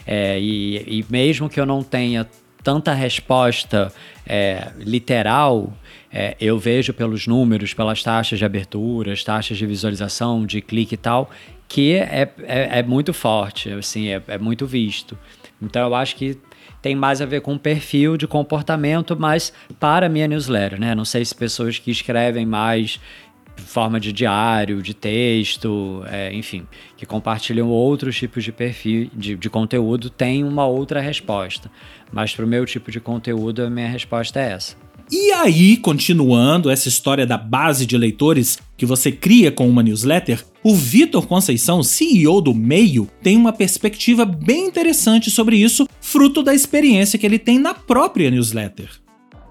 É, 0.07 0.39
e, 0.41 1.01
e 1.01 1.05
mesmo 1.11 1.49
que 1.49 1.61
eu 1.61 1.67
não 1.67 1.83
tenha 1.83 2.27
tanta 2.63 2.93
resposta 2.93 3.93
é, 4.27 4.73
literal, 4.79 5.73
é, 6.13 6.37
eu 6.41 6.59
vejo 6.59 6.93
pelos 6.93 7.27
números, 7.27 7.75
pelas 7.75 8.03
taxas 8.03 8.39
de 8.39 8.45
abertura, 8.45 9.13
as 9.13 9.23
taxas 9.23 9.59
de 9.59 9.67
visualização, 9.67 10.45
de 10.47 10.61
clique 10.61 10.95
e 10.95 10.99
tal, 10.99 11.31
que 11.69 11.95
é, 11.95 12.33
é, 12.45 12.79
é 12.79 12.83
muito 12.83 13.13
forte, 13.13 13.71
assim, 13.71 14.09
é, 14.09 14.23
é 14.29 14.39
muito 14.39 14.67
visto. 14.67 15.19
Então 15.61 15.83
eu 15.87 15.95
acho 15.95 16.17
que 16.17 16.39
tem 16.81 16.95
mais 16.95 17.21
a 17.21 17.27
ver 17.27 17.41
com 17.41 17.59
perfil 17.59 18.17
de 18.17 18.27
comportamento, 18.27 19.17
mas 19.19 19.53
para 19.81 20.09
minha 20.09 20.29
newsletter, 20.29 20.81
né? 20.81 20.95
Não 20.95 21.05
sei 21.05 21.25
se 21.25 21.35
pessoas 21.35 21.79
que 21.79 21.91
escrevem 21.91 22.47
mais 22.47 23.01
forma 23.61 23.99
de 24.01 24.13
diário, 24.13 24.83
de 24.83 24.95
texto, 24.95 26.03
é, 26.07 26.33
enfim, 26.35 26.67
que 26.97 27.05
compartilham 27.05 27.69
outros 27.69 28.17
tipos 28.17 28.45
de 28.45 28.53
perfil, 28.53 29.11
de, 29.15 29.37
de 29.37 29.51
conteúdo, 29.51 30.11
têm 30.11 30.45
uma 30.45 30.67
outra 30.67 31.01
resposta. 31.01 31.71
Mas 32.13 32.35
para 32.35 32.45
o 32.45 32.49
meu 32.49 32.65
tipo 32.65 32.91
de 32.91 33.01
conteúdo, 33.01 33.63
a 33.63 33.71
minha 33.71 33.89
resposta 33.89 34.41
é 34.41 34.53
essa. 34.53 34.77
E 35.11 35.33
aí, 35.33 35.79
continuando 35.79 36.69
essa 36.69 36.87
história 36.87 37.27
da 37.27 37.39
base 37.39 37.87
de 37.87 37.97
leitores 37.97 38.59
que 38.77 38.85
você 38.85 39.11
cria 39.11 39.51
com 39.51 39.67
uma 39.67 39.83
newsletter, 39.83 40.45
o 40.63 40.75
Vitor 40.75 41.27
Conceição, 41.27 41.83
CEO 41.83 42.43
do 42.43 42.55
Meio, 42.55 43.09
tem 43.23 43.35
uma 43.35 43.53
perspectiva 43.53 44.27
bem 44.27 44.67
interessante 44.67 45.31
sobre 45.31 45.57
isso, 45.57 45.89
fruto 46.01 46.43
da 46.43 46.55
experiência 46.55 47.19
que 47.19 47.25
ele 47.25 47.39
tem 47.39 47.59
na 47.59 47.73
própria 47.73 48.31
newsletter. 48.31 48.91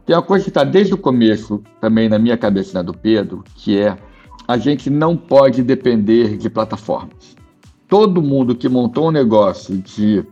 Tem 0.08 0.16
uma 0.16 0.22
coisa 0.22 0.46
que 0.46 0.50
está 0.50 0.64
desde 0.64 0.94
o 0.94 0.98
começo 0.98 1.62
também 1.82 2.08
na 2.08 2.18
minha 2.18 2.38
cabeça 2.38 2.76
na 2.76 2.82
do 2.82 2.94
Pedro, 2.94 3.44
que 3.56 3.78
é 3.78 3.98
a 4.48 4.58
gente 4.58 4.90
não 4.90 5.18
pode 5.18 5.62
depender 5.62 6.38
de 6.38 6.50
plataformas. 6.50 7.36
Todo 7.90 8.22
mundo 8.22 8.56
que 8.56 8.70
montou 8.70 9.10
um 9.10 9.12
negócio 9.12 9.78
de 9.80 10.26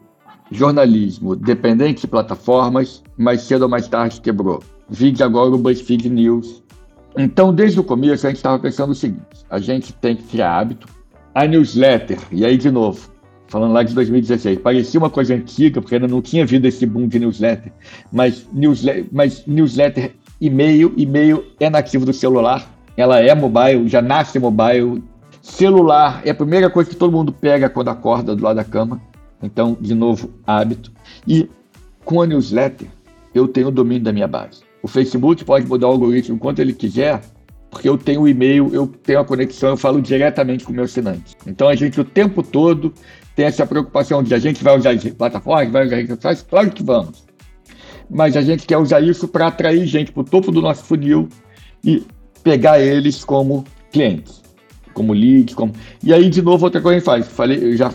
jornalismo 0.49 1.35
dependente 1.35 2.01
de 2.01 2.07
plataformas, 2.07 3.03
mais 3.17 3.41
cedo 3.41 3.63
ou 3.63 3.69
mais 3.69 3.85
tarde 3.85 4.21
quebrou. 4.21 4.63
Vide 4.89 5.21
agora 5.21 5.53
o 5.53 5.57
BuzzFeed 5.57 6.09
News. 6.09 6.63
Então, 7.17 7.53
desde 7.53 7.77
o 7.77 7.83
começo, 7.83 8.25
a 8.25 8.29
gente 8.29 8.37
estava 8.37 8.57
pensando 8.57 8.91
o 8.91 8.95
seguinte: 8.95 9.45
a 9.49 9.59
gente 9.59 9.91
tem 9.91 10.15
que 10.15 10.23
criar 10.23 10.57
hábito. 10.57 10.87
A 11.33 11.45
newsletter, 11.45 12.17
e 12.31 12.45
aí 12.45 12.55
de 12.55 12.71
novo, 12.71 13.09
falando 13.47 13.73
lá 13.73 13.83
de 13.83 13.93
2016, 13.93 14.59
parecia 14.59 14.99
uma 14.99 15.09
coisa 15.09 15.33
antiga, 15.33 15.81
porque 15.81 15.95
ainda 15.95 16.07
não 16.07 16.21
tinha 16.21 16.45
vindo 16.45 16.65
esse 16.65 16.85
boom 16.85 17.07
de 17.07 17.19
newsletter, 17.19 17.71
mas 18.11 18.47
newsletter, 18.51 19.05
mas 19.11 19.45
newsletter 19.45 20.13
e-mail, 20.39 20.93
e-mail 20.97 21.45
é 21.59 21.69
nativo 21.69 22.05
do 22.05 22.13
celular, 22.13 22.69
ela 22.97 23.19
é 23.19 23.33
mobile, 23.33 23.87
já 23.87 24.01
nasce 24.01 24.39
mobile. 24.39 25.03
Celular 25.41 26.21
é 26.25 26.31
a 26.31 26.35
primeira 26.35 26.69
coisa 26.69 26.89
que 26.89 26.95
todo 26.95 27.11
mundo 27.11 27.31
pega 27.31 27.69
quando 27.69 27.89
acorda 27.89 28.35
do 28.35 28.43
lado 28.43 28.55
da 28.55 28.63
cama. 28.63 29.01
Então, 29.41 29.77
de 29.79 29.93
novo, 29.93 30.31
hábito. 30.45 30.91
E 31.27 31.47
com 32.03 32.21
a 32.21 32.25
newsletter, 32.25 32.87
eu 33.33 33.47
tenho 33.47 33.67
o 33.67 33.71
domínio 33.71 34.03
da 34.03 34.13
minha 34.13 34.27
base. 34.27 34.61
O 34.81 34.87
Facebook 34.87 35.43
pode 35.43 35.67
mudar 35.67 35.87
o 35.87 35.91
algoritmo 35.91 36.37
quanto 36.37 36.59
ele 36.59 36.73
quiser, 36.73 37.21
porque 37.75 37.89
eu 37.89 37.97
tenho 37.97 38.21
o 38.21 38.27
e-mail, 38.27 38.73
eu 38.73 38.87
tenho 38.87 39.19
a 39.19 39.25
conexão, 39.25 39.71
eu 39.71 39.75
falo 39.75 40.01
diretamente 40.01 40.63
com 40.63 40.71
o 40.71 40.75
meu 40.75 40.85
assinante. 40.85 41.35
Então 41.45 41.67
a 41.67 41.75
gente 41.75 41.99
o 41.99 42.05
tempo 42.05 42.41
todo 42.41 42.93
tem 43.35 43.45
essa 43.45 43.67
preocupação 43.67 44.23
de 44.23 44.33
a 44.33 44.39
gente 44.39 44.63
vai 44.63 44.77
usar 44.77 44.97
plataformas, 45.17 45.73
vai 45.73 45.85
usar 45.85 45.97
redes 45.97 46.15
sociais, 46.15 46.41
claro 46.41 46.71
que 46.71 46.81
vamos. 46.81 47.25
Mas 48.09 48.37
a 48.37 48.41
gente 48.41 48.65
quer 48.65 48.77
usar 48.77 49.01
isso 49.01 49.27
para 49.27 49.47
atrair 49.47 49.85
gente 49.87 50.13
para 50.13 50.21
o 50.21 50.23
topo 50.23 50.53
do 50.53 50.61
nosso 50.61 50.85
funil 50.85 51.27
e 51.83 52.01
pegar 52.41 52.79
eles 52.79 53.25
como 53.25 53.65
clientes. 53.91 54.41
como 54.93 55.11
lead, 55.11 55.53
como... 55.53 55.73
E 56.01 56.13
aí, 56.13 56.29
de 56.29 56.41
novo, 56.41 56.63
outra 56.63 56.79
coisa 56.79 57.01
que 57.01 57.09
a 57.09 57.17
gente 57.17 57.25
faz. 57.25 57.35
Falei, 57.35 57.61
eu 57.61 57.75
já 57.75 57.91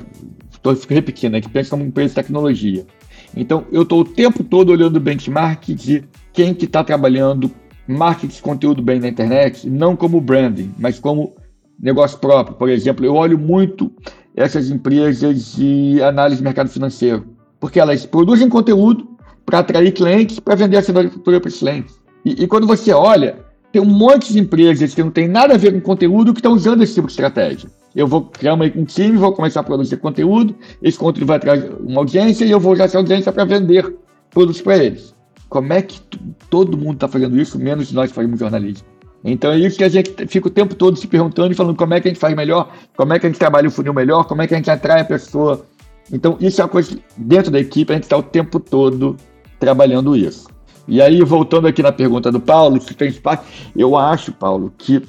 estou 0.52 0.76
repetindo, 0.90 1.32
né? 1.32 1.40
Que 1.40 1.48
pensa 1.48 1.70
como 1.70 1.82
empresa 1.82 2.10
de 2.10 2.14
tecnologia. 2.16 2.86
Então, 3.34 3.64
eu 3.72 3.82
estou 3.82 4.00
o 4.00 4.04
tempo 4.04 4.44
todo 4.44 4.70
olhando 4.70 4.96
o 4.96 5.00
benchmark 5.00 5.68
de 5.68 6.04
quem 6.34 6.52
que 6.52 6.66
está 6.66 6.84
trabalhando 6.84 7.50
marketing 7.90 8.34
de 8.34 8.42
conteúdo 8.42 8.82
bem 8.82 9.00
na 9.00 9.08
internet, 9.08 9.68
não 9.68 9.96
como 9.96 10.20
branding, 10.20 10.72
mas 10.78 10.98
como 10.98 11.34
negócio 11.78 12.18
próprio. 12.18 12.56
Por 12.56 12.68
exemplo, 12.68 13.04
eu 13.04 13.14
olho 13.14 13.38
muito 13.38 13.90
essas 14.34 14.70
empresas 14.70 15.54
de 15.56 16.02
análise 16.02 16.38
de 16.38 16.44
mercado 16.44 16.70
financeiro, 16.70 17.26
porque 17.58 17.80
elas 17.80 18.06
produzem 18.06 18.48
conteúdo 18.48 19.08
para 19.44 19.60
atrair 19.60 19.92
clientes, 19.92 20.38
para 20.38 20.54
vender 20.54 20.76
assinatura 20.76 21.40
para 21.40 21.48
os 21.48 21.58
clientes. 21.58 21.98
E, 22.24 22.44
e, 22.44 22.46
quando 22.46 22.66
você 22.66 22.92
olha, 22.92 23.38
tem 23.72 23.80
um 23.80 23.86
monte 23.86 24.32
de 24.32 24.38
empresas 24.38 24.94
que 24.94 25.02
não 25.02 25.10
tem 25.10 25.26
nada 25.26 25.54
a 25.54 25.56
ver 25.56 25.72
com 25.72 25.80
conteúdo 25.80 26.32
que 26.32 26.38
estão 26.38 26.52
usando 26.52 26.82
esse 26.82 26.94
tipo 26.94 27.06
de 27.06 27.12
estratégia. 27.12 27.68
Eu 27.94 28.06
vou 28.06 28.22
criar 28.22 28.54
um 28.54 28.84
time, 28.84 29.16
vou 29.16 29.32
começar 29.32 29.60
a 29.60 29.64
produzir 29.64 29.96
conteúdo, 29.96 30.54
esse 30.80 30.98
conteúdo 30.98 31.26
vai 31.26 31.40
trazer 31.40 31.72
uma 31.80 32.00
audiência 32.00 32.44
e 32.44 32.50
eu 32.50 32.60
vou 32.60 32.72
usar 32.72 32.84
essa 32.84 32.98
audiência 32.98 33.32
para 33.32 33.44
vender 33.44 33.96
produtos 34.30 34.62
para 34.62 34.78
eles. 34.78 35.14
Como 35.50 35.72
é 35.72 35.82
que 35.82 36.00
todo 36.48 36.78
mundo 36.78 36.94
está 36.94 37.08
fazendo 37.08 37.38
isso, 37.38 37.58
menos 37.58 37.92
nós 37.92 38.10
que 38.10 38.14
fazemos 38.14 38.38
jornalismo? 38.38 38.86
Então 39.24 39.50
é 39.50 39.58
isso 39.58 39.76
que 39.76 39.84
a 39.84 39.88
gente 39.88 40.26
fica 40.28 40.46
o 40.46 40.50
tempo 40.50 40.74
todo 40.74 40.96
se 40.96 41.06
perguntando 41.06 41.52
e 41.52 41.54
falando 41.54 41.76
como 41.76 41.92
é 41.92 42.00
que 42.00 42.08
a 42.08 42.10
gente 42.10 42.20
faz 42.20 42.34
melhor, 42.34 42.72
como 42.96 43.12
é 43.12 43.18
que 43.18 43.26
a 43.26 43.28
gente 43.28 43.38
trabalha 43.38 43.68
o 43.68 43.70
funil 43.70 43.92
melhor, 43.92 44.24
como 44.24 44.40
é 44.40 44.46
que 44.46 44.54
a 44.54 44.56
gente 44.56 44.70
atrai 44.70 45.00
a 45.00 45.04
pessoa. 45.04 45.66
Então 46.10 46.38
isso 46.40 46.60
é 46.60 46.64
uma 46.64 46.70
coisa 46.70 46.90
que 46.90 47.02
dentro 47.16 47.50
da 47.50 47.58
equipe 47.58 47.92
a 47.92 47.96
gente 47.96 48.04
está 48.04 48.16
o 48.16 48.22
tempo 48.22 48.60
todo 48.60 49.16
trabalhando 49.58 50.16
isso. 50.16 50.48
E 50.86 51.02
aí, 51.02 51.22
voltando 51.22 51.66
aqui 51.66 51.82
na 51.82 51.92
pergunta 51.92 52.32
do 52.32 52.40
Paulo, 52.40 52.80
se 52.80 52.94
tem 52.94 53.08
espaço, 53.08 53.44
eu 53.76 53.96
acho, 53.96 54.32
Paulo, 54.32 54.72
que 54.78 55.02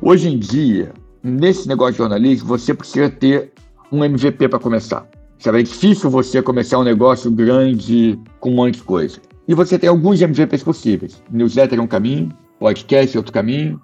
hoje 0.00 0.28
em 0.28 0.38
dia, 0.38 0.92
nesse 1.22 1.66
negócio 1.66 1.92
de 1.92 1.98
jornalismo, 1.98 2.46
você 2.46 2.74
precisa 2.74 3.08
ter 3.08 3.52
um 3.90 4.04
MVP 4.04 4.48
para 4.48 4.58
começar. 4.58 5.08
Sabe, 5.38 5.60
é 5.60 5.62
difícil 5.62 6.10
você 6.10 6.42
começar 6.42 6.78
um 6.78 6.84
negócio 6.84 7.30
grande 7.30 8.18
com 8.40 8.50
um 8.50 8.54
monte 8.56 8.76
de 8.76 8.82
coisa. 8.82 9.20
E 9.48 9.54
você 9.54 9.78
tem 9.78 9.88
alguns 9.88 10.20
MVPs 10.20 10.64
possíveis. 10.64 11.22
Newsletter 11.30 11.78
é 11.78 11.82
um 11.82 11.86
caminho, 11.86 12.30
podcast 12.58 13.16
é 13.16 13.18
outro 13.18 13.32
caminho, 13.32 13.80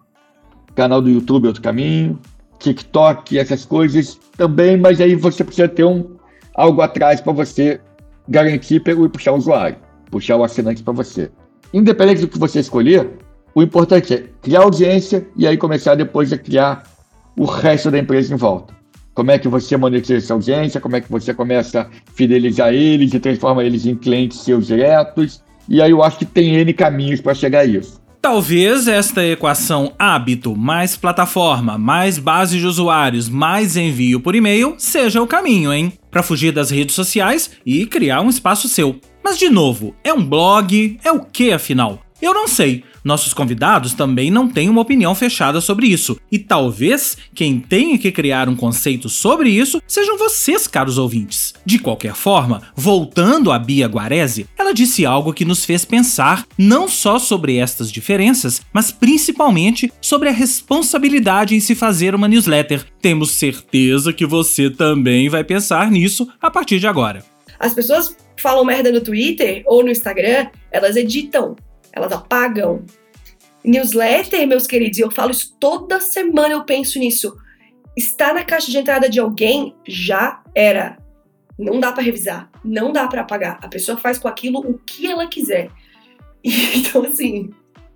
canal 0.75 1.01
do 1.01 1.09
YouTube 1.09 1.45
é 1.45 1.49
outro 1.49 1.63
caminho, 1.63 2.19
TikTok, 2.59 3.39
essas 3.39 3.65
coisas 3.65 4.19
também, 4.37 4.77
mas 4.77 5.01
aí 5.01 5.15
você 5.15 5.45
precisa 5.45 5.69
ter 5.69 5.85
um, 5.85 6.17
algo 6.55 6.81
atrás 6.81 7.21
para 7.21 7.33
você 7.33 7.81
garantir 8.29 8.83
e 8.87 9.09
puxar 9.09 9.33
o 9.33 9.37
usuário, 9.37 9.77
puxar 10.11 10.37
o 10.37 10.45
assinante 10.45 10.83
para 10.83 10.93
você. 10.93 11.31
Independente 11.73 12.23
do 12.23 12.29
que 12.29 12.39
você 12.39 12.61
escolher, 12.61 13.11
o 13.55 13.63
importante 13.63 14.15
é 14.15 14.25
criar 14.41 14.63
audiência 14.63 15.27
e 15.37 15.47
aí 15.47 15.57
começar 15.57 15.95
depois 15.95 16.33
a 16.33 16.39
criar 16.39 16.85
o 17.37 17.45
resto 17.45 17.91
da 17.91 17.99
empresa 17.99 18.33
em 18.33 18.37
volta. 18.37 18.75
Como 19.15 19.31
é 19.31 19.39
que 19.39 19.49
você 19.49 19.77
monetiza 19.77 20.17
essa 20.17 20.33
audiência, 20.33 20.81
como 20.81 20.97
é 20.97 21.01
que 21.01 21.11
você 21.11 21.35
começa 21.35 21.83
a 21.83 21.87
fidelizar 22.15 22.73
eles 22.73 23.13
e 23.13 23.21
transforma 23.21 23.63
eles 23.63 23.85
em 23.85 23.95
clientes 23.95 24.41
seus 24.41 24.67
diretos, 24.67 25.43
e 25.73 25.81
aí 25.81 25.91
eu 25.91 26.03
acho 26.03 26.19
que 26.19 26.27
tem 26.27 26.55
N 26.57 26.71
caminhos 26.75 27.23
para 27.23 27.33
chegar 27.33 27.61
a 27.61 27.65
isso. 27.65 27.99
Talvez 28.21 28.87
esta 28.87 29.27
equação 29.27 29.95
hábito 29.99 30.55
mais 30.55 30.97
plataforma, 30.97 31.79
mais 31.79 32.19
base 32.19 32.59
de 32.59 32.67
usuários, 32.67 33.29
mais 33.29 33.75
envio 33.77 34.21
por 34.21 34.37
e-mail 34.37 34.75
seja 34.77 35.23
o 35.23 35.27
caminho, 35.27 35.73
hein? 35.73 35.95
Para 36.11 36.23
fugir 36.23 36.53
das 36.53 36.71
redes 36.71 36.95
sociais 36.95 37.51
e 37.65 37.87
criar 37.87 38.21
um 38.21 38.29
espaço 38.29 38.69
seu. 38.69 39.01
Mas 39.25 39.39
de 39.39 39.49
novo, 39.49 39.97
é 40.05 40.13
um 40.13 40.25
blog? 40.25 40.99
É 41.03 41.11
o 41.11 41.21
que 41.21 41.51
afinal? 41.53 42.03
Eu 42.21 42.35
não 42.35 42.47
sei. 42.47 42.85
Nossos 43.05 43.35
convidados 43.35 43.95
também 43.95 44.31
não 44.31 44.49
têm 44.49 44.69
uma 44.69 44.81
opinião 44.81 45.15
fechada 45.15 45.61
sobre 45.61 45.87
isso, 45.87 46.19
e 46.31 46.39
talvez 46.39 47.17
quem 47.35 47.59
tenha 47.59 47.99
que 47.99 48.13
criar 48.13 48.49
um 48.49 48.57
conceito 48.57 49.09
sobre 49.09 49.51
isso 49.51 49.83
sejam 49.87 50.17
vocês, 50.17 50.67
caros 50.67 50.99
ouvintes. 50.99 51.55
De 51.65 51.79
qualquer 51.79 52.15
forma, 52.15 52.63
voltando 52.77 53.51
a 53.51 53.59
Bia 53.59 53.87
Guarese, 53.87 54.47
ela 54.57 54.73
disse 54.73 55.05
algo 55.05 55.33
que 55.33 55.45
nos 55.45 55.65
fez 55.65 55.85
pensar 55.85 56.47
não 56.57 56.89
só 56.89 57.19
sobre 57.19 57.57
estas 57.57 57.91
diferenças, 57.91 58.63
mas 58.73 58.91
principalmente 58.91 59.93
sobre 60.01 60.29
a 60.29 60.33
responsabilidade 60.33 61.55
em 61.55 61.61
se 61.61 61.75
fazer 61.75 62.15
uma 62.15 62.29
newsletter. 62.29 62.85
Temos 63.01 63.33
certeza 63.33 64.13
que 64.13 64.27
você 64.27 64.71
também 64.71 65.29
vai 65.29 65.43
pensar 65.43 65.91
nisso 65.91 66.29
a 66.41 66.51
partir 66.51 66.79
de 66.79 66.87
agora. 66.87 67.25
As 67.59 67.75
pessoas 67.75 68.17
falam 68.37 68.65
merda 68.65 68.91
no 68.91 69.01
Twitter 69.01 69.63
ou 69.67 69.83
no 69.85 69.91
Instagram, 69.91 70.49
elas 70.71 70.97
editam 70.97 71.57
elas 71.93 72.13
apagam. 72.13 72.85
Newsletter, 73.65 74.47
meus 74.47 74.67
queridos, 74.67 74.99
eu 74.99 75.11
falo 75.11 75.31
isso 75.31 75.57
toda 75.61 76.01
semana, 76.01 76.55
eu 76.55 76.65
penso 76.65 76.99
nisso. 76.99 77.37
Está 77.97 78.33
na 78.33 78.45
caixa 78.45 78.71
de 78.71 78.79
entrada 78.79 79.09
de 79.09 79.21
alguém, 79.21 79.75
já 79.87 80.43
era. 80.55 80.97
Não 81.59 81.79
dá 81.79 81.93
para 81.93 82.03
revisar, 82.03 82.51
não 82.65 82.93
dá 82.93 83.07
para 83.07 83.21
apagar. 83.21 83.59
A 83.63 83.69
pessoa 83.69 83.97
faz 83.97 84.19
com 84.19 84.27
aquilo 84.27 84.59
o 84.61 84.79
que 84.79 85.07
ela 85.07 85.27
quiser. 85.27 85.71
Então, 86.75 87.05
assim, 87.05 87.51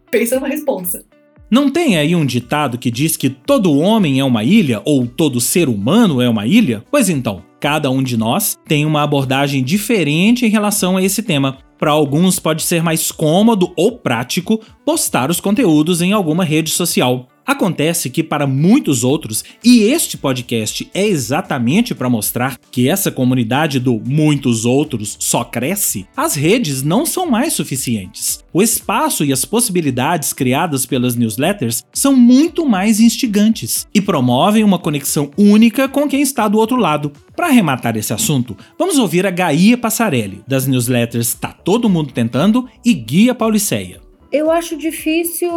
pensa 0.09 0.39
na 0.39 0.47
responsa. 0.47 1.05
Não 1.51 1.71
tem 1.71 1.97
aí 1.97 2.15
um 2.15 2.27
ditado 2.27 2.77
que 2.77 2.91
diz 2.91 3.17
que 3.17 3.31
todo 3.31 3.77
homem 3.77 4.19
é 4.19 4.25
uma 4.25 4.43
ilha 4.43 4.83
ou 4.85 5.07
todo 5.07 5.41
ser 5.41 5.69
humano 5.69 6.21
é 6.21 6.29
uma 6.29 6.47
ilha? 6.47 6.85
Pois 6.91 7.09
então, 7.09 7.43
cada 7.61 7.89
um 7.91 8.03
de 8.03 8.17
nós 8.17 8.57
tem 8.67 8.85
uma 8.85 9.03
abordagem 9.03 9.63
diferente 9.63 10.45
em 10.45 10.49
relação 10.49 10.97
a 10.97 11.03
esse 11.03 11.23
tema. 11.23 11.59
Para 11.79 11.91
alguns 11.91 12.39
pode 12.39 12.63
ser 12.63 12.83
mais 12.83 13.13
cômodo 13.13 13.73
ou 13.77 13.99
prático 13.99 14.61
postar 14.85 15.31
os 15.31 15.41
conteúdos 15.41 16.01
em 16.01 16.13
alguma 16.13 16.45
rede 16.45 16.71
social. 16.71 17.29
Acontece 17.47 18.11
que 18.11 18.25
para 18.25 18.47
muitos 18.47 19.05
outros, 19.05 19.45
e 19.63 19.85
este 19.85 20.19
podcast 20.19 20.91
é 20.93 21.07
exatamente 21.07 21.95
para 21.95 22.11
mostrar 22.11 22.59
que 22.73 22.89
essa 22.89 23.11
comunidade 23.11 23.79
do 23.79 24.03
muitos 24.05 24.65
outros 24.65 25.17
só 25.21 25.45
cresce, 25.45 26.07
as 26.17 26.35
redes 26.35 26.83
não 26.83 27.07
são 27.07 27.31
mais 27.31 27.53
suficientes. 27.53 28.45
O 28.53 28.63
espaço 28.63 29.25
e 29.25 29.33
as 29.33 29.45
possibilidades 29.45 30.33
criadas 30.33 30.85
pelas 30.85 31.15
newsletters 31.15 31.85
são 31.93 32.17
muito 32.17 32.67
mais 32.67 32.99
instigantes 32.99 33.87
e 33.95 34.01
promovem 34.01 34.65
uma 34.65 34.79
conexão 34.79 35.31
única 35.37 35.89
com 35.89 36.09
quem 36.09 36.23
está 36.23 36.49
do 36.49 36.59
outro 36.59 36.77
lado. 36.77 37.13
Para 37.37 37.47
arrematar 37.47 37.97
esse 37.97 38.13
assunto, 38.13 38.57
vamos 38.79 38.99
ouvir 38.99 39.27
a 39.27 39.31
Gaia 39.31 39.77
Passarelli, 39.79 40.43
das 40.49 40.67
newsletters 40.67 41.35
Tá 41.35 41.53
Todo 41.53 41.89
Mundo 41.89 42.13
Tentando 42.13 42.67
e 42.85 42.93
Guia 42.95 43.35
Pauliceia. 43.35 44.06
Eu 44.31 44.51
acho 44.51 44.77
difícil. 44.77 45.51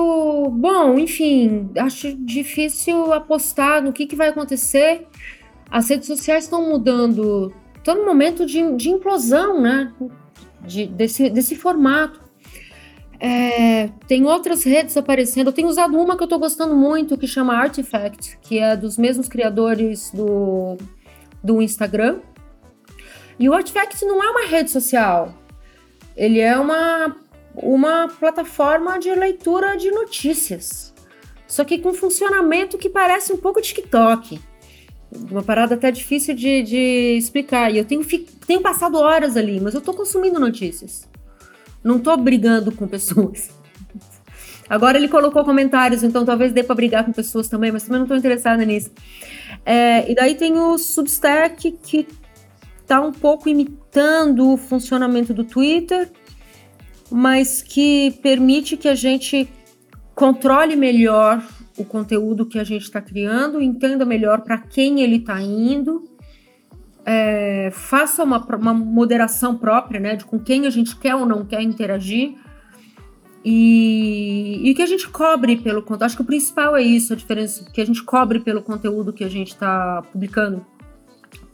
Bom, 0.51 0.97
enfim, 0.97 1.69
acho 1.77 2.13
difícil 2.15 3.11
apostar 3.13 3.81
no 3.81 3.91
que, 3.91 4.05
que 4.05 4.15
vai 4.15 4.29
acontecer. 4.29 5.07
As 5.69 5.89
redes 5.89 6.07
sociais 6.07 6.45
estão 6.45 6.69
mudando. 6.69 7.53
Estão 7.75 7.95
num 7.95 8.05
momento 8.05 8.45
de, 8.45 8.75
de 8.75 8.89
implosão, 8.89 9.61
né? 9.61 9.93
De, 10.61 10.85
desse, 10.85 11.29
desse 11.29 11.55
formato. 11.55 12.19
É, 13.19 13.89
tem 14.07 14.25
outras 14.25 14.63
redes 14.63 14.95
aparecendo. 14.95 15.47
Eu 15.47 15.53
tenho 15.53 15.67
usado 15.67 15.97
uma 15.99 16.15
que 16.15 16.23
eu 16.23 16.25
estou 16.25 16.39
gostando 16.39 16.75
muito, 16.75 17.17
que 17.17 17.27
chama 17.27 17.53
Artifact, 17.55 18.39
que 18.41 18.59
é 18.59 18.77
dos 18.77 18.97
mesmos 18.97 19.27
criadores 19.27 20.11
do, 20.13 20.77
do 21.43 21.61
Instagram. 21.61 22.19
E 23.37 23.49
o 23.49 23.53
Artifact 23.53 24.05
não 24.05 24.23
é 24.23 24.29
uma 24.29 24.45
rede 24.45 24.69
social. 24.69 25.33
Ele 26.15 26.39
é 26.39 26.57
uma 26.57 27.15
uma 27.55 28.07
plataforma 28.07 28.99
de 28.99 29.13
leitura 29.13 29.75
de 29.75 29.91
notícias. 29.91 30.93
Só 31.47 31.63
que 31.63 31.79
com 31.79 31.93
funcionamento 31.93 32.77
que 32.77 32.89
parece 32.89 33.33
um 33.33 33.37
pouco 33.37 33.61
TikTok. 33.61 34.39
Uma 35.31 35.41
parada 35.41 35.73
até 35.73 35.89
difícil 35.89 36.35
de, 36.35 36.61
de 36.61 37.17
explicar. 37.17 37.73
E 37.73 37.77
eu 37.79 37.85
tenho, 37.85 38.05
tenho 38.45 38.61
passado 38.61 38.97
horas 38.97 39.35
ali, 39.35 39.59
mas 39.59 39.73
eu 39.73 39.81
tô 39.81 39.93
consumindo 39.93 40.39
notícias. 40.39 41.09
Não 41.83 41.99
tô 41.99 42.15
brigando 42.17 42.71
com 42.71 42.87
pessoas. 42.87 43.49
Agora 44.69 44.99
ele 44.99 45.07
colocou 45.07 45.43
comentários, 45.43 46.03
então 46.03 46.23
talvez 46.23 46.53
dê 46.53 46.61
para 46.61 46.75
brigar 46.75 47.03
com 47.03 47.11
pessoas 47.11 47.47
também, 47.47 47.71
mas 47.71 47.83
também 47.83 47.97
não 47.97 48.05
estou 48.05 48.15
interessada 48.15 48.63
nisso. 48.63 48.91
É, 49.65 50.09
e 50.09 50.13
daí 50.13 50.35
tem 50.35 50.55
o 50.59 50.77
Substack, 50.77 51.71
que 51.81 52.07
está 52.79 53.01
um 53.01 53.11
pouco 53.11 53.49
imitando 53.49 54.53
o 54.53 54.57
funcionamento 54.57 55.33
do 55.33 55.43
Twitter, 55.43 56.11
mas 57.11 57.61
que 57.61 58.11
permite 58.21 58.77
que 58.77 58.87
a 58.87 58.95
gente 58.95 59.49
controle 60.15 60.75
melhor 60.75 61.41
o 61.77 61.85
conteúdo 61.85 62.45
que 62.45 62.59
a 62.59 62.63
gente 62.63 62.83
está 62.83 63.01
criando, 63.01 63.61
entenda 63.61 64.05
melhor 64.05 64.41
para 64.41 64.57
quem 64.57 65.01
ele 65.01 65.17
está 65.17 65.41
indo, 65.41 66.03
é, 67.05 67.69
faça 67.71 68.23
uma, 68.23 68.37
uma, 68.55 68.73
moderação 68.73 69.57
própria, 69.57 69.99
né, 69.99 70.15
de 70.15 70.25
com 70.25 70.37
quem 70.37 70.67
a 70.67 70.69
gente 70.69 70.95
quer 70.97 71.15
ou 71.15 71.25
não 71.25 71.45
quer 71.45 71.61
interagir 71.61 72.35
e, 73.43 74.61
e 74.63 74.73
que 74.75 74.81
a 74.81 74.85
gente 74.85 75.07
cobre 75.07 75.55
pelo 75.55 75.81
conteúdo. 75.81 76.03
Acho 76.03 76.17
que 76.17 76.21
o 76.21 76.25
principal 76.25 76.75
é 76.75 76.81
isso, 76.83 77.13
a 77.13 77.15
diferença 77.15 77.63
que 77.71 77.79
a 77.81 77.85
gente 77.85 78.03
cobre 78.03 78.39
pelo 78.39 78.61
conteúdo 78.61 79.13
que 79.13 79.23
a 79.23 79.29
gente 79.29 79.49
está 79.49 80.03
publicando, 80.11 80.65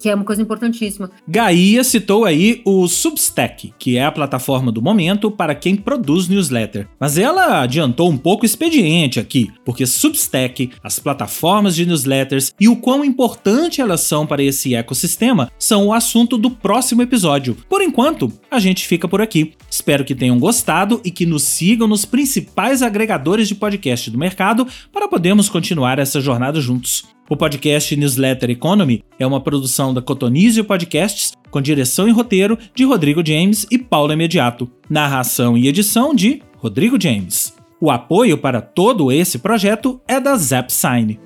que 0.06 0.10
é 0.10 0.14
uma 0.14 0.24
coisa 0.24 0.40
importantíssima. 0.40 1.10
Gaia 1.28 1.84
citou 1.84 2.26
aí 2.26 2.62
o 2.64 2.88
Substack, 2.88 3.74
que 3.80 3.98
é 3.98 4.06
a 4.06 4.12
plataforma 4.12 4.72
do 4.72 4.80
momento 4.80 5.32
para 5.32 5.56
quem 5.56 5.76
produz 5.76 6.28
newsletter. 6.28 6.88
Mas 7.00 7.18
ela 7.18 7.64
adiantou 7.64 8.08
um 8.08 8.16
pouco 8.16 8.44
o 8.44 8.46
expediente 8.46 9.20
aqui, 9.20 9.50
porque 9.66 9.88
Substack, 9.88 10.70
as 10.84 11.00
plataformas 11.00 11.76
de 11.76 11.88
newsletters 11.88 12.54
e 12.60 12.70
o 12.70 12.76
quão 12.76 13.04
importante 13.04 13.82
elas 13.82 14.02
são 14.02 14.28
para 14.28 14.44
esse 14.44 14.76
ecossistema 14.76 15.52
são 15.58 15.88
o 15.88 15.94
assunto 15.94 16.38
do 16.38 16.52
próximo 16.52 17.02
episódio. 17.02 17.58
Por 17.68 17.82
enquanto, 17.82 18.32
a 18.52 18.60
gente 18.60 18.86
fica 18.86 19.08
por 19.08 19.24
aqui. 19.24 19.54
Espero 19.68 20.06
que 20.06 20.14
tenham 20.14 20.38
gostado 20.38 21.02
e 21.04 21.10
que 21.10 21.26
nos 21.26 21.42
sigam 21.42 21.88
nos 21.88 22.06
principais 22.06 22.84
agregadores 22.84 23.48
de 23.48 23.56
podcast 23.56 24.12
do 24.12 24.20
mercado 24.20 24.68
para 24.94 25.08
podermos 25.08 25.50
continuar 25.50 25.98
essa 25.98 26.22
jornada 26.22 26.62
juntos. 26.62 27.15
O 27.28 27.36
podcast 27.36 27.96
Newsletter 27.96 28.52
Economy 28.52 29.04
é 29.18 29.26
uma 29.26 29.42
produção 29.42 29.92
da 29.92 30.00
Cotonizio 30.00 30.64
Podcasts, 30.64 31.32
com 31.50 31.60
direção 31.60 32.08
e 32.08 32.12
roteiro 32.12 32.56
de 32.76 32.84
Rodrigo 32.84 33.26
James 33.26 33.66
e 33.72 33.80
Paulo 33.80 34.14
Imediato. 34.14 34.70
Narração 34.88 35.58
e 35.58 35.68
edição 35.68 36.14
de 36.14 36.44
Rodrigo 36.58 37.02
James. 37.02 37.52
O 37.82 37.90
apoio 37.90 38.38
para 38.38 38.62
todo 38.62 39.12
esse 39.12 39.40
projeto 39.40 40.00
é 40.08 40.20
da 40.20 40.38
ZapSign. 40.38 41.20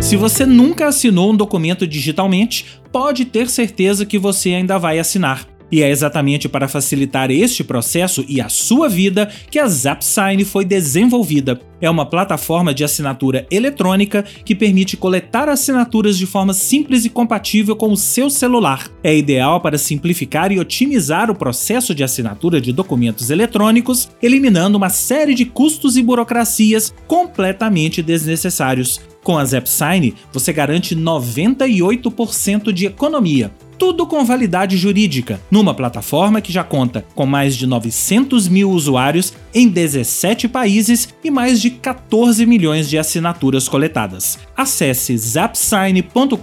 Se 0.00 0.16
você 0.16 0.46
nunca 0.46 0.86
assinou 0.86 1.32
um 1.32 1.36
documento 1.36 1.84
digitalmente, 1.84 2.80
pode 2.92 3.24
ter 3.24 3.50
certeza 3.50 4.06
que 4.06 4.20
você 4.20 4.50
ainda 4.50 4.78
vai 4.78 5.00
assinar. 5.00 5.55
E 5.70 5.82
é 5.82 5.90
exatamente 5.90 6.48
para 6.48 6.68
facilitar 6.68 7.30
este 7.30 7.64
processo 7.64 8.24
e 8.28 8.40
a 8.40 8.48
sua 8.48 8.88
vida 8.88 9.28
que 9.50 9.58
a 9.58 9.66
ZapSign 9.66 10.44
foi 10.44 10.64
desenvolvida. 10.64 11.60
É 11.80 11.90
uma 11.90 12.06
plataforma 12.06 12.72
de 12.72 12.84
assinatura 12.84 13.46
eletrônica 13.50 14.24
que 14.44 14.54
permite 14.54 14.96
coletar 14.96 15.48
assinaturas 15.48 16.16
de 16.16 16.24
forma 16.24 16.54
simples 16.54 17.04
e 17.04 17.10
compatível 17.10 17.76
com 17.76 17.92
o 17.92 17.96
seu 17.96 18.30
celular. 18.30 18.88
É 19.02 19.14
ideal 19.14 19.60
para 19.60 19.76
simplificar 19.76 20.52
e 20.52 20.58
otimizar 20.58 21.30
o 21.30 21.34
processo 21.34 21.94
de 21.94 22.02
assinatura 22.02 22.60
de 22.60 22.72
documentos 22.72 23.30
eletrônicos, 23.30 24.08
eliminando 24.22 24.78
uma 24.78 24.88
série 24.88 25.34
de 25.34 25.44
custos 25.44 25.96
e 25.96 26.02
burocracias 26.02 26.94
completamente 27.06 28.02
desnecessários. 28.02 29.00
Com 29.22 29.36
a 29.36 29.44
ZapSign, 29.44 30.14
você 30.32 30.52
garante 30.52 30.94
98% 30.94 32.72
de 32.72 32.86
economia, 32.86 33.50
tudo 33.78 34.06
com 34.06 34.24
validade 34.24 34.76
jurídica, 34.76 35.40
numa 35.50 35.74
plataforma 35.74 36.40
que 36.40 36.52
já 36.52 36.64
conta 36.64 37.04
com 37.14 37.26
mais 37.26 37.56
de 37.56 37.66
900 37.66 38.48
mil 38.48 38.70
usuários 38.70 39.32
em 39.54 39.68
17 39.68 40.48
países 40.48 41.08
e 41.22 41.30
mais 41.30 41.60
de 41.60 41.70
14 41.70 42.44
milhões 42.46 42.88
de 42.88 42.98
assinaturas 42.98 43.68
coletadas. 43.68 44.38
Acesse 44.56 45.16
zapsign.com.br 45.16 46.36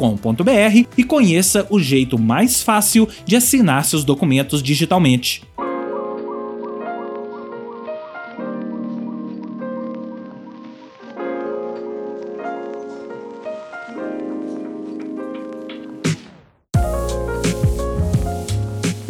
e 0.98 1.04
conheça 1.04 1.68
o 1.70 1.80
jeito 1.80 2.18
mais 2.20 2.62
fácil 2.62 3.08
de 3.26 3.36
assinar 3.36 3.86
seus 3.86 4.04
documentos 4.04 4.62
digitalmente. 4.62 5.44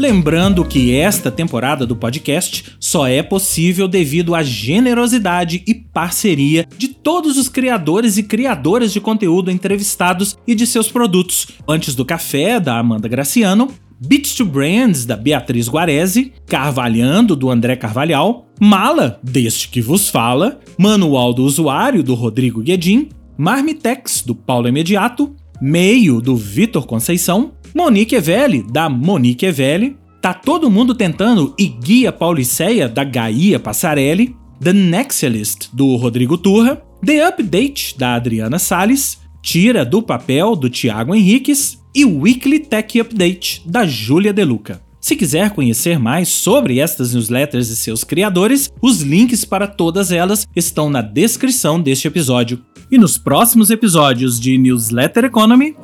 Lembrando 0.04 0.66
que 0.66 0.94
esta 0.94 1.32
temporada 1.32 1.86
do 1.86 1.96
podcast 1.96 2.76
só 2.78 3.08
é 3.08 3.24
possível 3.24 3.88
devido 3.88 4.36
à 4.36 4.44
generosidade 4.44 5.64
e 5.66 5.74
parceria 5.74 6.68
de 6.78 6.90
todos 6.90 7.38
os 7.38 7.48
criadores 7.48 8.18
e 8.18 8.24
criadoras 8.24 8.92
de 8.92 9.00
conteúdo 9.00 9.50
entrevistados 9.50 10.38
e 10.46 10.54
de 10.54 10.68
seus 10.68 10.92
produtos. 10.92 11.48
Antes 11.66 11.96
do 11.96 12.04
Café, 12.04 12.60
da 12.60 12.78
Amanda 12.78 13.08
Graciano, 13.08 13.72
Beats 13.98 14.36
to 14.36 14.44
Brands, 14.44 15.06
da 15.06 15.16
Beatriz 15.16 15.70
Guarese, 15.70 16.34
Carvalhando, 16.48 17.34
do 17.34 17.50
André 17.50 17.78
Carvalhal, 17.78 18.46
Mala, 18.60 19.22
deste 19.24 19.70
que 19.70 19.80
vos 19.80 20.10
fala, 20.10 20.60
Manual 20.78 21.34
do 21.34 21.46
Usuário, 21.46 22.04
do 22.04 22.14
Rodrigo 22.14 22.62
Guedin, 22.62 23.08
Marmitex, 23.38 24.22
do 24.22 24.36
Paulo 24.36 24.68
Imediato, 24.68 25.34
Meio, 25.62 26.20
do 26.20 26.36
Vitor 26.36 26.86
Conceição, 26.86 27.54
Monique 27.76 28.16
Evelli, 28.16 28.62
da 28.62 28.88
Monique 28.88 29.48
Evelli, 29.48 29.98
Tá 30.22 30.32
Todo 30.32 30.70
Mundo 30.70 30.94
Tentando 30.94 31.56
e 31.58 31.66
Guia 31.68 32.12
Pauliceia, 32.12 32.88
da 32.88 33.04
Gaia 33.04 33.60
Passarelli, 33.60 34.36
The 34.62 34.72
Nexalist, 34.72 35.70
do 35.74 35.96
Rodrigo 35.96 36.38
Turra, 36.38 36.84
The 37.04 37.28
Update, 37.28 37.98
da 37.98 38.14
Adriana 38.14 38.60
Salles, 38.60 39.20
Tira 39.42 39.84
do 39.84 40.04
Papel, 40.04 40.56
do 40.56 40.70
Tiago 40.70 41.16
Henriques. 41.16 41.82
E 41.96 42.06
Weekly 42.06 42.60
Tech 42.60 43.00
Update, 43.00 43.62
da 43.68 43.86
Júlia 43.86 44.34
Deluca. 44.34 44.82
Se 45.04 45.18
quiser 45.18 45.50
conhecer 45.50 46.00
mais 46.00 46.30
sobre 46.30 46.80
estas 46.80 47.14
newsletters 47.14 47.68
e 47.68 47.76
seus 47.76 48.06
criadores, 48.06 48.72
os 48.82 49.02
links 49.02 49.44
para 49.44 49.68
todas 49.68 50.14
elas 50.14 50.48
estão 50.56 50.90
na 50.90 51.02
descrição 51.02 51.78
deste 51.78 52.08
episódio. 52.08 52.64
E 52.90 52.98
nos 52.98 53.18
próximos 53.18 53.70
episódios 53.70 54.40
de 54.40 54.58
Newsletter 54.58 55.26
Economy. 55.26 55.76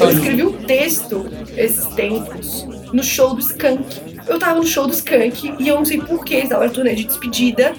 eu 0.00 0.10
escrevi 0.10 0.42
um 0.42 0.52
texto 0.64 1.30
esses 1.56 1.86
tempos 1.94 2.66
no 2.92 3.04
show 3.04 3.36
do 3.36 3.40
Skank. 3.40 3.84
Eu 4.26 4.36
tava 4.36 4.58
no 4.58 4.66
show 4.66 4.88
do 4.88 4.92
Skank 4.92 5.54
e 5.60 5.68
eu 5.68 5.76
não 5.76 5.84
sei 5.84 6.00
porquê, 6.00 6.38
estava 6.38 6.64
na 6.64 6.70
turnê 6.72 6.96
de 6.96 7.04
despedida. 7.04 7.72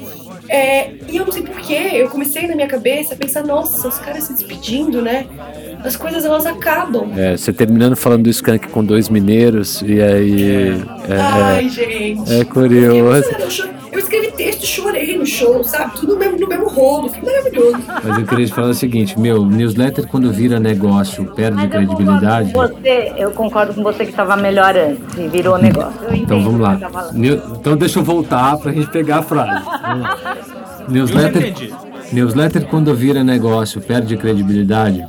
É, 0.50 0.91
e 1.10 1.18
eu 1.18 1.26
não 1.26 1.32
sei 1.32 1.44
porquê, 1.44 1.89
eu 1.94 2.10
comecei 2.10 2.48
na 2.48 2.56
minha 2.56 2.68
cabeça 2.68 3.14
a 3.14 3.18
pensar, 3.18 3.44
nossa, 3.44 3.88
os 3.88 3.98
caras 3.98 4.26
se 4.26 4.34
despedindo, 4.34 5.02
né? 5.02 5.26
As 5.84 5.96
coisas 5.96 6.26
elas 6.26 6.46
acabam. 6.46 7.12
É, 7.18 7.36
você 7.36 7.52
terminando 7.52 7.96
falando 7.96 8.24
do 8.24 8.30
Skank 8.30 8.68
com 8.70 8.84
dois 8.84 9.10
mineiros, 9.10 9.82
e 9.82 10.02
aí. 10.02 10.72
É, 11.10 11.20
Ai, 11.20 11.66
é, 11.66 11.70
gente. 11.70 12.34
é 12.34 12.46
curioso. 12.46 13.30
Eu 13.94 14.00
escrevi 14.00 14.32
texto 14.32 14.64
e 14.64 14.66
chorei 14.66 15.18
no 15.18 15.26
show, 15.26 15.64
sabe? 15.64 15.96
Tudo 16.00 16.14
no 16.14 16.20
mesmo, 16.20 16.39
no 16.39 16.48
mesmo 16.48 16.68
rolo, 16.68 17.10
foi 17.10 17.22
maravilhoso. 17.22 17.78
Mas 18.04 18.18
eu 18.18 18.26
queria 18.26 18.46
te 18.48 18.54
falar 18.54 18.70
o 18.70 18.74
seguinte, 18.74 19.20
meu, 19.20 19.46
newsletter 19.46 20.08
quando 20.08 20.32
vira 20.34 20.60
negócio 20.60 21.26
perde 21.36 21.68
credibilidade. 21.68 22.52
Você, 22.54 23.14
eu 23.16 23.30
concordo 23.32 23.76
com 23.76 23.84
você 23.84 24.04
que 24.04 24.10
estava 24.10 24.36
melhor 24.36 24.76
antes 24.76 25.16
e 25.16 25.28
virou 25.28 25.60
negócio. 25.60 25.94
Eu 26.06 26.16
Então 26.16 26.44
vamos 26.44 26.60
lá. 26.60 26.76
tá 26.76 27.12
Então 27.14 27.78
deixa 27.78 28.00
eu 28.00 28.04
voltar 28.04 28.58
pra 28.58 28.72
gente 28.72 28.88
pegar 28.89 29.20
a 29.20 29.24
frase. 29.24 29.64
Vamos 29.64 30.02
lá. 30.04 30.38
Newsletter, 30.89 31.54
newsletter 32.12 32.66
quando 32.66 32.94
vira 32.96 33.24
negócio 33.24 33.80
perde 33.80 34.18
credibilidade. 34.18 35.06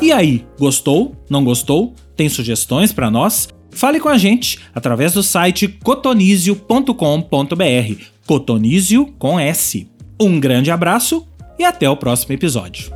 E 0.00 0.10
aí, 0.10 0.46
gostou? 0.58 1.14
Não 1.28 1.44
gostou? 1.44 1.94
Tem 2.16 2.28
sugestões 2.28 2.92
para 2.92 3.10
nós? 3.10 3.48
Fale 3.70 4.00
com 4.00 4.08
a 4.08 4.18
gente 4.18 4.58
através 4.74 5.12
do 5.12 5.22
site 5.22 5.68
cotonizio.com.br. 5.68 8.04
Cotonizio 8.26 9.06
com 9.18 9.38
S. 9.38 9.88
Um 10.20 10.38
grande 10.38 10.70
abraço 10.70 11.26
e 11.58 11.64
até 11.64 11.88
o 11.88 11.96
próximo 11.96 12.32
episódio. 12.32 12.92